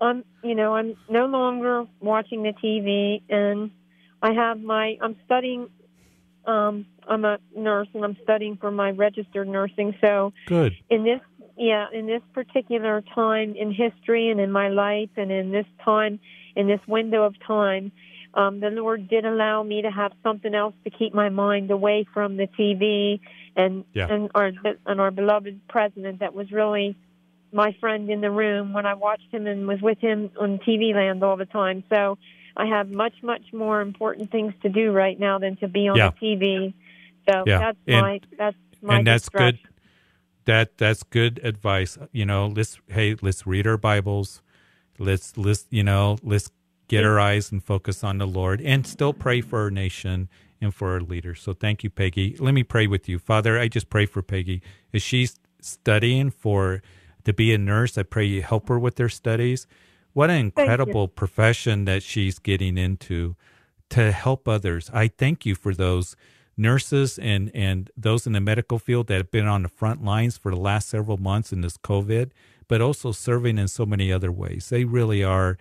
I'm, 0.00 0.24
you 0.42 0.54
know, 0.54 0.74
I'm 0.74 0.96
no 1.08 1.26
longer 1.26 1.84
watching 2.00 2.42
the 2.42 2.52
TV, 2.52 3.22
and 3.30 3.70
I 4.20 4.32
have 4.32 4.60
my, 4.60 4.98
I'm 5.00 5.16
studying. 5.24 5.70
Um, 6.44 6.86
I'm 7.08 7.24
a 7.24 7.38
nurse, 7.56 7.88
and 7.94 8.04
I'm 8.04 8.16
studying 8.22 8.56
for 8.56 8.70
my 8.70 8.90
registered 8.90 9.48
nursing. 9.48 9.94
So, 10.00 10.32
good. 10.46 10.74
In 10.90 11.04
this, 11.04 11.20
yeah, 11.56 11.86
in 11.92 12.06
this 12.06 12.22
particular 12.34 13.02
time 13.14 13.54
in 13.56 13.72
history 13.72 14.30
and 14.30 14.40
in 14.40 14.52
my 14.52 14.68
life, 14.68 15.10
and 15.16 15.30
in 15.30 15.50
this 15.50 15.66
time 15.84 16.20
in 16.56 16.66
this 16.66 16.80
window 16.88 17.22
of 17.22 17.34
time, 17.46 17.92
um, 18.36 18.60
the 18.60 18.68
Lord 18.68 19.08
did 19.08 19.24
allow 19.24 19.62
me 19.62 19.82
to 19.82 19.90
have 19.90 20.12
something 20.22 20.54
else 20.54 20.74
to 20.84 20.90
keep 20.90 21.14
my 21.14 21.30
mind 21.30 21.70
away 21.70 22.06
from 22.12 22.36
the 22.36 22.46
TV 22.46 23.18
and 23.56 23.84
yeah. 23.94 24.08
and 24.08 24.30
our 24.34 24.52
and 24.84 25.00
our 25.00 25.10
beloved 25.10 25.58
president 25.68 26.20
that 26.20 26.34
was 26.34 26.52
really 26.52 26.96
my 27.50 27.74
friend 27.80 28.10
in 28.10 28.20
the 28.20 28.30
room 28.30 28.74
when 28.74 28.84
I 28.84 28.92
watched 28.92 29.32
him 29.32 29.46
and 29.46 29.66
was 29.66 29.80
with 29.80 29.98
him 29.98 30.30
on 30.38 30.58
TV 30.58 30.94
land 30.94 31.24
all 31.24 31.38
the 31.38 31.46
time. 31.46 31.82
So 31.88 32.18
I 32.54 32.66
have 32.66 32.90
much 32.90 33.14
much 33.22 33.54
more 33.54 33.80
important 33.80 34.30
things 34.30 34.52
to 34.62 34.68
do 34.68 34.92
right 34.92 35.18
now 35.18 35.38
than 35.38 35.56
to 35.56 35.68
be 35.68 35.88
on 35.88 35.96
yeah. 35.96 36.10
the 36.10 36.26
TV. 36.26 36.74
So 37.30 37.44
yeah. 37.46 37.58
that's 37.58 37.78
and, 37.86 38.00
my 38.02 38.20
that's 38.36 38.56
my 38.82 38.98
and 38.98 39.06
that's 39.06 39.30
good. 39.30 39.58
That 40.44 40.76
that's 40.76 41.02
good 41.02 41.40
advice. 41.42 41.96
You 42.12 42.26
know, 42.26 42.48
let's 42.48 42.78
hey, 42.88 43.16
let's 43.22 43.46
read 43.46 43.66
our 43.66 43.78
Bibles 43.78 44.42
Let's 44.98 45.36
let's 45.36 45.66
you 45.70 45.82
know 45.82 46.18
let's 46.22 46.50
get 46.88 47.04
our 47.04 47.18
eyes 47.18 47.50
and 47.50 47.62
focus 47.62 48.04
on 48.04 48.18
the 48.18 48.26
Lord 48.26 48.60
and 48.60 48.86
still 48.86 49.12
pray 49.12 49.40
for 49.40 49.60
our 49.60 49.70
nation 49.70 50.28
and 50.60 50.74
for 50.74 50.92
our 50.92 51.00
leaders. 51.00 51.40
So 51.40 51.52
thank 51.52 51.84
you, 51.84 51.90
Peggy. 51.90 52.36
Let 52.38 52.54
me 52.54 52.62
pray 52.62 52.86
with 52.86 53.08
you, 53.08 53.18
Father. 53.18 53.58
I 53.58 53.68
just 53.68 53.90
pray 53.90 54.06
for 54.06 54.22
Peggy 54.22 54.62
as 54.94 55.02
she's 55.02 55.38
studying 55.60 56.30
for 56.30 56.82
to 57.24 57.32
be 57.32 57.52
a 57.52 57.58
nurse. 57.58 57.98
I 57.98 58.04
pray 58.04 58.24
you 58.24 58.42
help 58.42 58.68
her 58.68 58.78
with 58.78 58.98
her 58.98 59.08
studies. 59.08 59.66
What 60.12 60.30
an 60.30 60.36
incredible 60.36 61.08
profession 61.08 61.84
that 61.84 62.02
she's 62.02 62.38
getting 62.38 62.78
into 62.78 63.36
to 63.90 64.12
help 64.12 64.48
others. 64.48 64.90
I 64.92 65.08
thank 65.08 65.44
you 65.44 65.54
for 65.54 65.74
those 65.74 66.16
nurses 66.56 67.18
and 67.18 67.50
and 67.54 67.90
those 67.96 68.26
in 68.26 68.32
the 68.32 68.40
medical 68.40 68.78
field 68.78 69.08
that 69.08 69.16
have 69.16 69.30
been 69.30 69.46
on 69.46 69.62
the 69.62 69.68
front 69.68 70.02
lines 70.02 70.38
for 70.38 70.50
the 70.50 70.60
last 70.60 70.88
several 70.88 71.18
months 71.18 71.52
in 71.52 71.60
this 71.60 71.76
COVID 71.76 72.30
but 72.68 72.80
also 72.80 73.12
serving 73.12 73.58
in 73.58 73.68
so 73.68 73.86
many 73.86 74.12
other 74.12 74.32
ways. 74.32 74.68
They 74.70 74.84
really 74.84 75.22
are 75.22 75.56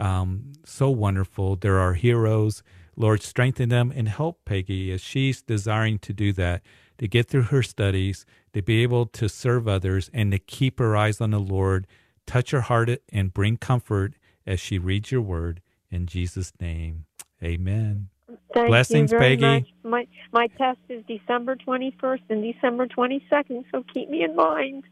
um, 0.00 0.52
so 0.64 0.90
wonderful. 0.90 1.56
They're 1.56 1.78
our 1.78 1.94
heroes. 1.94 2.62
Lord, 2.96 3.22
strengthen 3.22 3.68
them 3.68 3.92
and 3.94 4.08
help 4.08 4.44
Peggy 4.44 4.92
as 4.92 5.00
she's 5.00 5.42
desiring 5.42 5.98
to 6.00 6.12
do 6.12 6.32
that, 6.34 6.62
to 6.98 7.06
get 7.06 7.28
through 7.28 7.44
her 7.44 7.62
studies, 7.62 8.26
to 8.52 8.62
be 8.62 8.82
able 8.82 9.06
to 9.06 9.28
serve 9.28 9.68
others, 9.68 10.10
and 10.12 10.32
to 10.32 10.38
keep 10.38 10.78
her 10.78 10.96
eyes 10.96 11.20
on 11.20 11.30
the 11.30 11.38
Lord. 11.38 11.86
Touch 12.26 12.50
her 12.50 12.62
heart 12.62 12.90
and 13.10 13.32
bring 13.32 13.56
comfort 13.56 14.14
as 14.46 14.60
she 14.60 14.78
reads 14.78 15.12
your 15.12 15.22
word. 15.22 15.60
In 15.90 16.06
Jesus' 16.06 16.52
name, 16.60 17.06
amen. 17.42 18.08
Thank 18.54 18.68
Blessings, 18.68 19.12
Peggy. 19.12 19.42
Much. 19.42 19.66
My 19.82 20.06
my 20.32 20.46
test 20.58 20.78
is 20.88 21.04
December 21.06 21.56
twenty 21.56 21.96
first 22.00 22.22
and 22.28 22.42
December 22.42 22.86
twenty 22.86 23.24
second, 23.28 23.64
so 23.72 23.82
keep 23.92 24.08
me 24.08 24.22
in 24.22 24.36
mind. 24.36 24.84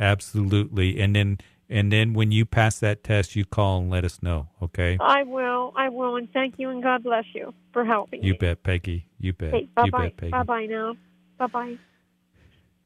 Absolutely. 0.00 1.00
And 1.00 1.14
then 1.14 1.38
and 1.72 1.90
then 1.90 2.12
when 2.12 2.30
you 2.30 2.44
pass 2.44 2.78
that 2.80 3.02
test, 3.02 3.34
you 3.34 3.46
call 3.46 3.78
and 3.78 3.90
let 3.90 4.04
us 4.04 4.22
know, 4.22 4.48
okay? 4.62 4.98
I 5.00 5.22
will. 5.22 5.72
I 5.74 5.88
will. 5.88 6.16
And 6.16 6.30
thank 6.30 6.58
you 6.58 6.68
and 6.68 6.82
God 6.82 7.02
bless 7.02 7.24
you 7.34 7.54
for 7.72 7.82
helping. 7.82 8.22
You 8.22 8.32
me. 8.32 8.38
bet, 8.38 8.62
Peggy. 8.62 9.06
You 9.18 9.32
bet. 9.32 9.54
Hey, 9.54 9.68
bye 9.74 9.84
you 9.86 9.90
bye. 9.90 10.02
bet, 10.08 10.16
Peggy. 10.18 10.30
Bye 10.30 10.42
bye 10.42 10.66
now. 10.66 10.94
Bye 11.38 11.46
bye. 11.46 11.78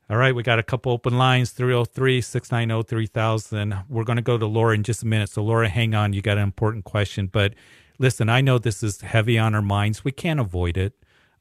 All 0.08 0.16
right, 0.16 0.32
we 0.32 0.44
got 0.44 0.60
a 0.60 0.62
couple 0.62 0.92
open 0.92 1.18
lines 1.18 1.50
303 1.50 2.20
690 2.20 2.88
3000. 2.88 3.76
We're 3.88 4.04
going 4.04 4.18
to 4.18 4.22
go 4.22 4.38
to 4.38 4.46
Laura 4.46 4.72
in 4.72 4.84
just 4.84 5.02
a 5.02 5.06
minute. 5.06 5.30
So, 5.30 5.42
Laura, 5.42 5.68
hang 5.68 5.96
on. 5.96 6.12
You 6.12 6.22
got 6.22 6.36
an 6.36 6.44
important 6.44 6.84
question. 6.84 7.26
But 7.26 7.54
listen, 7.98 8.28
I 8.28 8.40
know 8.40 8.58
this 8.58 8.84
is 8.84 9.00
heavy 9.00 9.36
on 9.36 9.52
our 9.52 9.62
minds. 9.62 10.04
We 10.04 10.12
can't 10.12 10.38
avoid 10.38 10.76
it. 10.76 10.92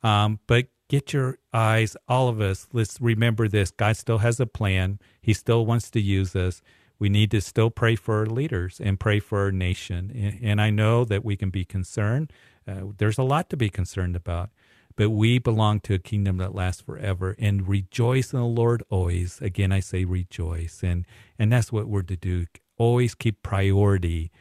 Um, 0.01 0.39
but 0.47 0.65
get 0.89 1.13
your 1.13 1.37
eyes, 1.53 1.95
all 2.07 2.27
of 2.27 2.41
us, 2.41 2.67
let's 2.73 2.99
remember 2.99 3.47
this. 3.47 3.69
God 3.69 3.97
still 3.97 4.17
has 4.17 4.39
a 4.39 4.47
plan. 4.47 4.97
He 5.21 5.33
still 5.33 5.63
wants 5.63 5.91
to 5.91 6.01
use 6.01 6.35
us. 6.35 6.63
We 6.99 7.09
need 7.09 7.31
to 7.31 7.41
still 7.41 7.69
pray 7.69 7.95
for 7.95 8.19
our 8.19 8.25
leaders 8.25 8.79
and 8.81 8.99
pray 8.99 9.19
for 9.19 9.39
our 9.39 9.51
nation. 9.51 10.39
And 10.41 10.61
I 10.61 10.69
know 10.69 11.05
that 11.05 11.25
we 11.25 11.35
can 11.35 11.49
be 11.49 11.65
concerned. 11.65 12.31
Uh, 12.67 12.91
there's 12.97 13.17
a 13.17 13.23
lot 13.23 13.49
to 13.49 13.57
be 13.57 13.69
concerned 13.69 14.15
about, 14.15 14.49
but 14.95 15.09
we 15.09 15.39
belong 15.39 15.81
to 15.81 15.93
a 15.93 15.99
kingdom 15.99 16.37
that 16.37 16.55
lasts 16.55 16.81
forever. 16.81 17.35
And 17.37 17.67
rejoice 17.67 18.33
in 18.33 18.39
the 18.39 18.45
Lord 18.45 18.83
always. 18.89 19.41
Again, 19.41 19.71
I 19.71 19.81
say 19.81 20.05
rejoice. 20.05 20.81
And, 20.83 21.05
and 21.37 21.51
that's 21.51 21.71
what 21.71 21.87
we're 21.87 22.03
to 22.03 22.15
do. 22.15 22.45
Always 22.77 23.15
keep 23.15 23.43
priority 23.43 24.31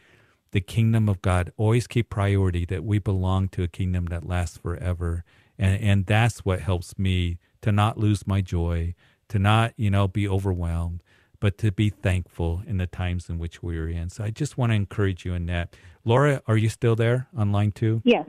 the 0.51 0.61
kingdom 0.61 1.09
of 1.09 1.21
God. 1.21 1.51
Always 1.57 1.87
keep 1.87 2.09
priority 2.09 2.65
that 2.65 2.83
we 2.85 2.99
belong 2.99 3.49
to 3.49 3.63
a 3.63 3.67
kingdom 3.67 4.05
that 4.05 4.25
lasts 4.25 4.57
forever 4.57 5.25
and 5.57 5.81
and 5.81 6.05
that's 6.05 6.39
what 6.45 6.61
helps 6.61 6.97
me 6.97 7.37
to 7.61 7.71
not 7.71 7.97
lose 7.97 8.27
my 8.27 8.41
joy 8.41 8.93
to 9.29 9.39
not 9.39 9.73
you 9.77 9.89
know 9.89 10.07
be 10.07 10.27
overwhelmed 10.27 11.01
but 11.45 11.59
to 11.59 11.71
be 11.71 11.91
thankful 11.91 12.63
in 12.65 12.77
the 12.77 12.87
times 12.87 13.29
in 13.29 13.37
which 13.37 13.61
we're 13.61 13.87
in. 13.87 14.09
So 14.09 14.23
i 14.23 14.31
just 14.31 14.57
want 14.57 14.71
to 14.71 14.75
encourage 14.75 15.25
you 15.25 15.35
in 15.35 15.45
that. 15.45 15.75
Laura 16.03 16.41
are 16.47 16.57
you 16.57 16.69
still 16.69 16.95
there 16.95 17.27
online 17.37 17.71
too? 17.71 18.01
Yes. 18.03 18.27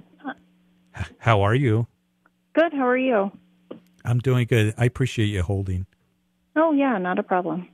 How 1.17 1.41
are 1.41 1.55
you? 1.55 1.87
Good. 2.53 2.75
How 2.75 2.87
are 2.87 2.99
you? 2.99 3.33
I'm 4.05 4.19
doing 4.19 4.47
good. 4.47 4.75
I 4.77 4.85
appreciate 4.85 5.29
you 5.29 5.41
holding. 5.41 5.87
Oh 6.57 6.73
yeah. 6.73 6.99
Not 6.99 7.19
a 7.19 7.23
problem. 7.23 7.71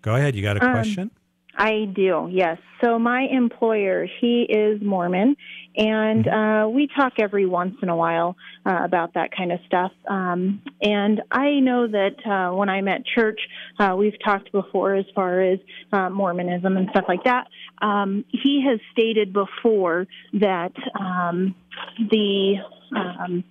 Go 0.00 0.14
ahead. 0.14 0.36
You 0.36 0.42
got 0.42 0.58
a 0.58 0.64
um, 0.64 0.72
question 0.74 1.10
I 1.56 1.84
do, 1.94 2.28
yes. 2.30 2.58
So 2.82 2.98
my 2.98 3.26
employer, 3.30 4.06
he 4.20 4.42
is 4.42 4.80
Mormon, 4.82 5.36
and 5.76 6.26
uh, 6.26 6.68
we 6.68 6.88
talk 6.96 7.14
every 7.18 7.46
once 7.46 7.76
in 7.82 7.88
a 7.88 7.96
while 7.96 8.36
uh, 8.66 8.80
about 8.84 9.14
that 9.14 9.30
kind 9.36 9.52
of 9.52 9.60
stuff. 9.66 9.92
Um, 10.08 10.62
and 10.80 11.22
I 11.30 11.60
know 11.60 11.86
that 11.86 12.26
uh, 12.26 12.54
when 12.54 12.68
I'm 12.68 12.88
at 12.88 13.04
church, 13.04 13.40
uh, 13.78 13.94
we've 13.96 14.16
talked 14.24 14.50
before 14.50 14.94
as 14.94 15.04
far 15.14 15.42
as 15.42 15.58
uh, 15.92 16.10
Mormonism 16.10 16.76
and 16.76 16.88
stuff 16.90 17.04
like 17.06 17.24
that. 17.24 17.48
Um, 17.80 18.24
he 18.30 18.64
has 18.68 18.80
stated 18.92 19.32
before 19.32 20.06
that 20.34 20.72
um, 20.98 21.54
the 21.98 22.56
um, 22.96 23.44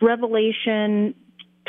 Revelation 0.00 1.14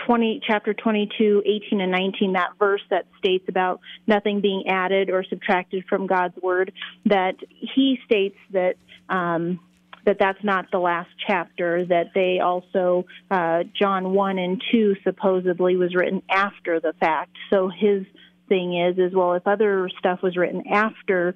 20, 0.05 0.41
chapter 0.45 0.73
22, 0.73 1.43
18 1.45 1.81
and 1.81 1.91
19, 1.91 2.33
that 2.33 2.51
verse 2.59 2.81
that 2.89 3.05
states 3.17 3.45
about 3.47 3.79
nothing 4.07 4.41
being 4.41 4.65
added 4.67 5.09
or 5.09 5.23
subtracted 5.29 5.85
from 5.89 6.07
God's 6.07 6.35
word, 6.41 6.71
that 7.05 7.35
he 7.49 7.99
states 8.05 8.37
that, 8.51 8.75
um, 9.09 9.59
that 10.05 10.17
that's 10.19 10.43
not 10.43 10.65
the 10.71 10.77
last 10.77 11.09
chapter, 11.27 11.85
that 11.85 12.11
they 12.13 12.39
also, 12.39 13.05
uh, 13.31 13.63
John 13.79 14.13
1 14.13 14.37
and 14.37 14.61
2 14.71 14.97
supposedly 15.03 15.75
was 15.75 15.95
written 15.95 16.21
after 16.29 16.79
the 16.79 16.93
fact. 16.99 17.31
So 17.51 17.69
his 17.69 18.05
thing 18.47 18.79
is, 18.79 18.97
is 18.97 19.15
well, 19.15 19.33
if 19.33 19.47
other 19.47 19.89
stuff 19.99 20.21
was 20.21 20.37
written 20.37 20.63
after 20.71 21.35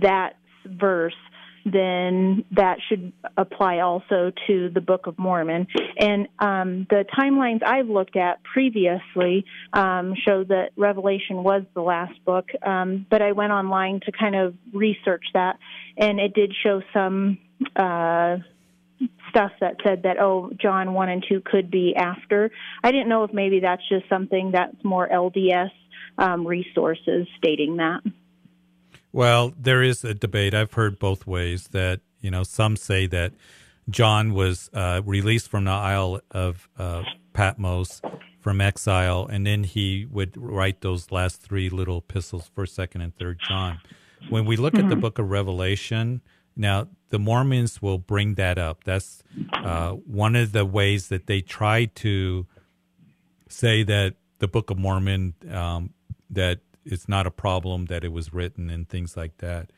that 0.00 0.36
verse, 0.64 1.14
then 1.64 2.44
that 2.52 2.78
should 2.88 3.12
apply 3.36 3.80
also 3.80 4.32
to 4.46 4.70
the 4.70 4.80
Book 4.80 5.06
of 5.06 5.18
Mormon. 5.18 5.66
And 5.98 6.28
um, 6.38 6.86
the 6.90 7.04
timelines 7.18 7.62
I've 7.64 7.88
looked 7.88 8.16
at 8.16 8.42
previously 8.42 9.44
um, 9.72 10.14
show 10.26 10.44
that 10.44 10.70
Revelation 10.76 11.42
was 11.42 11.62
the 11.74 11.82
last 11.82 12.24
book, 12.24 12.48
um, 12.62 13.06
but 13.10 13.22
I 13.22 13.32
went 13.32 13.52
online 13.52 14.00
to 14.06 14.12
kind 14.12 14.34
of 14.34 14.54
research 14.72 15.24
that, 15.34 15.58
and 15.96 16.20
it 16.20 16.34
did 16.34 16.52
show 16.62 16.82
some. 16.92 17.38
Uh, 17.76 18.38
stuff 19.30 19.50
that 19.60 19.74
said 19.82 20.04
that 20.04 20.20
oh 20.20 20.50
John 20.60 20.94
1 20.94 21.08
and 21.08 21.24
2 21.28 21.40
could 21.44 21.72
be 21.72 21.94
after. 21.96 22.52
I 22.84 22.92
didn't 22.92 23.08
know 23.08 23.24
if 23.24 23.32
maybe 23.32 23.58
that's 23.58 23.82
just 23.88 24.08
something 24.08 24.52
that's 24.52 24.76
more 24.84 25.08
LDS 25.08 25.70
um, 26.18 26.46
resources 26.46 27.26
stating 27.38 27.78
that. 27.78 28.00
Well, 29.12 29.52
there 29.58 29.82
is 29.82 30.04
a 30.04 30.14
debate. 30.14 30.54
I've 30.54 30.72
heard 30.72 30.98
both 30.98 31.26
ways 31.26 31.68
that, 31.68 32.00
you 32.20 32.30
know, 32.30 32.42
some 32.42 32.76
say 32.76 33.06
that 33.08 33.32
John 33.90 34.32
was 34.32 34.70
uh, 34.72 35.02
released 35.04 35.48
from 35.48 35.64
the 35.64 35.70
Isle 35.70 36.20
of 36.30 36.68
uh, 36.78 37.02
Patmos 37.32 38.00
from 38.40 38.60
exile, 38.60 39.26
and 39.30 39.46
then 39.46 39.64
he 39.64 40.06
would 40.10 40.36
write 40.36 40.80
those 40.80 41.12
last 41.12 41.42
three 41.42 41.68
little 41.68 41.98
epistles, 41.98 42.50
First, 42.54 42.74
Second, 42.74 43.02
and 43.02 43.16
Third 43.16 43.38
John. 43.46 43.80
When 44.30 44.46
we 44.46 44.56
look 44.56 44.74
mm-hmm. 44.74 44.86
at 44.86 44.88
the 44.88 44.94
mm-hmm. 44.94 45.02
Book 45.02 45.18
of 45.18 45.30
Revelation, 45.30 46.22
now 46.56 46.88
the 47.10 47.18
Mormons 47.18 47.82
will 47.82 47.98
bring 47.98 48.34
that 48.34 48.58
up. 48.58 48.84
That's 48.84 49.22
uh, 49.52 49.92
one 49.92 50.36
of 50.36 50.52
the 50.52 50.64
ways 50.64 51.08
that 51.08 51.26
they 51.26 51.40
try 51.40 51.86
to 51.86 52.46
say 53.48 53.82
that 53.82 54.14
the 54.38 54.48
Book 54.48 54.70
of 54.70 54.78
Mormon 54.78 55.34
um, 55.50 55.92
that 56.30 56.60
it's 56.84 57.08
not 57.08 57.26
a 57.26 57.30
problem 57.30 57.86
that 57.86 58.04
it 58.04 58.12
was 58.12 58.32
written 58.32 58.70
and 58.70 58.88
things 58.88 59.16
like 59.16 59.38
that. 59.38 59.70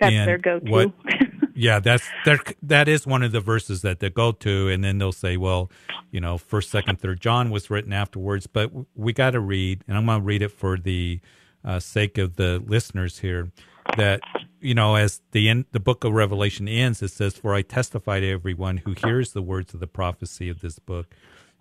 That's 0.00 0.12
and 0.12 0.28
their 0.28 0.38
go-to. 0.38 0.70
What, 0.70 0.92
yeah, 1.54 1.78
that's 1.78 2.08
their, 2.24 2.38
that 2.62 2.88
is 2.88 3.06
one 3.06 3.22
of 3.22 3.32
the 3.32 3.40
verses 3.40 3.82
that 3.82 4.00
they 4.00 4.10
go 4.10 4.32
to, 4.32 4.68
and 4.68 4.82
then 4.82 4.98
they'll 4.98 5.12
say, 5.12 5.36
well, 5.36 5.70
you 6.10 6.20
know, 6.20 6.38
first, 6.38 6.70
second, 6.70 7.00
third 7.00 7.20
John 7.20 7.50
was 7.50 7.70
written 7.70 7.92
afterwards, 7.92 8.46
but 8.46 8.70
we 8.94 9.12
got 9.12 9.30
to 9.30 9.40
read, 9.40 9.84
and 9.86 9.96
I'm 9.96 10.06
going 10.06 10.20
to 10.20 10.24
read 10.24 10.42
it 10.42 10.50
for 10.50 10.76
the 10.76 11.20
uh, 11.64 11.80
sake 11.80 12.18
of 12.18 12.36
the 12.36 12.62
listeners 12.66 13.20
here. 13.20 13.50
That 13.98 14.20
you 14.60 14.74
know, 14.74 14.94
as 14.94 15.20
the 15.32 15.48
end, 15.48 15.66
the 15.72 15.80
book 15.80 16.04
of 16.04 16.12
Revelation 16.12 16.66
ends, 16.68 17.02
it 17.02 17.10
says, 17.10 17.36
"For 17.36 17.54
I 17.54 17.60
testify 17.60 18.20
to 18.20 18.30
everyone 18.30 18.78
who 18.78 18.94
hears 18.94 19.32
the 19.32 19.42
words 19.42 19.74
of 19.74 19.80
the 19.80 19.86
prophecy 19.86 20.48
of 20.48 20.60
this 20.62 20.78
book." 20.78 21.14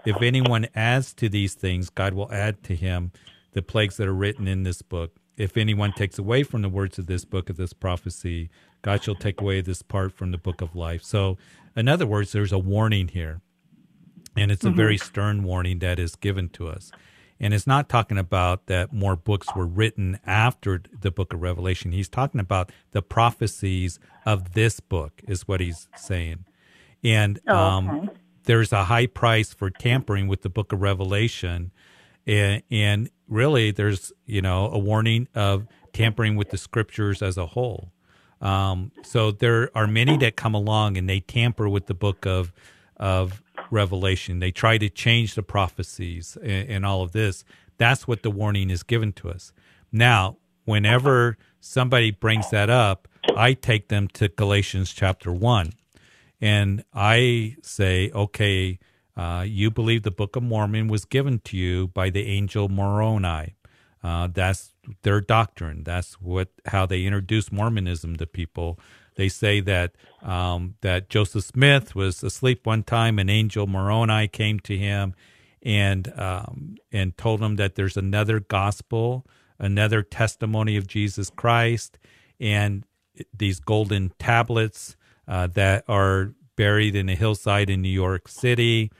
If 0.05 0.21
anyone 0.21 0.67
adds 0.73 1.13
to 1.15 1.27
these 1.27 1.53
things, 1.53 1.89
God 1.89 2.13
will 2.13 2.31
add 2.31 2.63
to 2.63 2.75
him 2.75 3.11
the 3.53 3.61
plagues 3.61 3.97
that 3.97 4.07
are 4.07 4.13
written 4.13 4.47
in 4.47 4.63
this 4.63 4.81
book. 4.81 5.11
If 5.37 5.57
anyone 5.57 5.93
takes 5.93 6.19
away 6.19 6.43
from 6.43 6.61
the 6.61 6.69
words 6.69 6.99
of 6.99 7.07
this 7.07 7.25
book 7.25 7.49
of 7.49 7.57
this 7.57 7.73
prophecy, 7.73 8.49
God 8.83 9.03
shall 9.03 9.15
take 9.15 9.41
away 9.41 9.61
this 9.61 9.81
part 9.81 10.13
from 10.13 10.31
the 10.31 10.37
book 10.37 10.61
of 10.61 10.75
life. 10.75 11.03
So, 11.03 11.37
in 11.75 11.87
other 11.87 12.05
words, 12.05 12.31
there's 12.31 12.51
a 12.51 12.59
warning 12.59 13.07
here. 13.07 13.41
And 14.35 14.51
it's 14.51 14.63
mm-hmm. 14.63 14.73
a 14.73 14.77
very 14.77 14.97
stern 14.97 15.43
warning 15.43 15.79
that 15.79 15.99
is 15.99 16.15
given 16.15 16.49
to 16.49 16.67
us. 16.67 16.91
And 17.39 17.53
it's 17.53 17.67
not 17.67 17.89
talking 17.89 18.17
about 18.17 18.67
that 18.67 18.93
more 18.93 19.15
books 19.15 19.47
were 19.55 19.65
written 19.65 20.19
after 20.25 20.81
the 21.01 21.11
book 21.11 21.33
of 21.33 21.41
Revelation. 21.41 21.91
He's 21.91 22.09
talking 22.09 22.39
about 22.39 22.71
the 22.91 23.01
prophecies 23.01 23.99
of 24.25 24.53
this 24.53 24.79
book, 24.79 25.21
is 25.27 25.47
what 25.47 25.59
he's 25.59 25.87
saying. 25.95 26.45
And 27.03 27.39
oh, 27.47 27.55
um, 27.55 27.89
okay. 27.89 27.99
um, 27.99 28.11
there's 28.45 28.71
a 28.71 28.85
high 28.85 29.07
price 29.07 29.53
for 29.53 29.69
tampering 29.69 30.27
with 30.27 30.41
the 30.41 30.49
book 30.49 30.71
of 30.71 30.81
Revelation 30.81 31.71
and, 32.25 32.63
and 32.71 33.09
really 33.33 33.71
there's 33.71 34.13
you 34.25 34.41
know 34.41 34.69
a 34.71 34.77
warning 34.77 35.27
of 35.35 35.67
tampering 35.91 36.35
with 36.35 36.49
the 36.49 36.57
scriptures 36.57 37.21
as 37.21 37.37
a 37.37 37.47
whole. 37.47 37.91
Um, 38.41 38.91
so 39.03 39.31
there 39.31 39.69
are 39.75 39.87
many 39.87 40.17
that 40.17 40.35
come 40.35 40.53
along 40.53 40.97
and 40.97 41.09
they 41.09 41.21
tamper 41.21 41.67
with 41.67 41.87
the 41.87 41.93
book 41.93 42.25
of 42.25 42.53
of 42.97 43.41
Revelation. 43.71 44.39
They 44.39 44.51
try 44.51 44.77
to 44.77 44.89
change 44.89 45.35
the 45.35 45.43
prophecies 45.43 46.37
and, 46.41 46.69
and 46.69 46.85
all 46.85 47.01
of 47.01 47.11
this. 47.11 47.43
That's 47.77 48.07
what 48.07 48.21
the 48.23 48.31
warning 48.31 48.69
is 48.69 48.83
given 48.83 49.13
to 49.13 49.29
us. 49.29 49.51
Now, 49.91 50.37
whenever 50.65 51.37
somebody 51.59 52.11
brings 52.11 52.49
that 52.51 52.69
up, 52.69 53.07
I 53.35 53.53
take 53.53 53.87
them 53.87 54.07
to 54.09 54.27
Galatians 54.27 54.93
chapter 54.93 55.31
one, 55.31 55.73
and 56.39 56.83
I 56.93 57.55
say, 57.61 58.11
okay 58.13 58.79
uh, 59.15 59.45
you 59.47 59.69
believe 59.69 60.03
the 60.03 60.11
Book 60.11 60.35
of 60.35 60.43
Mormon 60.43 60.87
was 60.87 61.05
given 61.05 61.39
to 61.39 61.57
you 61.57 61.87
by 61.87 62.09
the 62.09 62.25
angel 62.27 62.69
Moroni. 62.69 63.55
Uh, 64.03 64.27
that's 64.31 64.73
their 65.03 65.21
doctrine. 65.21 65.83
That's 65.83 66.15
what 66.15 66.49
how 66.65 66.85
they 66.85 67.03
introduce 67.05 67.51
Mormonism 67.51 68.17
to 68.17 68.25
people. 68.25 68.79
They 69.15 69.29
say 69.29 69.61
that 69.61 69.93
um, 70.21 70.75
that 70.81 71.09
Joseph 71.09 71.43
Smith 71.45 71.95
was 71.95 72.23
asleep 72.23 72.65
one 72.65 72.83
time, 72.83 73.19
an 73.19 73.29
angel 73.29 73.67
Moroni 73.67 74.27
came 74.27 74.59
to 74.61 74.77
him 74.77 75.13
and 75.61 76.11
um, 76.19 76.75
and 76.91 77.17
told 77.17 77.41
him 77.41 77.55
that 77.57 77.75
there's 77.75 77.97
another 77.97 78.39
gospel, 78.39 79.25
another 79.59 80.01
testimony 80.01 80.75
of 80.75 80.87
Jesus 80.87 81.29
Christ, 81.29 81.97
and 82.39 82.83
these 83.35 83.59
golden 83.59 84.11
tablets 84.19 84.97
uh, 85.27 85.47
that 85.47 85.85
are 85.87 86.33
buried 86.55 86.95
in 86.95 87.09
a 87.09 87.15
hillside 87.15 87.69
in 87.69 87.81
New 87.81 87.89
York 87.89 88.27
City, 88.27 88.91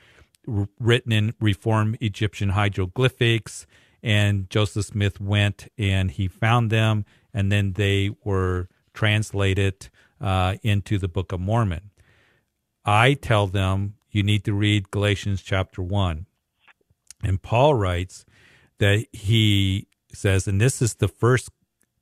r- 0.48 0.68
written 0.78 1.12
in 1.12 1.34
Reform 1.40 1.96
Egyptian 2.00 2.50
hieroglyphics. 2.50 3.66
And 4.02 4.50
Joseph 4.50 4.86
Smith 4.86 5.20
went 5.20 5.68
and 5.78 6.10
he 6.10 6.28
found 6.28 6.70
them, 6.70 7.06
and 7.32 7.50
then 7.50 7.72
they 7.72 8.10
were 8.22 8.68
translated 8.92 9.88
uh, 10.20 10.56
into 10.62 10.98
the 10.98 11.08
Book 11.08 11.32
of 11.32 11.40
Mormon. 11.40 11.90
I 12.84 13.14
tell 13.14 13.46
them 13.46 13.94
you 14.10 14.22
need 14.22 14.44
to 14.44 14.52
read 14.52 14.90
Galatians 14.90 15.42
chapter 15.42 15.82
1. 15.82 16.26
And 17.22 17.42
Paul 17.42 17.74
writes 17.74 18.24
that 18.78 19.06
he 19.12 19.88
says, 20.12 20.46
and 20.46 20.60
this 20.60 20.82
is 20.82 20.94
the 20.94 21.08
first 21.08 21.50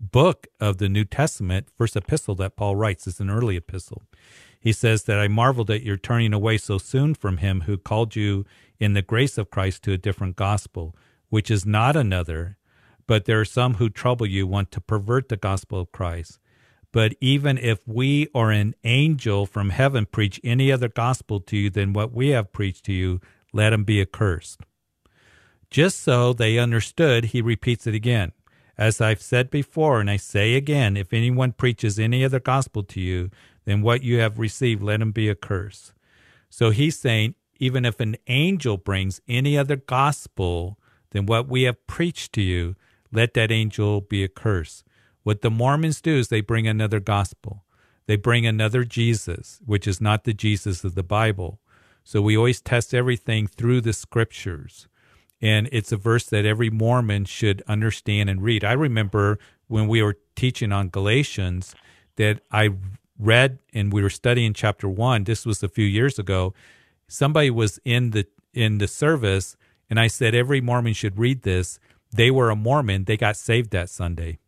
book 0.00 0.48
of 0.60 0.78
the 0.78 0.88
New 0.88 1.04
Testament, 1.04 1.68
first 1.76 1.96
epistle 1.96 2.34
that 2.36 2.56
Paul 2.56 2.76
writes. 2.76 3.06
It's 3.06 3.20
an 3.20 3.30
early 3.30 3.56
epistle. 3.56 4.02
He 4.62 4.72
says 4.72 5.02
that 5.04 5.18
I 5.18 5.26
marveled 5.26 5.72
at 5.72 5.82
your 5.82 5.96
turning 5.96 6.32
away 6.32 6.56
so 6.56 6.78
soon 6.78 7.14
from 7.14 7.38
him 7.38 7.62
who 7.62 7.76
called 7.76 8.14
you 8.14 8.46
in 8.78 8.92
the 8.92 9.02
grace 9.02 9.36
of 9.36 9.50
Christ 9.50 9.82
to 9.82 9.92
a 9.92 9.98
different 9.98 10.36
gospel, 10.36 10.94
which 11.30 11.50
is 11.50 11.66
not 11.66 11.96
another, 11.96 12.58
but 13.08 13.24
there 13.24 13.40
are 13.40 13.44
some 13.44 13.74
who 13.74 13.90
trouble 13.90 14.24
you, 14.24 14.46
want 14.46 14.70
to 14.70 14.80
pervert 14.80 15.28
the 15.28 15.36
gospel 15.36 15.80
of 15.80 15.90
Christ. 15.90 16.38
But 16.92 17.14
even 17.20 17.58
if 17.58 17.80
we 17.88 18.28
or 18.32 18.52
an 18.52 18.76
angel 18.84 19.46
from 19.46 19.70
heaven 19.70 20.06
preach 20.06 20.40
any 20.44 20.70
other 20.70 20.88
gospel 20.88 21.40
to 21.40 21.56
you 21.56 21.68
than 21.68 21.92
what 21.92 22.12
we 22.12 22.28
have 22.28 22.52
preached 22.52 22.84
to 22.84 22.92
you, 22.92 23.20
let 23.52 23.72
him 23.72 23.82
be 23.82 24.00
accursed. 24.00 24.60
Just 25.70 26.00
so 26.00 26.32
they 26.32 26.56
understood, 26.58 27.26
he 27.26 27.42
repeats 27.42 27.88
it 27.88 27.96
again. 27.96 28.30
As 28.78 29.00
I've 29.00 29.22
said 29.22 29.50
before, 29.50 30.00
and 30.00 30.08
I 30.08 30.18
say 30.18 30.54
again, 30.54 30.96
if 30.96 31.12
anyone 31.12 31.52
preaches 31.52 31.98
any 31.98 32.24
other 32.24 32.40
gospel 32.40 32.84
to 32.84 33.00
you 33.00 33.30
then 33.64 33.82
what 33.82 34.02
you 34.02 34.18
have 34.18 34.38
received, 34.38 34.82
let 34.82 35.00
him 35.00 35.12
be 35.12 35.28
a 35.28 35.34
curse. 35.34 35.92
So 36.50 36.70
he's 36.70 36.98
saying, 36.98 37.34
even 37.58 37.84
if 37.84 38.00
an 38.00 38.16
angel 38.26 38.76
brings 38.76 39.20
any 39.28 39.56
other 39.56 39.76
gospel 39.76 40.78
than 41.10 41.26
what 41.26 41.48
we 41.48 41.62
have 41.62 41.86
preached 41.86 42.32
to 42.34 42.42
you, 42.42 42.74
let 43.12 43.34
that 43.34 43.52
angel 43.52 44.00
be 44.00 44.24
a 44.24 44.28
curse. 44.28 44.82
What 45.22 45.42
the 45.42 45.50
Mormons 45.50 46.00
do 46.00 46.16
is 46.16 46.28
they 46.28 46.40
bring 46.40 46.66
another 46.66 46.98
gospel. 46.98 47.64
They 48.06 48.16
bring 48.16 48.46
another 48.46 48.84
Jesus, 48.84 49.60
which 49.64 49.86
is 49.86 50.00
not 50.00 50.24
the 50.24 50.34
Jesus 50.34 50.82
of 50.82 50.94
the 50.94 51.04
Bible. 51.04 51.60
So 52.04 52.20
we 52.20 52.36
always 52.36 52.60
test 52.60 52.92
everything 52.92 53.46
through 53.46 53.82
the 53.82 53.92
scriptures. 53.92 54.88
And 55.40 55.68
it's 55.72 55.92
a 55.92 55.96
verse 55.96 56.26
that 56.26 56.44
every 56.44 56.70
Mormon 56.70 57.24
should 57.24 57.62
understand 57.68 58.28
and 58.28 58.42
read. 58.42 58.64
I 58.64 58.72
remember 58.72 59.38
when 59.68 59.88
we 59.88 60.02
were 60.02 60.18
teaching 60.34 60.72
on 60.72 60.88
Galatians 60.88 61.74
that 62.16 62.40
I 62.50 62.70
read 63.22 63.58
and 63.72 63.92
we 63.92 64.02
were 64.02 64.10
studying 64.10 64.52
chapter 64.52 64.88
one. 64.88 65.24
This 65.24 65.46
was 65.46 65.62
a 65.62 65.68
few 65.68 65.84
years 65.84 66.18
ago. 66.18 66.54
Somebody 67.08 67.50
was 67.50 67.78
in 67.84 68.10
the 68.10 68.26
in 68.52 68.78
the 68.78 68.88
service, 68.88 69.56
and 69.88 69.98
I 69.98 70.08
said 70.08 70.34
every 70.34 70.60
Mormon 70.60 70.92
should 70.92 71.18
read 71.18 71.42
this. 71.42 71.78
They 72.10 72.30
were 72.30 72.50
a 72.50 72.56
Mormon. 72.56 73.04
They 73.04 73.16
got 73.16 73.36
saved 73.36 73.70
that 73.70 73.88
Sunday, 73.90 74.38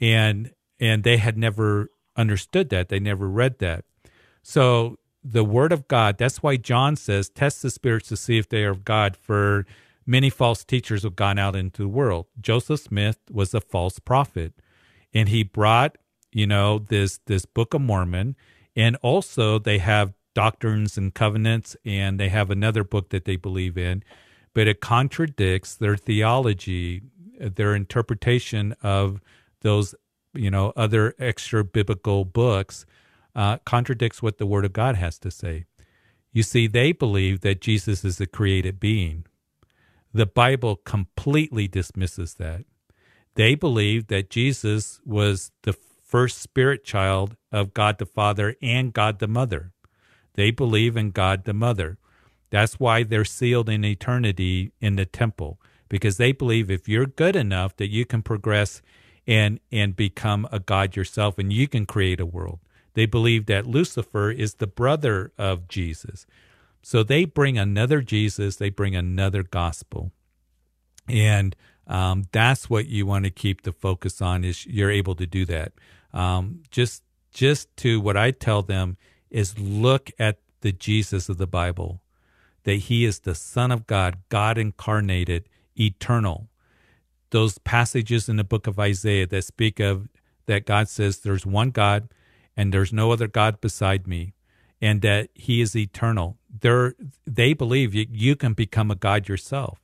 and 0.00 0.52
and 0.78 1.04
they 1.04 1.16
had 1.18 1.38
never 1.38 1.90
understood 2.16 2.68
that. 2.70 2.88
They 2.88 3.00
never 3.00 3.28
read 3.28 3.58
that. 3.60 3.84
So 4.42 4.98
the 5.22 5.44
Word 5.44 5.72
of 5.72 5.86
God. 5.88 6.18
That's 6.18 6.42
why 6.42 6.56
John 6.56 6.96
says, 6.96 7.28
"Test 7.28 7.62
the 7.62 7.70
spirits 7.70 8.08
to 8.08 8.16
see 8.16 8.38
if 8.38 8.48
they 8.48 8.64
are 8.64 8.70
of 8.70 8.84
God." 8.84 9.16
For 9.16 9.66
many 10.06 10.30
false 10.30 10.64
teachers 10.64 11.02
have 11.02 11.16
gone 11.16 11.38
out 11.38 11.54
into 11.54 11.82
the 11.82 11.88
world. 11.88 12.26
Joseph 12.40 12.80
Smith 12.80 13.18
was 13.30 13.54
a 13.54 13.60
false 13.60 13.98
prophet, 13.98 14.54
and 15.12 15.28
he 15.28 15.42
brought 15.42 15.96
you 16.32 16.46
know 16.46 16.78
this 16.78 17.18
this 17.26 17.44
Book 17.44 17.74
of 17.74 17.80
Mormon, 17.80 18.36
and 18.76 18.96
also 19.02 19.58
they 19.58 19.78
have 19.78 20.14
doctrines 20.34 20.96
and 20.96 21.14
covenants, 21.14 21.76
and 21.84 22.18
they 22.18 22.28
have 22.28 22.50
another 22.50 22.84
book 22.84 23.10
that 23.10 23.24
they 23.24 23.36
believe 23.36 23.76
in, 23.76 24.02
but 24.54 24.68
it 24.68 24.80
contradicts 24.80 25.74
their 25.74 25.96
theology, 25.96 27.02
their 27.38 27.74
interpretation 27.74 28.74
of 28.82 29.20
those 29.62 29.94
you 30.34 30.50
know 30.50 30.72
other 30.76 31.14
extra 31.18 31.64
biblical 31.64 32.24
books 32.24 32.86
uh, 33.34 33.58
contradicts 33.64 34.22
what 34.22 34.38
the 34.38 34.46
Word 34.46 34.64
of 34.64 34.72
God 34.72 34.96
has 34.96 35.18
to 35.20 35.30
say. 35.30 35.64
You 36.32 36.42
see, 36.42 36.66
they 36.66 36.92
believe 36.92 37.40
that 37.40 37.60
Jesus 37.60 38.04
is 38.04 38.20
a 38.20 38.26
created 38.26 38.78
being. 38.78 39.26
The 40.12 40.26
Bible 40.26 40.76
completely 40.76 41.68
dismisses 41.68 42.34
that. 42.34 42.64
They 43.34 43.54
believe 43.54 44.08
that 44.08 44.30
Jesus 44.30 45.00
was 45.04 45.52
the 45.62 45.72
first 46.10 46.38
spirit 46.38 46.84
child 46.84 47.36
of 47.52 47.72
God 47.72 47.98
the 47.98 48.06
Father 48.06 48.56
and 48.60 48.92
God 48.92 49.20
the 49.20 49.28
Mother. 49.28 49.72
They 50.34 50.50
believe 50.50 50.96
in 50.96 51.12
God 51.12 51.44
the 51.44 51.54
Mother. 51.54 51.98
That's 52.50 52.80
why 52.80 53.04
they're 53.04 53.24
sealed 53.24 53.68
in 53.68 53.84
eternity 53.84 54.72
in 54.80 54.96
the 54.96 55.06
temple 55.06 55.60
because 55.88 56.16
they 56.16 56.32
believe 56.32 56.68
if 56.68 56.88
you're 56.88 57.06
good 57.06 57.36
enough 57.36 57.76
that 57.76 57.90
you 57.90 58.04
can 58.04 58.22
progress 58.22 58.82
and 59.26 59.60
and 59.70 59.94
become 59.94 60.48
a 60.50 60.58
god 60.58 60.96
yourself 60.96 61.38
and 61.38 61.52
you 61.52 61.68
can 61.68 61.86
create 61.86 62.20
a 62.20 62.26
world. 62.26 62.58
They 62.94 63.06
believe 63.06 63.46
that 63.46 63.66
Lucifer 63.66 64.32
is 64.32 64.54
the 64.54 64.66
brother 64.66 65.32
of 65.38 65.68
Jesus. 65.68 66.26
So 66.82 67.04
they 67.04 67.24
bring 67.24 67.56
another 67.56 68.00
Jesus, 68.00 68.56
they 68.56 68.70
bring 68.70 68.96
another 68.96 69.44
gospel. 69.44 70.10
And 71.08 71.54
um, 71.86 72.24
that's 72.32 72.68
what 72.68 72.86
you 72.86 73.06
want 73.06 73.26
to 73.26 73.30
keep 73.30 73.62
the 73.62 73.72
focus 73.72 74.20
on 74.20 74.42
is 74.44 74.66
you're 74.66 74.90
able 74.90 75.14
to 75.16 75.26
do 75.26 75.44
that 75.46 75.72
um, 76.12 76.62
just 76.70 77.02
just 77.32 77.74
to 77.78 78.00
what 78.00 78.16
I 78.16 78.32
tell 78.32 78.62
them 78.62 78.96
is 79.30 79.58
look 79.58 80.10
at 80.18 80.38
the 80.62 80.72
Jesus 80.72 81.28
of 81.28 81.38
the 81.38 81.46
Bible, 81.46 82.02
that 82.64 82.74
he 82.74 83.04
is 83.04 83.20
the 83.20 83.34
Son 83.34 83.70
of 83.70 83.86
God, 83.86 84.18
God 84.28 84.58
incarnated, 84.58 85.48
eternal. 85.78 86.48
Those 87.30 87.58
passages 87.58 88.28
in 88.28 88.36
the 88.36 88.44
book 88.44 88.66
of 88.66 88.78
Isaiah 88.78 89.26
that 89.28 89.44
speak 89.44 89.78
of 89.78 90.08
that 90.46 90.66
God 90.66 90.88
says 90.88 91.18
there's 91.18 91.46
one 91.46 91.70
God 91.70 92.08
and 92.56 92.74
there's 92.74 92.92
no 92.92 93.12
other 93.12 93.28
God 93.28 93.60
beside 93.60 94.06
me, 94.08 94.34
and 94.82 95.00
that 95.02 95.30
he 95.34 95.60
is 95.60 95.76
eternal. 95.76 96.36
They're, 96.60 96.94
they 97.24 97.52
believe 97.52 97.94
you, 97.94 98.06
you 98.10 98.34
can 98.34 98.54
become 98.54 98.90
a 98.90 98.96
God 98.96 99.28
yourself. 99.28 99.78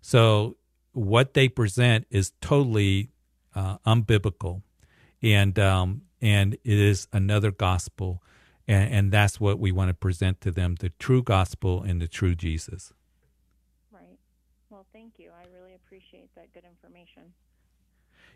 So 0.00 0.56
what 0.92 1.34
they 1.34 1.48
present 1.48 2.06
is 2.10 2.32
totally 2.40 3.10
uh, 3.54 3.76
unbiblical 3.86 4.62
and 5.32 5.58
um, 5.58 6.02
and 6.20 6.54
it 6.54 6.78
is 6.78 7.08
another 7.12 7.50
gospel, 7.50 8.22
and, 8.68 8.92
and 8.92 9.12
that's 9.12 9.40
what 9.40 9.58
we 9.58 9.72
want 9.72 9.88
to 9.88 9.94
present 9.94 10.40
to 10.42 10.50
them: 10.50 10.76
the 10.78 10.90
true 10.98 11.22
gospel 11.22 11.82
and 11.82 12.00
the 12.00 12.06
true 12.06 12.34
Jesus. 12.34 12.92
Right. 13.90 14.18
Well, 14.70 14.86
thank 14.92 15.14
you. 15.18 15.30
I 15.30 15.46
really 15.58 15.74
appreciate 15.74 16.32
that 16.36 16.52
good 16.54 16.64
information. 16.64 17.34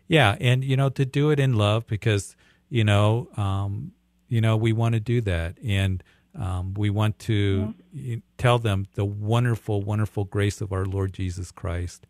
Yeah, 0.07 0.35
and 0.41 0.63
you 0.63 0.75
know 0.75 0.89
to 0.89 1.05
do 1.05 1.29
it 1.31 1.39
in 1.39 1.53
love 1.53 1.87
because 1.87 2.35
you 2.69 2.83
know 2.83 3.29
um, 3.37 3.93
you 4.27 4.41
know 4.41 4.57
we 4.57 4.73
want 4.73 4.93
to 4.93 4.99
do 4.99 5.21
that 5.21 5.57
and. 5.63 6.03
Um, 6.33 6.75
we 6.75 6.89
want 6.89 7.19
to 7.19 7.73
yeah. 7.91 8.15
tell 8.37 8.57
them 8.57 8.87
the 8.93 9.03
wonderful, 9.03 9.81
wonderful 9.81 10.23
grace 10.23 10.61
of 10.61 10.71
our 10.71 10.85
Lord 10.85 11.11
Jesus 11.11 11.51
Christ. 11.51 12.07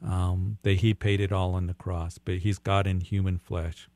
Um, 0.00 0.58
that 0.62 0.74
He 0.74 0.94
paid 0.94 1.20
it 1.20 1.32
all 1.32 1.54
on 1.54 1.66
the 1.66 1.74
cross, 1.74 2.16
but 2.18 2.36
He's 2.36 2.58
God 2.58 2.86
in 2.86 3.00
human 3.00 3.36
flesh. 3.36 3.88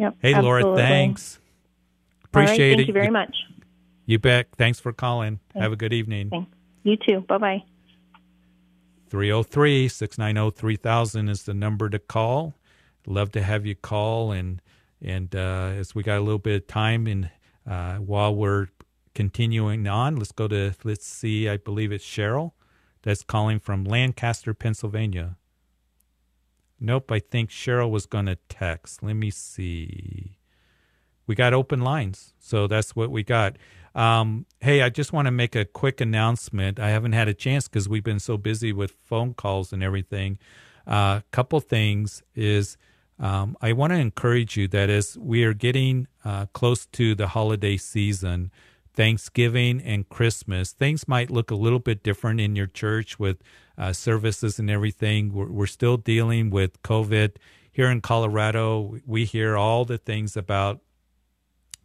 Yep. 0.00 0.16
Hey, 0.22 0.32
absolutely. 0.32 0.62
Laura, 0.62 0.76
thanks. 0.76 1.38
Appreciate 2.24 2.70
right, 2.70 2.76
thank 2.76 2.80
it. 2.80 2.86
you 2.88 2.94
very 2.94 3.10
much. 3.10 3.36
You 4.06 4.18
bet. 4.18 4.48
Thanks 4.56 4.80
for 4.80 4.94
calling. 4.94 5.40
Thanks. 5.52 5.62
Have 5.62 5.72
a 5.72 5.76
good 5.76 5.92
evening. 5.92 6.30
Thanks. 6.30 6.50
You 6.84 6.96
too. 6.96 7.20
Bye 7.28 7.36
bye. 7.36 7.62
303 9.10 9.88
690 9.88 10.58
3000 10.58 11.28
is 11.28 11.42
the 11.42 11.52
number 11.52 11.90
to 11.90 11.98
call. 11.98 12.54
Love 13.06 13.30
to 13.32 13.42
have 13.42 13.66
you 13.66 13.74
call. 13.74 14.32
And, 14.32 14.62
and 15.02 15.36
uh, 15.36 15.72
as 15.76 15.94
we 15.94 16.02
got 16.02 16.16
a 16.16 16.22
little 16.22 16.38
bit 16.38 16.62
of 16.62 16.66
time, 16.66 17.06
and 17.06 17.30
uh, 17.68 17.96
while 17.96 18.34
we're 18.34 18.68
continuing 19.14 19.86
on, 19.86 20.16
let's 20.16 20.32
go 20.32 20.48
to, 20.48 20.72
let's 20.82 21.04
see, 21.04 21.46
I 21.46 21.58
believe 21.58 21.92
it's 21.92 22.06
Cheryl 22.06 22.52
that's 23.02 23.22
calling 23.22 23.58
from 23.58 23.84
Lancaster, 23.84 24.54
Pennsylvania. 24.54 25.36
Nope, 26.80 27.12
I 27.12 27.18
think 27.18 27.50
Cheryl 27.50 27.90
was 27.90 28.06
going 28.06 28.26
to 28.26 28.36
text. 28.48 29.02
Let 29.02 29.14
me 29.14 29.30
see. 29.30 30.38
We 31.26 31.34
got 31.34 31.52
open 31.52 31.82
lines, 31.82 32.32
so 32.40 32.66
that's 32.66 32.96
what 32.96 33.10
we 33.10 33.22
got. 33.22 33.56
Um, 33.94 34.46
hey, 34.60 34.82
I 34.82 34.88
just 34.88 35.12
want 35.12 35.26
to 35.26 35.30
make 35.30 35.54
a 35.54 35.64
quick 35.64 36.00
announcement. 36.00 36.80
I 36.80 36.90
haven't 36.90 37.12
had 37.12 37.28
a 37.28 37.34
chance 37.34 37.68
because 37.68 37.88
we've 37.88 38.02
been 38.02 38.18
so 38.18 38.36
busy 38.36 38.72
with 38.72 38.92
phone 38.92 39.34
calls 39.34 39.72
and 39.72 39.82
everything. 39.82 40.38
A 40.86 40.92
uh, 40.92 41.20
couple 41.30 41.60
things 41.60 42.22
is 42.34 42.76
um, 43.18 43.56
I 43.60 43.74
want 43.74 43.92
to 43.92 43.98
encourage 43.98 44.56
you 44.56 44.66
that 44.68 44.88
as 44.88 45.18
we 45.18 45.44
are 45.44 45.52
getting 45.52 46.06
uh, 46.24 46.46
close 46.46 46.86
to 46.86 47.14
the 47.14 47.28
holiday 47.28 47.76
season, 47.76 48.50
Thanksgiving 48.94 49.80
and 49.80 50.08
Christmas, 50.08 50.72
things 50.72 51.06
might 51.06 51.30
look 51.30 51.50
a 51.50 51.54
little 51.54 51.78
bit 51.78 52.02
different 52.02 52.40
in 52.40 52.56
your 52.56 52.66
church 52.66 53.18
with 53.18 53.38
uh, 53.78 53.92
services 53.92 54.58
and 54.58 54.70
everything. 54.70 55.32
We're, 55.32 55.50
we're, 55.50 55.66
still 55.66 55.96
dealing 55.96 56.50
with 56.50 56.82
COVID 56.82 57.36
here 57.72 57.90
in 57.90 58.00
Colorado. 58.00 58.98
We 59.06 59.24
hear 59.24 59.56
all 59.56 59.84
the 59.84 59.98
things 59.98 60.36
about, 60.36 60.80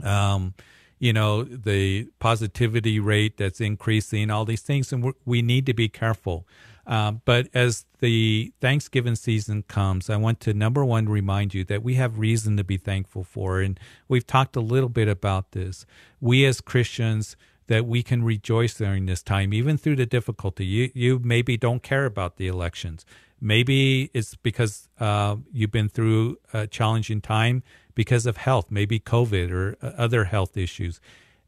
um, 0.03 0.56
you 0.99 1.14
know, 1.14 1.43
the 1.43 2.10
positivity 2.20 2.99
rate 2.99 3.38
that's 3.38 3.62
increasing, 3.62 4.30
all 4.30 4.45
these 4.45 4.62
things, 4.62 4.91
and 4.91 5.14
we 5.26 5.41
need 5.41 5.66
to 5.68 5.74
be 5.74 5.88
careful. 5.88 6.47
Uh, 6.86 7.11
but 7.11 7.47
as 7.53 7.86
the 7.99 8.53
Thanksgiving 8.61 9.15
season 9.15 9.63
comes, 9.63 10.09
I 10.09 10.17
want 10.17 10.39
to 10.41 10.53
number 10.53 10.86
one 10.86 11.09
remind 11.09 11.53
you 11.53 11.63
that 11.65 11.83
we 11.83 11.95
have 11.95 12.19
reason 12.19 12.57
to 12.57 12.63
be 12.63 12.77
thankful 12.77 13.23
for. 13.23 13.59
And 13.59 13.79
we've 14.07 14.27
talked 14.27 14.55
a 14.55 14.61
little 14.61 14.89
bit 14.89 15.07
about 15.07 15.51
this. 15.51 15.86
We 16.21 16.45
as 16.45 16.61
Christians, 16.61 17.36
that 17.67 17.86
we 17.86 18.03
can 18.03 18.23
rejoice 18.23 18.75
during 18.75 19.07
this 19.07 19.23
time, 19.23 19.53
even 19.53 19.77
through 19.77 19.95
the 19.95 20.05
difficulty. 20.05 20.65
You, 20.65 20.91
you 20.93 21.19
maybe 21.23 21.57
don't 21.57 21.81
care 21.81 22.05
about 22.05 22.38
the 22.38 22.47
elections. 22.47 23.05
Maybe 23.41 24.11
it's 24.13 24.36
because 24.36 24.88
uh, 24.99 25.38
you've 25.51 25.71
been 25.71 25.89
through 25.89 26.38
a 26.53 26.67
challenging 26.67 27.21
time 27.21 27.63
because 27.95 28.25
of 28.25 28.38
health, 28.38 28.67
maybe 28.69 28.99
COVID 28.99 29.51
or 29.51 29.77
uh, 29.81 29.91
other 29.97 30.25
health 30.25 30.57
issues 30.57 30.99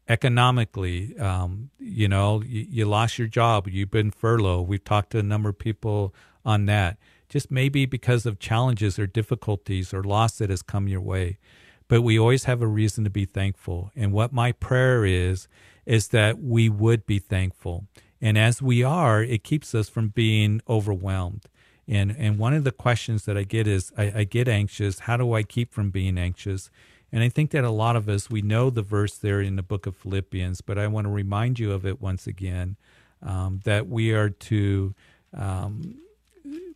economically, 0.08 1.16
um, 1.18 1.70
you 1.78 2.08
know, 2.08 2.42
you, 2.42 2.66
you, 2.68 2.84
lost 2.86 3.18
your 3.18 3.28
job, 3.28 3.68
you've 3.68 3.90
been 3.90 4.10
furloughed. 4.10 4.66
We've 4.66 4.82
talked 4.82 5.10
to 5.10 5.18
a 5.18 5.22
number 5.22 5.50
of 5.50 5.58
people 5.58 6.14
on 6.44 6.66
that. 6.66 6.96
Just 7.28 7.50
maybe 7.50 7.84
because 7.84 8.24
of 8.24 8.38
challenges 8.38 8.98
or 8.98 9.06
difficulties 9.06 9.92
or 9.92 10.02
loss 10.02 10.38
that 10.38 10.48
has 10.48 10.62
come 10.62 10.88
your 10.88 11.02
way. 11.02 11.38
But 11.86 12.02
we 12.02 12.18
always 12.18 12.44
have 12.44 12.62
a 12.62 12.66
reason 12.66 13.04
to 13.04 13.10
be 13.10 13.26
thankful. 13.26 13.90
And 13.94 14.12
what 14.12 14.32
my 14.32 14.52
prayer 14.52 15.04
is, 15.04 15.46
is 15.84 16.08
that 16.08 16.38
we 16.38 16.68
would 16.68 17.06
be 17.06 17.18
thankful. 17.18 17.86
And 18.20 18.36
as 18.36 18.60
we 18.60 18.82
are, 18.82 19.22
it 19.22 19.44
keeps 19.44 19.74
us 19.74 19.88
from 19.88 20.08
being 20.08 20.60
overwhelmed. 20.68 21.46
And, 21.86 22.14
and 22.18 22.38
one 22.38 22.52
of 22.52 22.64
the 22.64 22.72
questions 22.72 23.24
that 23.24 23.38
I 23.38 23.44
get 23.44 23.66
is 23.66 23.92
I, 23.96 24.12
I 24.16 24.24
get 24.24 24.48
anxious. 24.48 25.00
How 25.00 25.16
do 25.16 25.32
I 25.32 25.42
keep 25.42 25.72
from 25.72 25.90
being 25.90 26.18
anxious? 26.18 26.70
And 27.10 27.22
I 27.22 27.28
think 27.28 27.50
that 27.52 27.64
a 27.64 27.70
lot 27.70 27.96
of 27.96 28.08
us, 28.08 28.28
we 28.28 28.42
know 28.42 28.70
the 28.70 28.82
verse 28.82 29.16
there 29.16 29.40
in 29.40 29.56
the 29.56 29.62
book 29.62 29.86
of 29.86 29.96
Philippians, 29.96 30.60
but 30.60 30.78
I 30.78 30.86
want 30.86 31.06
to 31.06 31.10
remind 31.10 31.58
you 31.58 31.72
of 31.72 31.86
it 31.86 32.00
once 32.00 32.26
again 32.26 32.76
um, 33.22 33.60
that 33.64 33.88
we 33.88 34.12
are 34.12 34.28
to 34.28 34.94
um, 35.34 35.96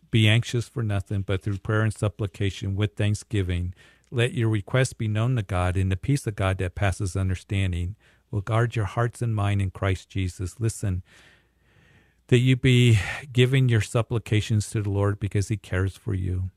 be 0.09 0.27
anxious 0.27 0.67
for 0.67 0.83
nothing, 0.83 1.21
but 1.21 1.41
through 1.41 1.57
prayer 1.59 1.81
and 1.81 1.93
supplication 1.93 2.75
with 2.75 2.95
thanksgiving, 2.95 3.73
let 4.11 4.33
your 4.33 4.49
requests 4.49 4.93
be 4.93 5.07
known 5.07 5.35
to 5.35 5.41
God, 5.41 5.75
and 5.75 5.91
the 5.91 5.97
peace 5.97 6.27
of 6.27 6.35
God 6.35 6.57
that 6.59 6.75
passes 6.75 7.15
understanding 7.15 7.95
will 8.29 8.41
guard 8.41 8.75
your 8.75 8.85
hearts 8.85 9.21
and 9.21 9.35
mind 9.35 9.61
in 9.61 9.71
Christ 9.71 10.09
Jesus. 10.09 10.59
Listen, 10.59 11.03
that 12.27 12.39
you 12.39 12.55
be 12.55 12.99
giving 13.31 13.69
your 13.69 13.81
supplications 13.81 14.69
to 14.71 14.81
the 14.81 14.89
Lord 14.89 15.19
because 15.19 15.49
he 15.49 15.57
cares 15.57 15.97
for 15.97 16.13
you. 16.13 16.49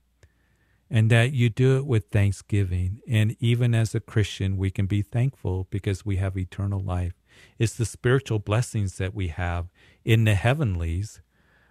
And 0.90 1.10
that 1.10 1.32
you 1.32 1.48
do 1.48 1.76
it 1.76 1.86
with 1.86 2.10
thanksgiving. 2.10 3.00
And 3.08 3.36
even 3.40 3.74
as 3.74 3.94
a 3.94 4.00
Christian, 4.00 4.56
we 4.56 4.70
can 4.70 4.86
be 4.86 5.02
thankful 5.02 5.66
because 5.70 6.06
we 6.06 6.16
have 6.16 6.36
eternal 6.36 6.80
life. 6.80 7.14
It's 7.58 7.74
the 7.74 7.84
spiritual 7.84 8.38
blessings 8.38 8.98
that 8.98 9.14
we 9.14 9.28
have 9.28 9.66
in 10.04 10.24
the 10.24 10.34
heavenlies 10.34 11.20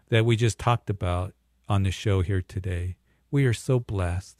that 0.10 0.26
we 0.26 0.36
just 0.36 0.60
talked 0.60 0.90
about 0.90 1.34
on 1.68 1.84
the 1.84 1.92
show 1.92 2.22
here 2.22 2.42
today. 2.42 2.96
We 3.32 3.46
are 3.46 3.54
so 3.54 3.80
blessed. 3.80 4.38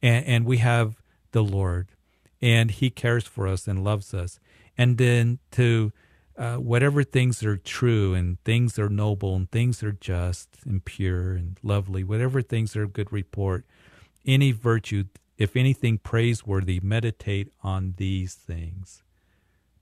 And, 0.00 0.26
and 0.26 0.44
we 0.44 0.58
have 0.58 1.02
the 1.32 1.42
Lord, 1.44 1.88
and 2.40 2.70
He 2.70 2.90
cares 2.90 3.24
for 3.24 3.46
us 3.46 3.68
and 3.68 3.84
loves 3.84 4.12
us. 4.14 4.40
And 4.76 4.98
then 4.98 5.38
to 5.52 5.92
uh, 6.36 6.56
whatever 6.56 7.04
things 7.04 7.42
are 7.44 7.56
true 7.56 8.14
and 8.14 8.42
things 8.44 8.78
are 8.78 8.88
noble 8.88 9.36
and 9.36 9.50
things 9.50 9.82
are 9.82 9.92
just 9.92 10.48
and 10.64 10.84
pure 10.84 11.32
and 11.32 11.58
lovely, 11.62 12.02
whatever 12.02 12.42
things 12.42 12.74
are 12.74 12.86
good 12.86 13.12
report, 13.12 13.64
any 14.26 14.52
virtue, 14.52 15.04
if 15.38 15.56
anything 15.56 15.98
praiseworthy, 15.98 16.80
meditate 16.82 17.48
on 17.62 17.94
these 17.96 18.34
things. 18.34 19.02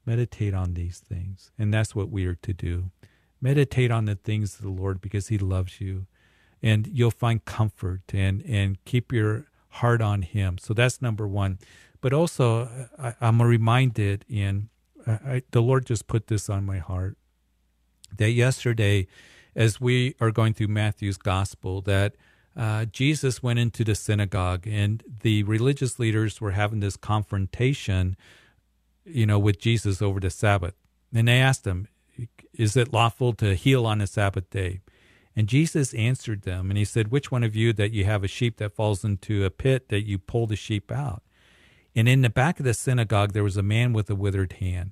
Meditate 0.07 0.55
on 0.55 0.75
these 0.75 0.99
things. 0.99 1.51
And 1.59 1.73
that's 1.73 1.95
what 1.95 2.11
we 2.11 2.27
are 2.27 2.35
to 2.37 2.53
do. 2.53 2.91
Meditate 3.41 3.91
on 3.91 4.07
the 4.07 4.15
things 4.15 4.57
of 4.57 4.63
the 4.63 4.71
Lord 4.71 5.01
because 5.01 5.29
He 5.29 5.39
loves 5.39 5.81
you. 5.81 6.07
And 6.63 6.87
you'll 6.93 7.11
find 7.11 7.45
comfort 7.45 8.03
and, 8.13 8.43
and 8.47 8.83
keep 8.85 9.13
your 9.13 9.47
heart 9.69 10.03
on 10.03 10.23
Him. 10.23 10.59
So 10.59 10.75
that's 10.75 11.01
number 11.01 11.27
one. 11.27 11.59
But 12.01 12.13
also, 12.13 12.89
I, 12.99 13.15
am 13.21 13.43
reminded, 13.43 14.25
and 14.33 14.69
I, 15.07 15.43
the 15.51 15.63
Lord 15.63 15.87
just 15.87 16.07
put 16.07 16.29
this 16.29 16.49
on 16.49 16.65
my 16.65 16.79
heart, 16.79 17.17
that 18.17 18.31
yesterday, 18.31 19.07
as 19.55 19.81
we 19.81 20.15
are 20.21 20.31
going 20.31 20.55
through 20.55 20.69
Matthew's 20.69 21.19
gospel, 21.19 21.81
that 21.83 22.15
uh, 22.61 22.85
Jesus 22.85 23.43
went 23.43 23.59
into 23.59 23.85
the 23.85 23.95
synagogue 23.95 24.67
and 24.67 25.03
the 25.23 25.45
religious 25.45 25.99
leaders 25.99 26.43
were 26.43 26.51
having 26.51 26.81
this 26.81 26.95
confrontation, 26.95 28.19
you 29.07 29.25
know, 29.25 29.39
with 29.39 29.59
Jesus 29.59 30.03
over 30.03 30.21
the 30.21 30.29
Sabbath. 30.29 30.75
And 31.11 31.27
they 31.27 31.41
asked 31.41 31.67
him, 31.67 31.89
Is 32.53 32.77
it 32.77 32.93
lawful 32.93 33.33
to 33.35 33.55
heal 33.55 33.87
on 33.87 33.99
the 33.99 34.07
Sabbath 34.07 34.51
day? 34.51 34.81
And 35.35 35.49
Jesus 35.49 35.95
answered 35.95 36.43
them, 36.43 36.71
and 36.71 36.77
he 36.77 36.85
said, 36.85 37.11
Which 37.11 37.33
one 37.33 37.45
of 37.45 37.57
you 37.57 37.73
that 37.73 37.93
you 37.93 38.05
have 38.05 38.23
a 38.23 38.29
sheep 38.29 38.59
that 38.59 38.75
falls 38.75 39.05
into 39.05 39.47
a 39.47 39.51
pit 39.51 39.89
that 39.89 40.07
you 40.07 40.19
pull 40.19 40.47
the 40.47 40.55
sheep 40.55 40.93
out? 40.93 41.23
And 41.97 42.07
in 42.11 42.21
the 42.21 42.29
back 42.29 42.61
of 42.61 42.67
the 42.67 42.75
synagogue, 42.75 43.33
there 43.33 43.43
was 43.43 43.57
a 43.57 43.63
man 43.63 43.95
with 43.95 44.11
a 44.11 44.15
withered 44.15 44.53
hand. 44.55 44.91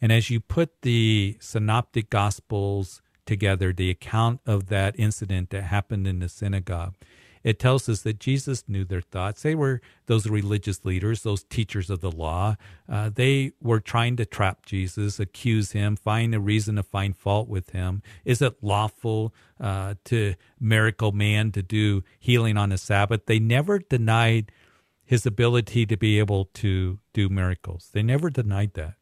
And 0.00 0.10
as 0.10 0.30
you 0.30 0.40
put 0.40 0.82
the 0.82 1.36
synoptic 1.38 2.10
gospels 2.10 3.02
together, 3.28 3.72
the 3.72 3.90
account 3.90 4.40
of 4.44 4.66
that 4.66 4.98
incident 4.98 5.50
that 5.50 5.62
happened 5.62 6.08
in 6.08 6.18
the 6.18 6.28
synagogue, 6.28 6.94
it 7.44 7.60
tells 7.60 7.88
us 7.88 8.02
that 8.02 8.18
Jesus 8.18 8.64
knew 8.68 8.84
their 8.84 9.00
thoughts. 9.00 9.42
They 9.42 9.54
were 9.54 9.80
those 10.06 10.26
religious 10.26 10.84
leaders, 10.84 11.22
those 11.22 11.44
teachers 11.44 11.88
of 11.88 12.00
the 12.00 12.10
law. 12.10 12.56
Uh, 12.88 13.10
they 13.14 13.52
were 13.62 13.78
trying 13.78 14.16
to 14.16 14.26
trap 14.26 14.66
Jesus, 14.66 15.20
accuse 15.20 15.72
him, 15.72 15.94
find 15.94 16.34
a 16.34 16.40
reason 16.40 16.76
to 16.76 16.82
find 16.82 17.16
fault 17.16 17.48
with 17.48 17.70
him. 17.70 18.02
Is 18.24 18.42
it 18.42 18.56
lawful 18.60 19.32
uh, 19.60 19.94
to 20.06 20.34
miracle 20.58 21.12
man 21.12 21.52
to 21.52 21.62
do 21.62 22.02
healing 22.18 22.56
on 22.56 22.70
the 22.70 22.78
Sabbath? 22.78 23.26
They 23.26 23.38
never 23.38 23.78
denied 23.78 24.50
his 25.04 25.24
ability 25.24 25.86
to 25.86 25.96
be 25.96 26.18
able 26.18 26.46
to 26.54 26.98
do 27.12 27.28
miracles. 27.28 27.90
They 27.92 28.02
never 28.02 28.30
denied 28.30 28.74
that. 28.74 28.94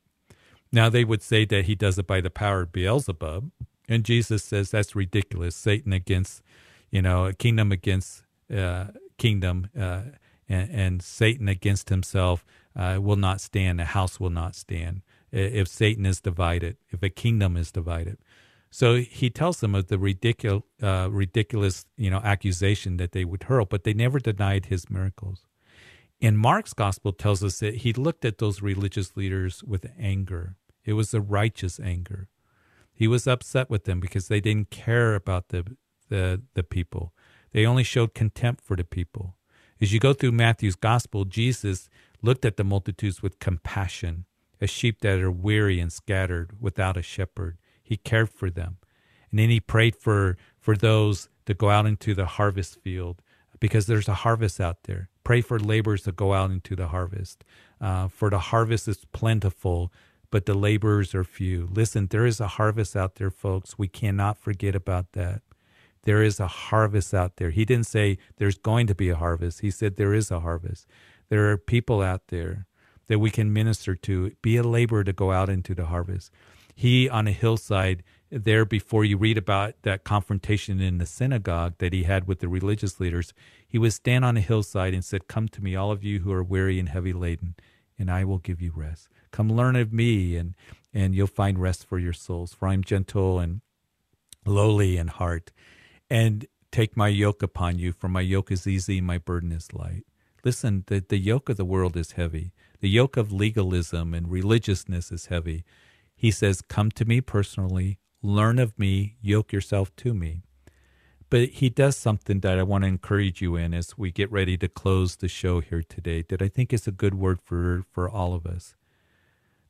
Now 0.71 0.89
they 0.89 1.05
would 1.05 1.23
say 1.23 1.45
that 1.47 1.65
he 1.65 1.75
does 1.75 1.99
it 1.99 2.07
by 2.07 2.21
the 2.21 2.31
power 2.31 2.63
of 2.63 2.73
Beelzebub, 2.73 3.51
and 3.89 4.05
Jesus 4.05 4.43
says 4.45 4.71
that's 4.71 4.95
ridiculous. 4.95 5.55
Satan 5.57 5.93
against, 5.93 6.43
you 6.91 7.03
know, 7.03 7.27
a 7.27 7.33
kingdom 7.33 7.73
against 7.73 8.23
uh, 8.55 8.87
kingdom, 9.19 9.69
uh, 9.79 10.03
and, 10.49 10.71
and, 10.71 11.03
Satan 11.03 11.49
against 11.49 11.89
himself 11.89 12.45
uh, 12.77 12.99
will 13.01 13.17
not 13.17 13.41
stand. 13.41 13.81
A 13.81 13.85
house 13.85 14.21
will 14.21 14.31
not 14.31 14.55
stand 14.55 15.03
if 15.33 15.67
Satan 15.67 16.07
is 16.07 16.21
divided, 16.21 16.77
if 16.91 17.03
a 17.03 17.09
kingdom 17.09 17.57
is 17.57 17.73
divided. 17.73 18.19
So 18.71 18.97
he 18.97 19.31
tells 19.31 19.61
them 19.61 19.75
of 19.75 19.89
the 19.89 19.99
ridiculous, 19.99 20.63
uh, 20.83 21.09
ridiculous, 21.11 21.87
you 21.97 22.11
know, 22.11 22.21
accusation 22.23 22.97
that 22.99 23.13
they 23.13 23.25
would 23.25 23.45
hurl, 23.45 23.65
but 23.65 23.85
they 23.85 23.95
never 23.95 24.19
denied 24.19 24.67
his 24.67 24.91
miracles. 24.91 25.47
And 26.21 26.39
Mark's 26.39 26.73
gospel 26.73 27.13
tells 27.13 27.43
us 27.45 27.59
that 27.61 27.77
he 27.77 27.93
looked 27.93 28.25
at 28.25 28.39
those 28.39 28.63
religious 28.63 29.17
leaders 29.17 29.63
with 29.65 29.87
anger. 29.99 30.57
It 30.85 30.95
was 30.95 31.13
a 31.13 31.21
righteous 31.21 31.79
anger. 31.81 32.29
He 32.97 33.07
was 33.07 33.27
upset 33.27 33.69
with 33.69 33.85
them 33.85 34.01
because 34.01 34.29
they 34.29 34.41
didn't 34.41 34.71
care 34.71 35.15
about 35.15 35.49
the, 35.49 35.77
the, 36.09 36.43
the 36.55 36.63
people. 36.63 37.13
They 37.53 37.67
only 37.67 37.85
showed 37.85 38.15
contempt 38.15 38.65
for 38.65 38.75
the 38.75 38.85
people. 38.85 39.37
As 39.81 39.93
you 39.93 40.01
go 40.01 40.15
through 40.15 40.33
Matthew's 40.33 40.77
gospel, 40.77 41.27
Jesus 41.27 41.91
looked 42.23 42.47
at 42.47 42.57
the 42.57 42.65
multitudes 42.65 43.23
with 43.23 43.39
compassion, 43.39 44.25
as 44.61 44.71
sheep 44.71 45.01
that 45.03 45.21
are 45.21 45.31
weary 45.31 45.79
and 45.79 45.93
scattered 45.93 46.53
without 46.59 46.97
a 46.97 47.03
shepherd. 47.03 47.59
He 47.83 47.99
cared 47.99 48.31
for 48.31 48.51
them. 48.51 48.79
And 49.31 49.39
then 49.39 49.51
he 49.51 49.61
prayed 49.61 49.95
for, 49.95 50.39
for 50.59 50.75
those 50.75 51.29
to 51.45 51.53
go 51.53 51.69
out 51.69 51.85
into 51.85 52.15
the 52.15 52.25
harvest 52.25 52.81
field 52.81 53.21
because 53.61 53.87
there's 53.87 54.09
a 54.09 54.15
harvest 54.15 54.61
out 54.61 54.85
there. 54.85 55.11
Pray 55.23 55.43
for 55.43 55.59
laborers 55.59 56.03
to 56.05 56.13
go 56.13 56.33
out 56.33 56.51
into 56.51 56.75
the 56.75 56.89
harvest. 56.89 57.45
Uh, 57.81 58.09
for 58.09 58.31
the 58.31 58.39
harvest 58.39 58.89
is 58.89 59.05
plentiful, 59.13 59.93
but 60.31 60.47
the 60.47 60.55
laborers 60.55 61.15
are 61.15 61.25
few. 61.25 61.69
Listen, 61.73 62.09
there 62.09 62.27
is 62.27 62.41
a 62.41 62.49
harvest 62.49 62.97
out 62.97 63.17
there, 63.17 63.31
folks. 63.31 63.79
We 63.79 63.89
cannot 63.89 64.39
forget 64.39 64.75
about 64.75 65.13
that. 65.13 65.43
There 66.03 66.23
is 66.23 66.39
a 66.39 66.47
harvest 66.47 67.13
out 67.13 67.37
there. 67.37 67.51
He 67.51 67.65
didn't 67.65 67.87
say 67.87 68.19
there's 68.37 68.59
going 68.59 68.87
to 68.87 68.95
be 68.95 69.09
a 69.09 69.17
harvest. 69.17 69.61
He 69.61 69.71
said 69.71 69.97
there 69.97 70.15
is 70.15 70.31
a 70.31 70.41
harvest. 70.41 70.87
There 71.29 71.51
are 71.51 71.57
people 71.57 72.01
out 72.01 72.29
there 72.29 72.67
that 73.09 73.19
we 73.19 73.31
can 73.31 73.53
minister 73.53 73.95
to. 73.95 74.33
Be 74.43 74.57
a 74.57 74.63
laborer 74.63 75.05
to 75.05 75.13
go 75.13 75.33
out 75.33 75.49
into 75.49 75.75
the 75.75 75.87
harvest. 75.87 76.31
He 76.75 77.09
on 77.09 77.27
a 77.27 77.33
hillside 77.33 78.03
there 78.31 78.65
before 78.65 79.05
you 79.05 79.17
read 79.17 79.39
about 79.39 79.75
that 79.83 80.05
confrontation 80.05 80.81
in 80.81 80.99
the 80.99 81.07
synagogue 81.07 81.75
that 81.79 81.93
he 81.93 82.03
had 82.03 82.27
with 82.27 82.41
the 82.41 82.49
religious 82.49 82.99
leaders, 83.01 83.33
he 83.67 83.79
would 83.79 83.93
stand 83.93 84.25
on 84.25 84.37
a 84.37 84.41
hillside 84.41 84.95
and 84.95 85.05
said, 85.05 85.29
Come 85.29 85.49
to 85.49 85.63
me, 85.63 85.77
all 85.77 85.91
of 85.91 86.05
you 86.05 86.21
who 86.21 86.33
are 86.33 86.43
weary 86.43 86.79
and 86.79 86.89
heavy 86.89 87.13
laden, 87.13 87.55
and 87.99 88.11
I 88.11 88.25
will 88.25 88.39
give 88.39 88.61
you 88.61 88.73
rest. 88.75 89.09
Come 89.37 89.53
learn 89.53 89.77
of 89.77 89.93
me, 89.93 90.35
and, 90.35 90.55
and 90.95 91.15
you'll 91.15 91.27
find 91.27 91.59
rest 91.59 91.87
for 91.87 91.99
your 91.99 92.15
souls, 92.15 92.55
for 92.55 92.69
I'm 92.69 92.83
gentle 92.83 93.39
and 93.39 93.61
lowly 94.47 94.97
in 94.97 95.09
heart. 95.09 95.53
And 96.09 96.47
take 96.73 96.97
my 96.97 97.09
yoke 97.09 97.43
upon 97.43 97.79
you, 97.79 97.93
for 97.93 98.09
my 98.09 98.23
yoke 98.23 98.51
is 98.51 98.67
easy, 98.67 99.03
my 99.03 99.19
burden 99.19 99.53
is 99.53 99.75
light. 99.75 100.05
Listen, 100.43 100.85
the, 100.87 101.05
the 101.07 101.19
yoke 101.19 101.51
of 101.51 101.59
the 101.59 101.67
world 101.67 101.99
is 101.99 102.13
heavy. 102.13 102.55
The 102.81 102.89
yoke 102.89 103.19
of 103.19 103.31
legalism 103.31 104.15
and 104.15 104.31
religiousness 104.31 105.13
is 105.13 105.27
heavy. 105.27 105.65
He 106.17 106.31
says, 106.31 106.63
Come 106.63 106.91
to 106.93 107.05
me 107.05 107.21
personally, 107.21 107.99
learn 108.23 108.59
of 108.59 108.79
me, 108.79 109.17
yoke 109.21 109.53
yourself 109.53 109.95
to 109.97 110.15
me. 110.15 110.45
But 111.29 111.51
he 111.51 111.69
does 111.69 111.99
something 111.99 112.41
that 112.41 112.59
I 112.59 112.63
want 112.63 112.85
to 112.85 112.89
encourage 112.89 113.43
you 113.43 113.55
in 113.55 113.75
as 113.75 113.99
we 113.99 114.11
get 114.11 114.33
ready 114.33 114.57
to 114.57 114.69
close 114.69 115.17
the 115.17 115.29
show 115.29 115.61
here 115.61 115.83
today 115.83 116.25
that 116.31 116.41
I 116.41 116.49
think 116.49 116.73
is 116.73 116.87
a 116.87 116.91
good 116.91 117.13
word 117.13 117.39
for, 117.45 117.85
for 117.93 118.09
all 118.09 118.33
of 118.33 118.47
us. 118.47 118.75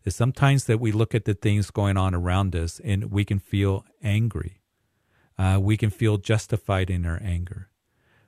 Is 0.07 0.17
sometimes 0.17 0.65
that 0.65 0.79
we 0.79 0.93
look 0.93 1.15
at 1.15 1.25
the 1.25 1.35
things 1.35 1.71
going 1.71 1.97
on 1.97 2.15
around 2.15 2.55
us 2.55 2.81
and 2.85 3.11
we 3.11 3.25
can 3.25 3.41
feel 3.41 3.85
angry. 4.03 4.63
Uh, 5.37 5.59
we 5.61 5.77
can 5.77 5.91
feel 5.91 6.17
justified 6.17 6.89
in 6.89 7.05
our 7.05 7.21
anger. 7.23 7.71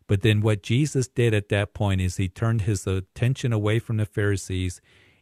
But 0.08 0.22
then 0.22 0.40
what 0.40 0.62
Jesus 0.62 1.06
did 1.06 1.32
at 1.32 1.48
that 1.50 1.74
point 1.74 2.00
is 2.00 2.16
he 2.16 2.28
turned 2.28 2.62
his 2.62 2.86
attention 2.86 3.52
away 3.52 3.78
from 3.78 3.96
the 3.96 4.06
Pharisees 4.06 4.80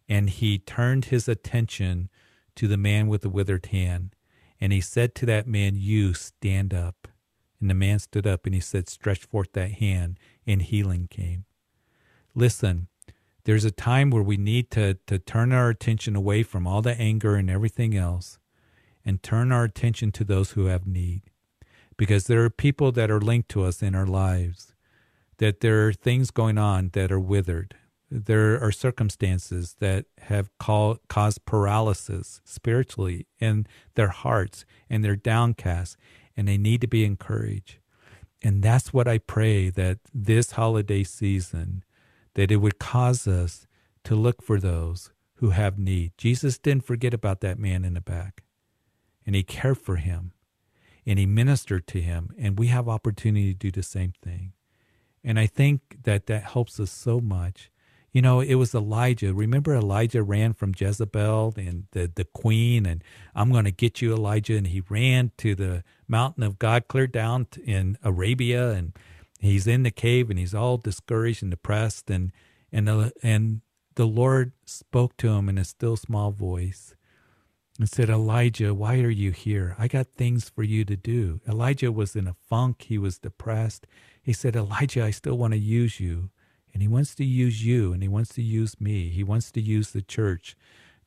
and 0.09 0.31
he 0.31 0.59
turned 0.59 1.07
his 1.07 1.29
attention 1.29 2.09
to 2.55 2.67
the 2.67 2.79
man 2.79 3.07
with 3.07 3.21
the 3.21 3.29
withered 3.29 3.67
hand 3.67 4.17
and 4.61 4.73
he 4.73 4.81
said 4.81 5.15
to 5.17 5.27
that 5.27 5.47
man, 5.47 5.75
You 5.77 6.15
stand 6.15 6.73
up. 6.73 7.09
And 7.61 7.71
the 7.71 7.75
man 7.75 7.99
stood 7.99 8.27
up 8.27 8.47
and 8.47 8.55
he 8.55 8.61
said, 8.61 8.89
Stretch 8.89 9.25
forth 9.25 9.53
that 9.53 9.73
hand, 9.73 10.19
and 10.47 10.63
healing 10.63 11.09
came. 11.11 11.45
Listen, 12.35 12.89
there's 13.47 13.65
a 13.65 13.71
time 13.71 14.11
where 14.11 14.25
we 14.25 14.37
need 14.37 14.73
to, 14.73 14.95
to 15.07 15.21
turn 15.21 15.53
our 15.53 15.69
attention 15.69 16.17
away 16.17 16.43
from 16.43 16.67
all 16.67 16.83
the 16.83 17.01
anger 17.01 17.37
and 17.37 17.49
everything 17.49 17.97
else 17.97 18.41
and 19.05 19.23
turn 19.23 19.53
our 19.53 19.63
attention 19.63 20.11
to 20.11 20.25
those 20.25 20.51
who 20.51 20.67
have 20.67 20.85
need. 20.85 21.23
Because 21.97 22.27
there 22.27 22.43
are 22.43 22.51
people 22.51 22.91
that 22.93 23.09
are 23.09 23.21
linked 23.21 23.49
to 23.51 23.63
us 23.63 23.83
in 23.83 23.95
our 23.95 24.05
lives, 24.05 24.75
that 25.39 25.61
there 25.61 25.87
are 25.87 25.93
things 25.93 26.33
going 26.33 26.59
on 26.59 26.91
that 26.95 27.13
are 27.13 27.21
withered, 27.21 27.77
there 28.11 28.61
are 28.61 28.73
circumstances 28.73 29.77
that 29.79 30.07
have 30.23 30.51
call, 30.59 30.99
caused 31.09 31.45
paralysis 31.45 32.41
spiritually 32.45 33.29
in 33.39 33.65
their 33.95 34.09
hearts 34.09 34.65
and 34.91 35.05
they're 35.05 35.15
downcast 35.15 35.97
and 36.37 36.49
they 36.49 36.59
need 36.59 36.81
to 36.81 36.89
be 36.89 37.05
encouraged. 37.05 37.79
And 38.43 38.61
that's 38.61 38.93
what 38.93 39.07
I 39.07 39.19
pray 39.19 39.71
that 39.71 39.99
this 40.13 40.53
holiday 40.53 41.05
season 41.05 41.85
that 42.37 42.51
it 42.51 42.59
would 42.59 42.78
cause 42.78 43.26
us 43.26 43.66
to 44.05 44.14
look 44.14 44.43
for 44.43 44.61
those 44.61 45.11
who 45.37 45.51
have 45.51 45.78
need. 45.78 46.12
Jesus 46.16 46.59
didn't 46.59 46.84
forget 46.84 47.12
about 47.12 47.41
that 47.41 47.59
man 47.59 47.84
in 47.84 47.95
the 47.95 48.01
back. 48.01 48.45
And 49.26 49.34
he 49.34 49.43
cared 49.43 49.78
for 49.78 49.97
him 49.97 50.32
and 51.05 51.18
he 51.18 51.26
ministered 51.26 51.87
to 51.89 52.01
him 52.01 52.30
and 52.39 52.59
we 52.59 52.68
have 52.68 52.89
opportunity 52.89 53.53
to 53.53 53.59
do 53.59 53.70
the 53.70 53.82
same 53.82 54.12
thing. 54.22 54.53
And 55.24 55.41
I 55.41 55.47
think 55.47 56.05
that 56.05 56.26
that 56.26 56.45
helps 56.45 56.78
us 56.78 56.91
so 56.91 57.20
much. 57.20 57.70
You 58.12 58.22
know, 58.22 58.41
it 58.41 58.55
was 58.55 58.74
Elijah. 58.74 59.34
Remember, 59.34 59.74
Elijah 59.74 60.22
ran 60.22 60.53
from 60.53 60.72
Jezebel 60.78 61.55
and 61.57 61.84
the, 61.91 62.11
the 62.14 62.24
queen, 62.24 62.87
and 62.87 63.03
I'm 63.34 63.51
going 63.51 63.64
to 63.64 63.70
get 63.70 64.01
you, 64.01 64.14
Elijah. 64.14 64.57
And 64.57 64.68
he 64.68 64.82
ran 64.89 65.32
to 65.39 65.55
the 65.55 65.84
mountain 66.07 66.43
of 66.43 66.59
God, 66.59 66.89
clear 66.89 67.07
down 67.07 67.49
in 67.62 67.99
Arabia, 68.03 68.70
and 68.70 68.97
he's 69.41 69.66
in 69.66 69.82
the 69.82 69.91
cave, 69.91 70.30
and 70.30 70.39
he's 70.39 70.55
all 70.55 70.76
discouraged 70.76 71.43
and 71.43 71.51
depressed. 71.51 72.11
And 72.11 72.32
and 72.72 72.89
the, 72.89 73.12
and 73.22 73.61
the 73.95 74.07
Lord 74.07 74.53
spoke 74.64 75.16
to 75.18 75.28
him 75.28 75.49
in 75.49 75.59
a 75.59 75.64
still 75.64 75.97
small 75.97 76.30
voice 76.30 76.95
and 77.78 77.89
said, 77.89 78.09
Elijah, 78.09 78.74
why 78.74 79.01
are 79.01 79.11
you 79.11 79.30
here? 79.30 79.74
I 79.78 79.89
got 79.89 80.09
things 80.09 80.49
for 80.49 80.62
you 80.62 80.84
to 80.84 80.97
do. 80.97 81.41
Elijah 81.49 81.93
was 81.93 82.16
in 82.16 82.26
a 82.26 82.37
funk. 82.49 82.82
He 82.82 82.99
was 82.99 83.18
depressed. 83.18 83.87
He 84.22 84.32
said, 84.32 84.57
Elijah, 84.57 85.05
I 85.05 85.11
still 85.11 85.37
want 85.39 85.53
to 85.53 85.59
use 85.59 86.01
you. 86.01 86.30
And 86.72 86.82
he 86.82 86.89
wants 86.89 87.14
to 87.14 87.24
use 87.24 87.64
you 87.64 87.93
and 87.93 88.03
he 88.03 88.09
wants 88.09 88.34
to 88.34 88.43
use 88.43 88.80
me. 88.80 89.09
He 89.09 89.24
wants 89.24 89.51
to 89.53 89.61
use 89.61 89.91
the 89.91 90.03
church 90.03 90.57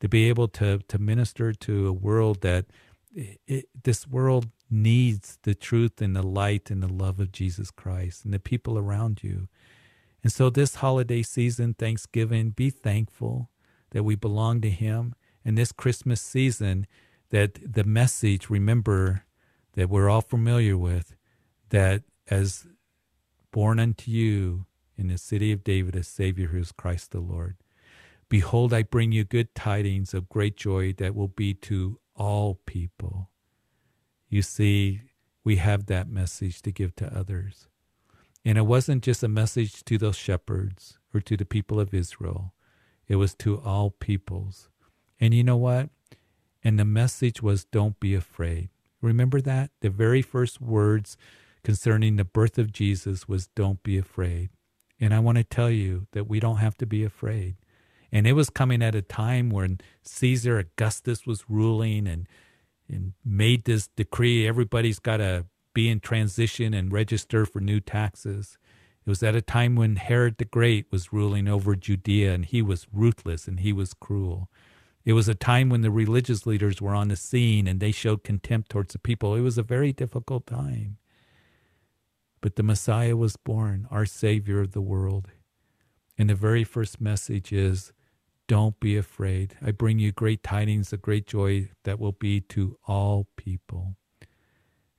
to 0.00 0.08
be 0.08 0.28
able 0.28 0.48
to, 0.48 0.78
to 0.88 0.98
minister 0.98 1.52
to 1.52 1.86
a 1.86 1.92
world 1.92 2.40
that 2.40 2.66
it, 3.14 3.68
this 3.84 4.06
world 4.06 4.48
needs 4.70 5.38
the 5.42 5.54
truth 5.54 6.00
and 6.00 6.14
the 6.14 6.22
light 6.22 6.70
and 6.70 6.82
the 6.82 6.92
love 6.92 7.20
of 7.20 7.32
Jesus 7.32 7.70
Christ 7.70 8.24
and 8.24 8.32
the 8.32 8.38
people 8.38 8.78
around 8.78 9.22
you. 9.22 9.48
And 10.22 10.32
so, 10.32 10.50
this 10.50 10.76
holiday 10.76 11.22
season, 11.22 11.74
Thanksgiving, 11.74 12.50
be 12.50 12.70
thankful 12.70 13.50
that 13.90 14.04
we 14.04 14.14
belong 14.14 14.60
to 14.60 14.70
Him 14.70 15.14
And 15.44 15.56
this 15.56 15.72
Christmas 15.72 16.20
season 16.20 16.86
that 17.30 17.58
the 17.72 17.84
message, 17.84 18.50
remember, 18.50 19.24
that 19.74 19.88
we're 19.88 20.10
all 20.10 20.20
familiar 20.20 20.76
with, 20.76 21.16
that 21.70 22.02
as 22.28 22.66
born 23.50 23.80
unto 23.80 24.10
you 24.10 24.66
in 24.96 25.08
the 25.08 25.18
city 25.18 25.52
of 25.52 25.64
David 25.64 25.96
a 25.96 26.02
Savior 26.02 26.48
who 26.48 26.58
is 26.58 26.72
Christ 26.72 27.12
the 27.12 27.20
Lord. 27.20 27.56
Behold, 28.28 28.74
I 28.74 28.82
bring 28.82 29.12
you 29.12 29.24
good 29.24 29.54
tidings 29.54 30.12
of 30.12 30.28
great 30.28 30.56
joy 30.56 30.92
that 30.98 31.14
will 31.14 31.28
be 31.28 31.54
to 31.54 31.98
all 32.14 32.60
people. 32.66 33.29
You 34.30 34.42
see, 34.42 35.02
we 35.42 35.56
have 35.56 35.86
that 35.86 36.08
message 36.08 36.62
to 36.62 36.70
give 36.70 36.94
to 36.96 37.14
others. 37.14 37.66
And 38.44 38.56
it 38.56 38.62
wasn't 38.62 39.02
just 39.02 39.22
a 39.22 39.28
message 39.28 39.84
to 39.84 39.98
those 39.98 40.16
shepherds 40.16 40.98
or 41.12 41.20
to 41.20 41.36
the 41.36 41.44
people 41.44 41.80
of 41.80 41.92
Israel, 41.92 42.54
it 43.08 43.16
was 43.16 43.34
to 43.34 43.60
all 43.60 43.90
peoples. 43.90 44.70
And 45.20 45.34
you 45.34 45.42
know 45.42 45.56
what? 45.56 45.90
And 46.62 46.78
the 46.78 46.84
message 46.84 47.42
was 47.42 47.64
don't 47.64 47.98
be 47.98 48.14
afraid. 48.14 48.70
Remember 49.02 49.40
that? 49.40 49.72
The 49.80 49.90
very 49.90 50.22
first 50.22 50.60
words 50.60 51.16
concerning 51.64 52.16
the 52.16 52.24
birth 52.24 52.56
of 52.56 52.72
Jesus 52.72 53.26
was 53.26 53.48
don't 53.48 53.82
be 53.82 53.98
afraid. 53.98 54.50
And 55.00 55.12
I 55.12 55.18
want 55.18 55.38
to 55.38 55.44
tell 55.44 55.70
you 55.70 56.06
that 56.12 56.28
we 56.28 56.38
don't 56.38 56.58
have 56.58 56.76
to 56.78 56.86
be 56.86 57.02
afraid. 57.02 57.56
And 58.12 58.26
it 58.26 58.34
was 58.34 58.50
coming 58.50 58.82
at 58.82 58.94
a 58.94 59.02
time 59.02 59.50
when 59.50 59.80
Caesar 60.02 60.58
Augustus 60.58 61.26
was 61.26 61.48
ruling 61.48 62.06
and 62.06 62.28
and 62.92 63.12
made 63.24 63.64
this 63.64 63.88
decree 63.88 64.46
everybody's 64.46 64.98
got 64.98 65.18
to 65.18 65.46
be 65.72 65.88
in 65.88 66.00
transition 66.00 66.74
and 66.74 66.92
register 66.92 67.46
for 67.46 67.60
new 67.60 67.80
taxes. 67.80 68.58
It 69.06 69.08
was 69.08 69.22
at 69.22 69.34
a 69.34 69.42
time 69.42 69.76
when 69.76 69.96
Herod 69.96 70.38
the 70.38 70.44
Great 70.44 70.86
was 70.90 71.12
ruling 71.12 71.48
over 71.48 71.74
Judea 71.74 72.34
and 72.34 72.44
he 72.44 72.60
was 72.60 72.86
ruthless 72.92 73.48
and 73.48 73.60
he 73.60 73.72
was 73.72 73.94
cruel. 73.94 74.50
It 75.04 75.14
was 75.14 75.28
a 75.28 75.34
time 75.34 75.70
when 75.70 75.80
the 75.80 75.90
religious 75.90 76.46
leaders 76.46 76.80
were 76.80 76.94
on 76.94 77.08
the 77.08 77.16
scene 77.16 77.66
and 77.66 77.80
they 77.80 77.92
showed 77.92 78.22
contempt 78.22 78.70
towards 78.70 78.92
the 78.92 78.98
people. 78.98 79.34
It 79.34 79.40
was 79.40 79.56
a 79.56 79.62
very 79.62 79.92
difficult 79.92 80.46
time. 80.46 80.98
But 82.42 82.56
the 82.56 82.62
Messiah 82.62 83.16
was 83.16 83.36
born, 83.36 83.86
our 83.90 84.06
Savior 84.06 84.60
of 84.60 84.72
the 84.72 84.80
world. 84.80 85.28
And 86.18 86.28
the 86.28 86.34
very 86.34 86.64
first 86.64 87.00
message 87.00 87.52
is 87.52 87.92
don't 88.50 88.80
be 88.80 88.96
afraid. 88.96 89.54
I 89.64 89.70
bring 89.70 90.00
you 90.00 90.10
great 90.10 90.42
tidings 90.42 90.92
of 90.92 91.00
great 91.00 91.28
joy 91.28 91.68
that 91.84 92.00
will 92.00 92.10
be 92.10 92.40
to 92.40 92.78
all 92.84 93.28
people. 93.36 93.94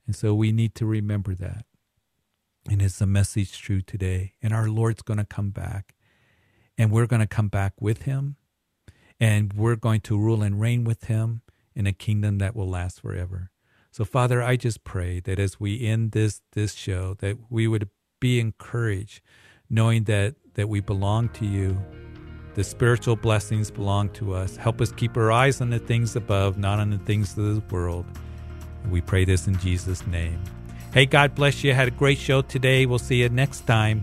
And 0.06 0.16
so 0.16 0.34
we 0.34 0.52
need 0.52 0.74
to 0.76 0.86
remember 0.86 1.34
that. 1.34 1.66
And 2.70 2.80
it's 2.80 3.02
a 3.02 3.06
message 3.06 3.60
true 3.60 3.82
today. 3.82 4.32
And 4.40 4.54
our 4.54 4.70
Lord's 4.70 5.02
going 5.02 5.18
to 5.18 5.26
come 5.26 5.50
back. 5.50 5.94
And 6.78 6.90
we're 6.90 7.06
going 7.06 7.20
to 7.20 7.26
come 7.26 7.48
back 7.48 7.74
with 7.78 8.02
him 8.02 8.36
and 9.20 9.52
we're 9.52 9.76
going 9.76 10.00
to 10.00 10.18
rule 10.18 10.42
and 10.42 10.58
reign 10.58 10.84
with 10.84 11.04
him 11.04 11.42
in 11.74 11.86
a 11.86 11.92
kingdom 11.92 12.38
that 12.38 12.56
will 12.56 12.70
last 12.70 13.02
forever. 13.02 13.50
So 13.90 14.06
Father, 14.06 14.42
I 14.42 14.56
just 14.56 14.82
pray 14.82 15.20
that 15.20 15.38
as 15.38 15.60
we 15.60 15.86
end 15.86 16.12
this 16.12 16.40
this 16.52 16.72
show 16.72 17.16
that 17.18 17.36
we 17.50 17.68
would 17.68 17.90
be 18.18 18.40
encouraged 18.40 19.20
knowing 19.68 20.04
that 20.04 20.36
that 20.54 20.70
we 20.70 20.80
belong 20.80 21.28
to 21.30 21.44
you. 21.44 21.76
The 22.54 22.64
spiritual 22.64 23.16
blessings 23.16 23.70
belong 23.70 24.10
to 24.10 24.34
us. 24.34 24.56
Help 24.56 24.82
us 24.82 24.92
keep 24.92 25.16
our 25.16 25.32
eyes 25.32 25.62
on 25.62 25.70
the 25.70 25.78
things 25.78 26.16
above, 26.16 26.58
not 26.58 26.78
on 26.78 26.90
the 26.90 26.98
things 26.98 27.36
of 27.38 27.44
this 27.44 27.70
world. 27.70 28.04
We 28.90 29.00
pray 29.00 29.24
this 29.24 29.46
in 29.46 29.58
Jesus' 29.58 30.06
name. 30.06 30.38
Hey, 30.92 31.06
God 31.06 31.34
bless 31.34 31.64
you. 31.64 31.72
Had 31.72 31.88
a 31.88 31.92
great 31.92 32.18
show 32.18 32.42
today. 32.42 32.84
We'll 32.84 32.98
see 32.98 33.22
you 33.22 33.30
next 33.30 33.66
time. 33.66 34.02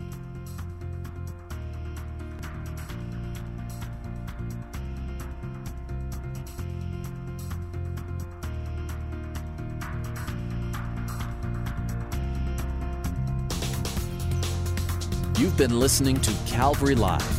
You've 15.37 15.55
been 15.55 15.79
listening 15.79 16.19
to 16.21 16.33
Calvary 16.47 16.95
Live. 16.95 17.38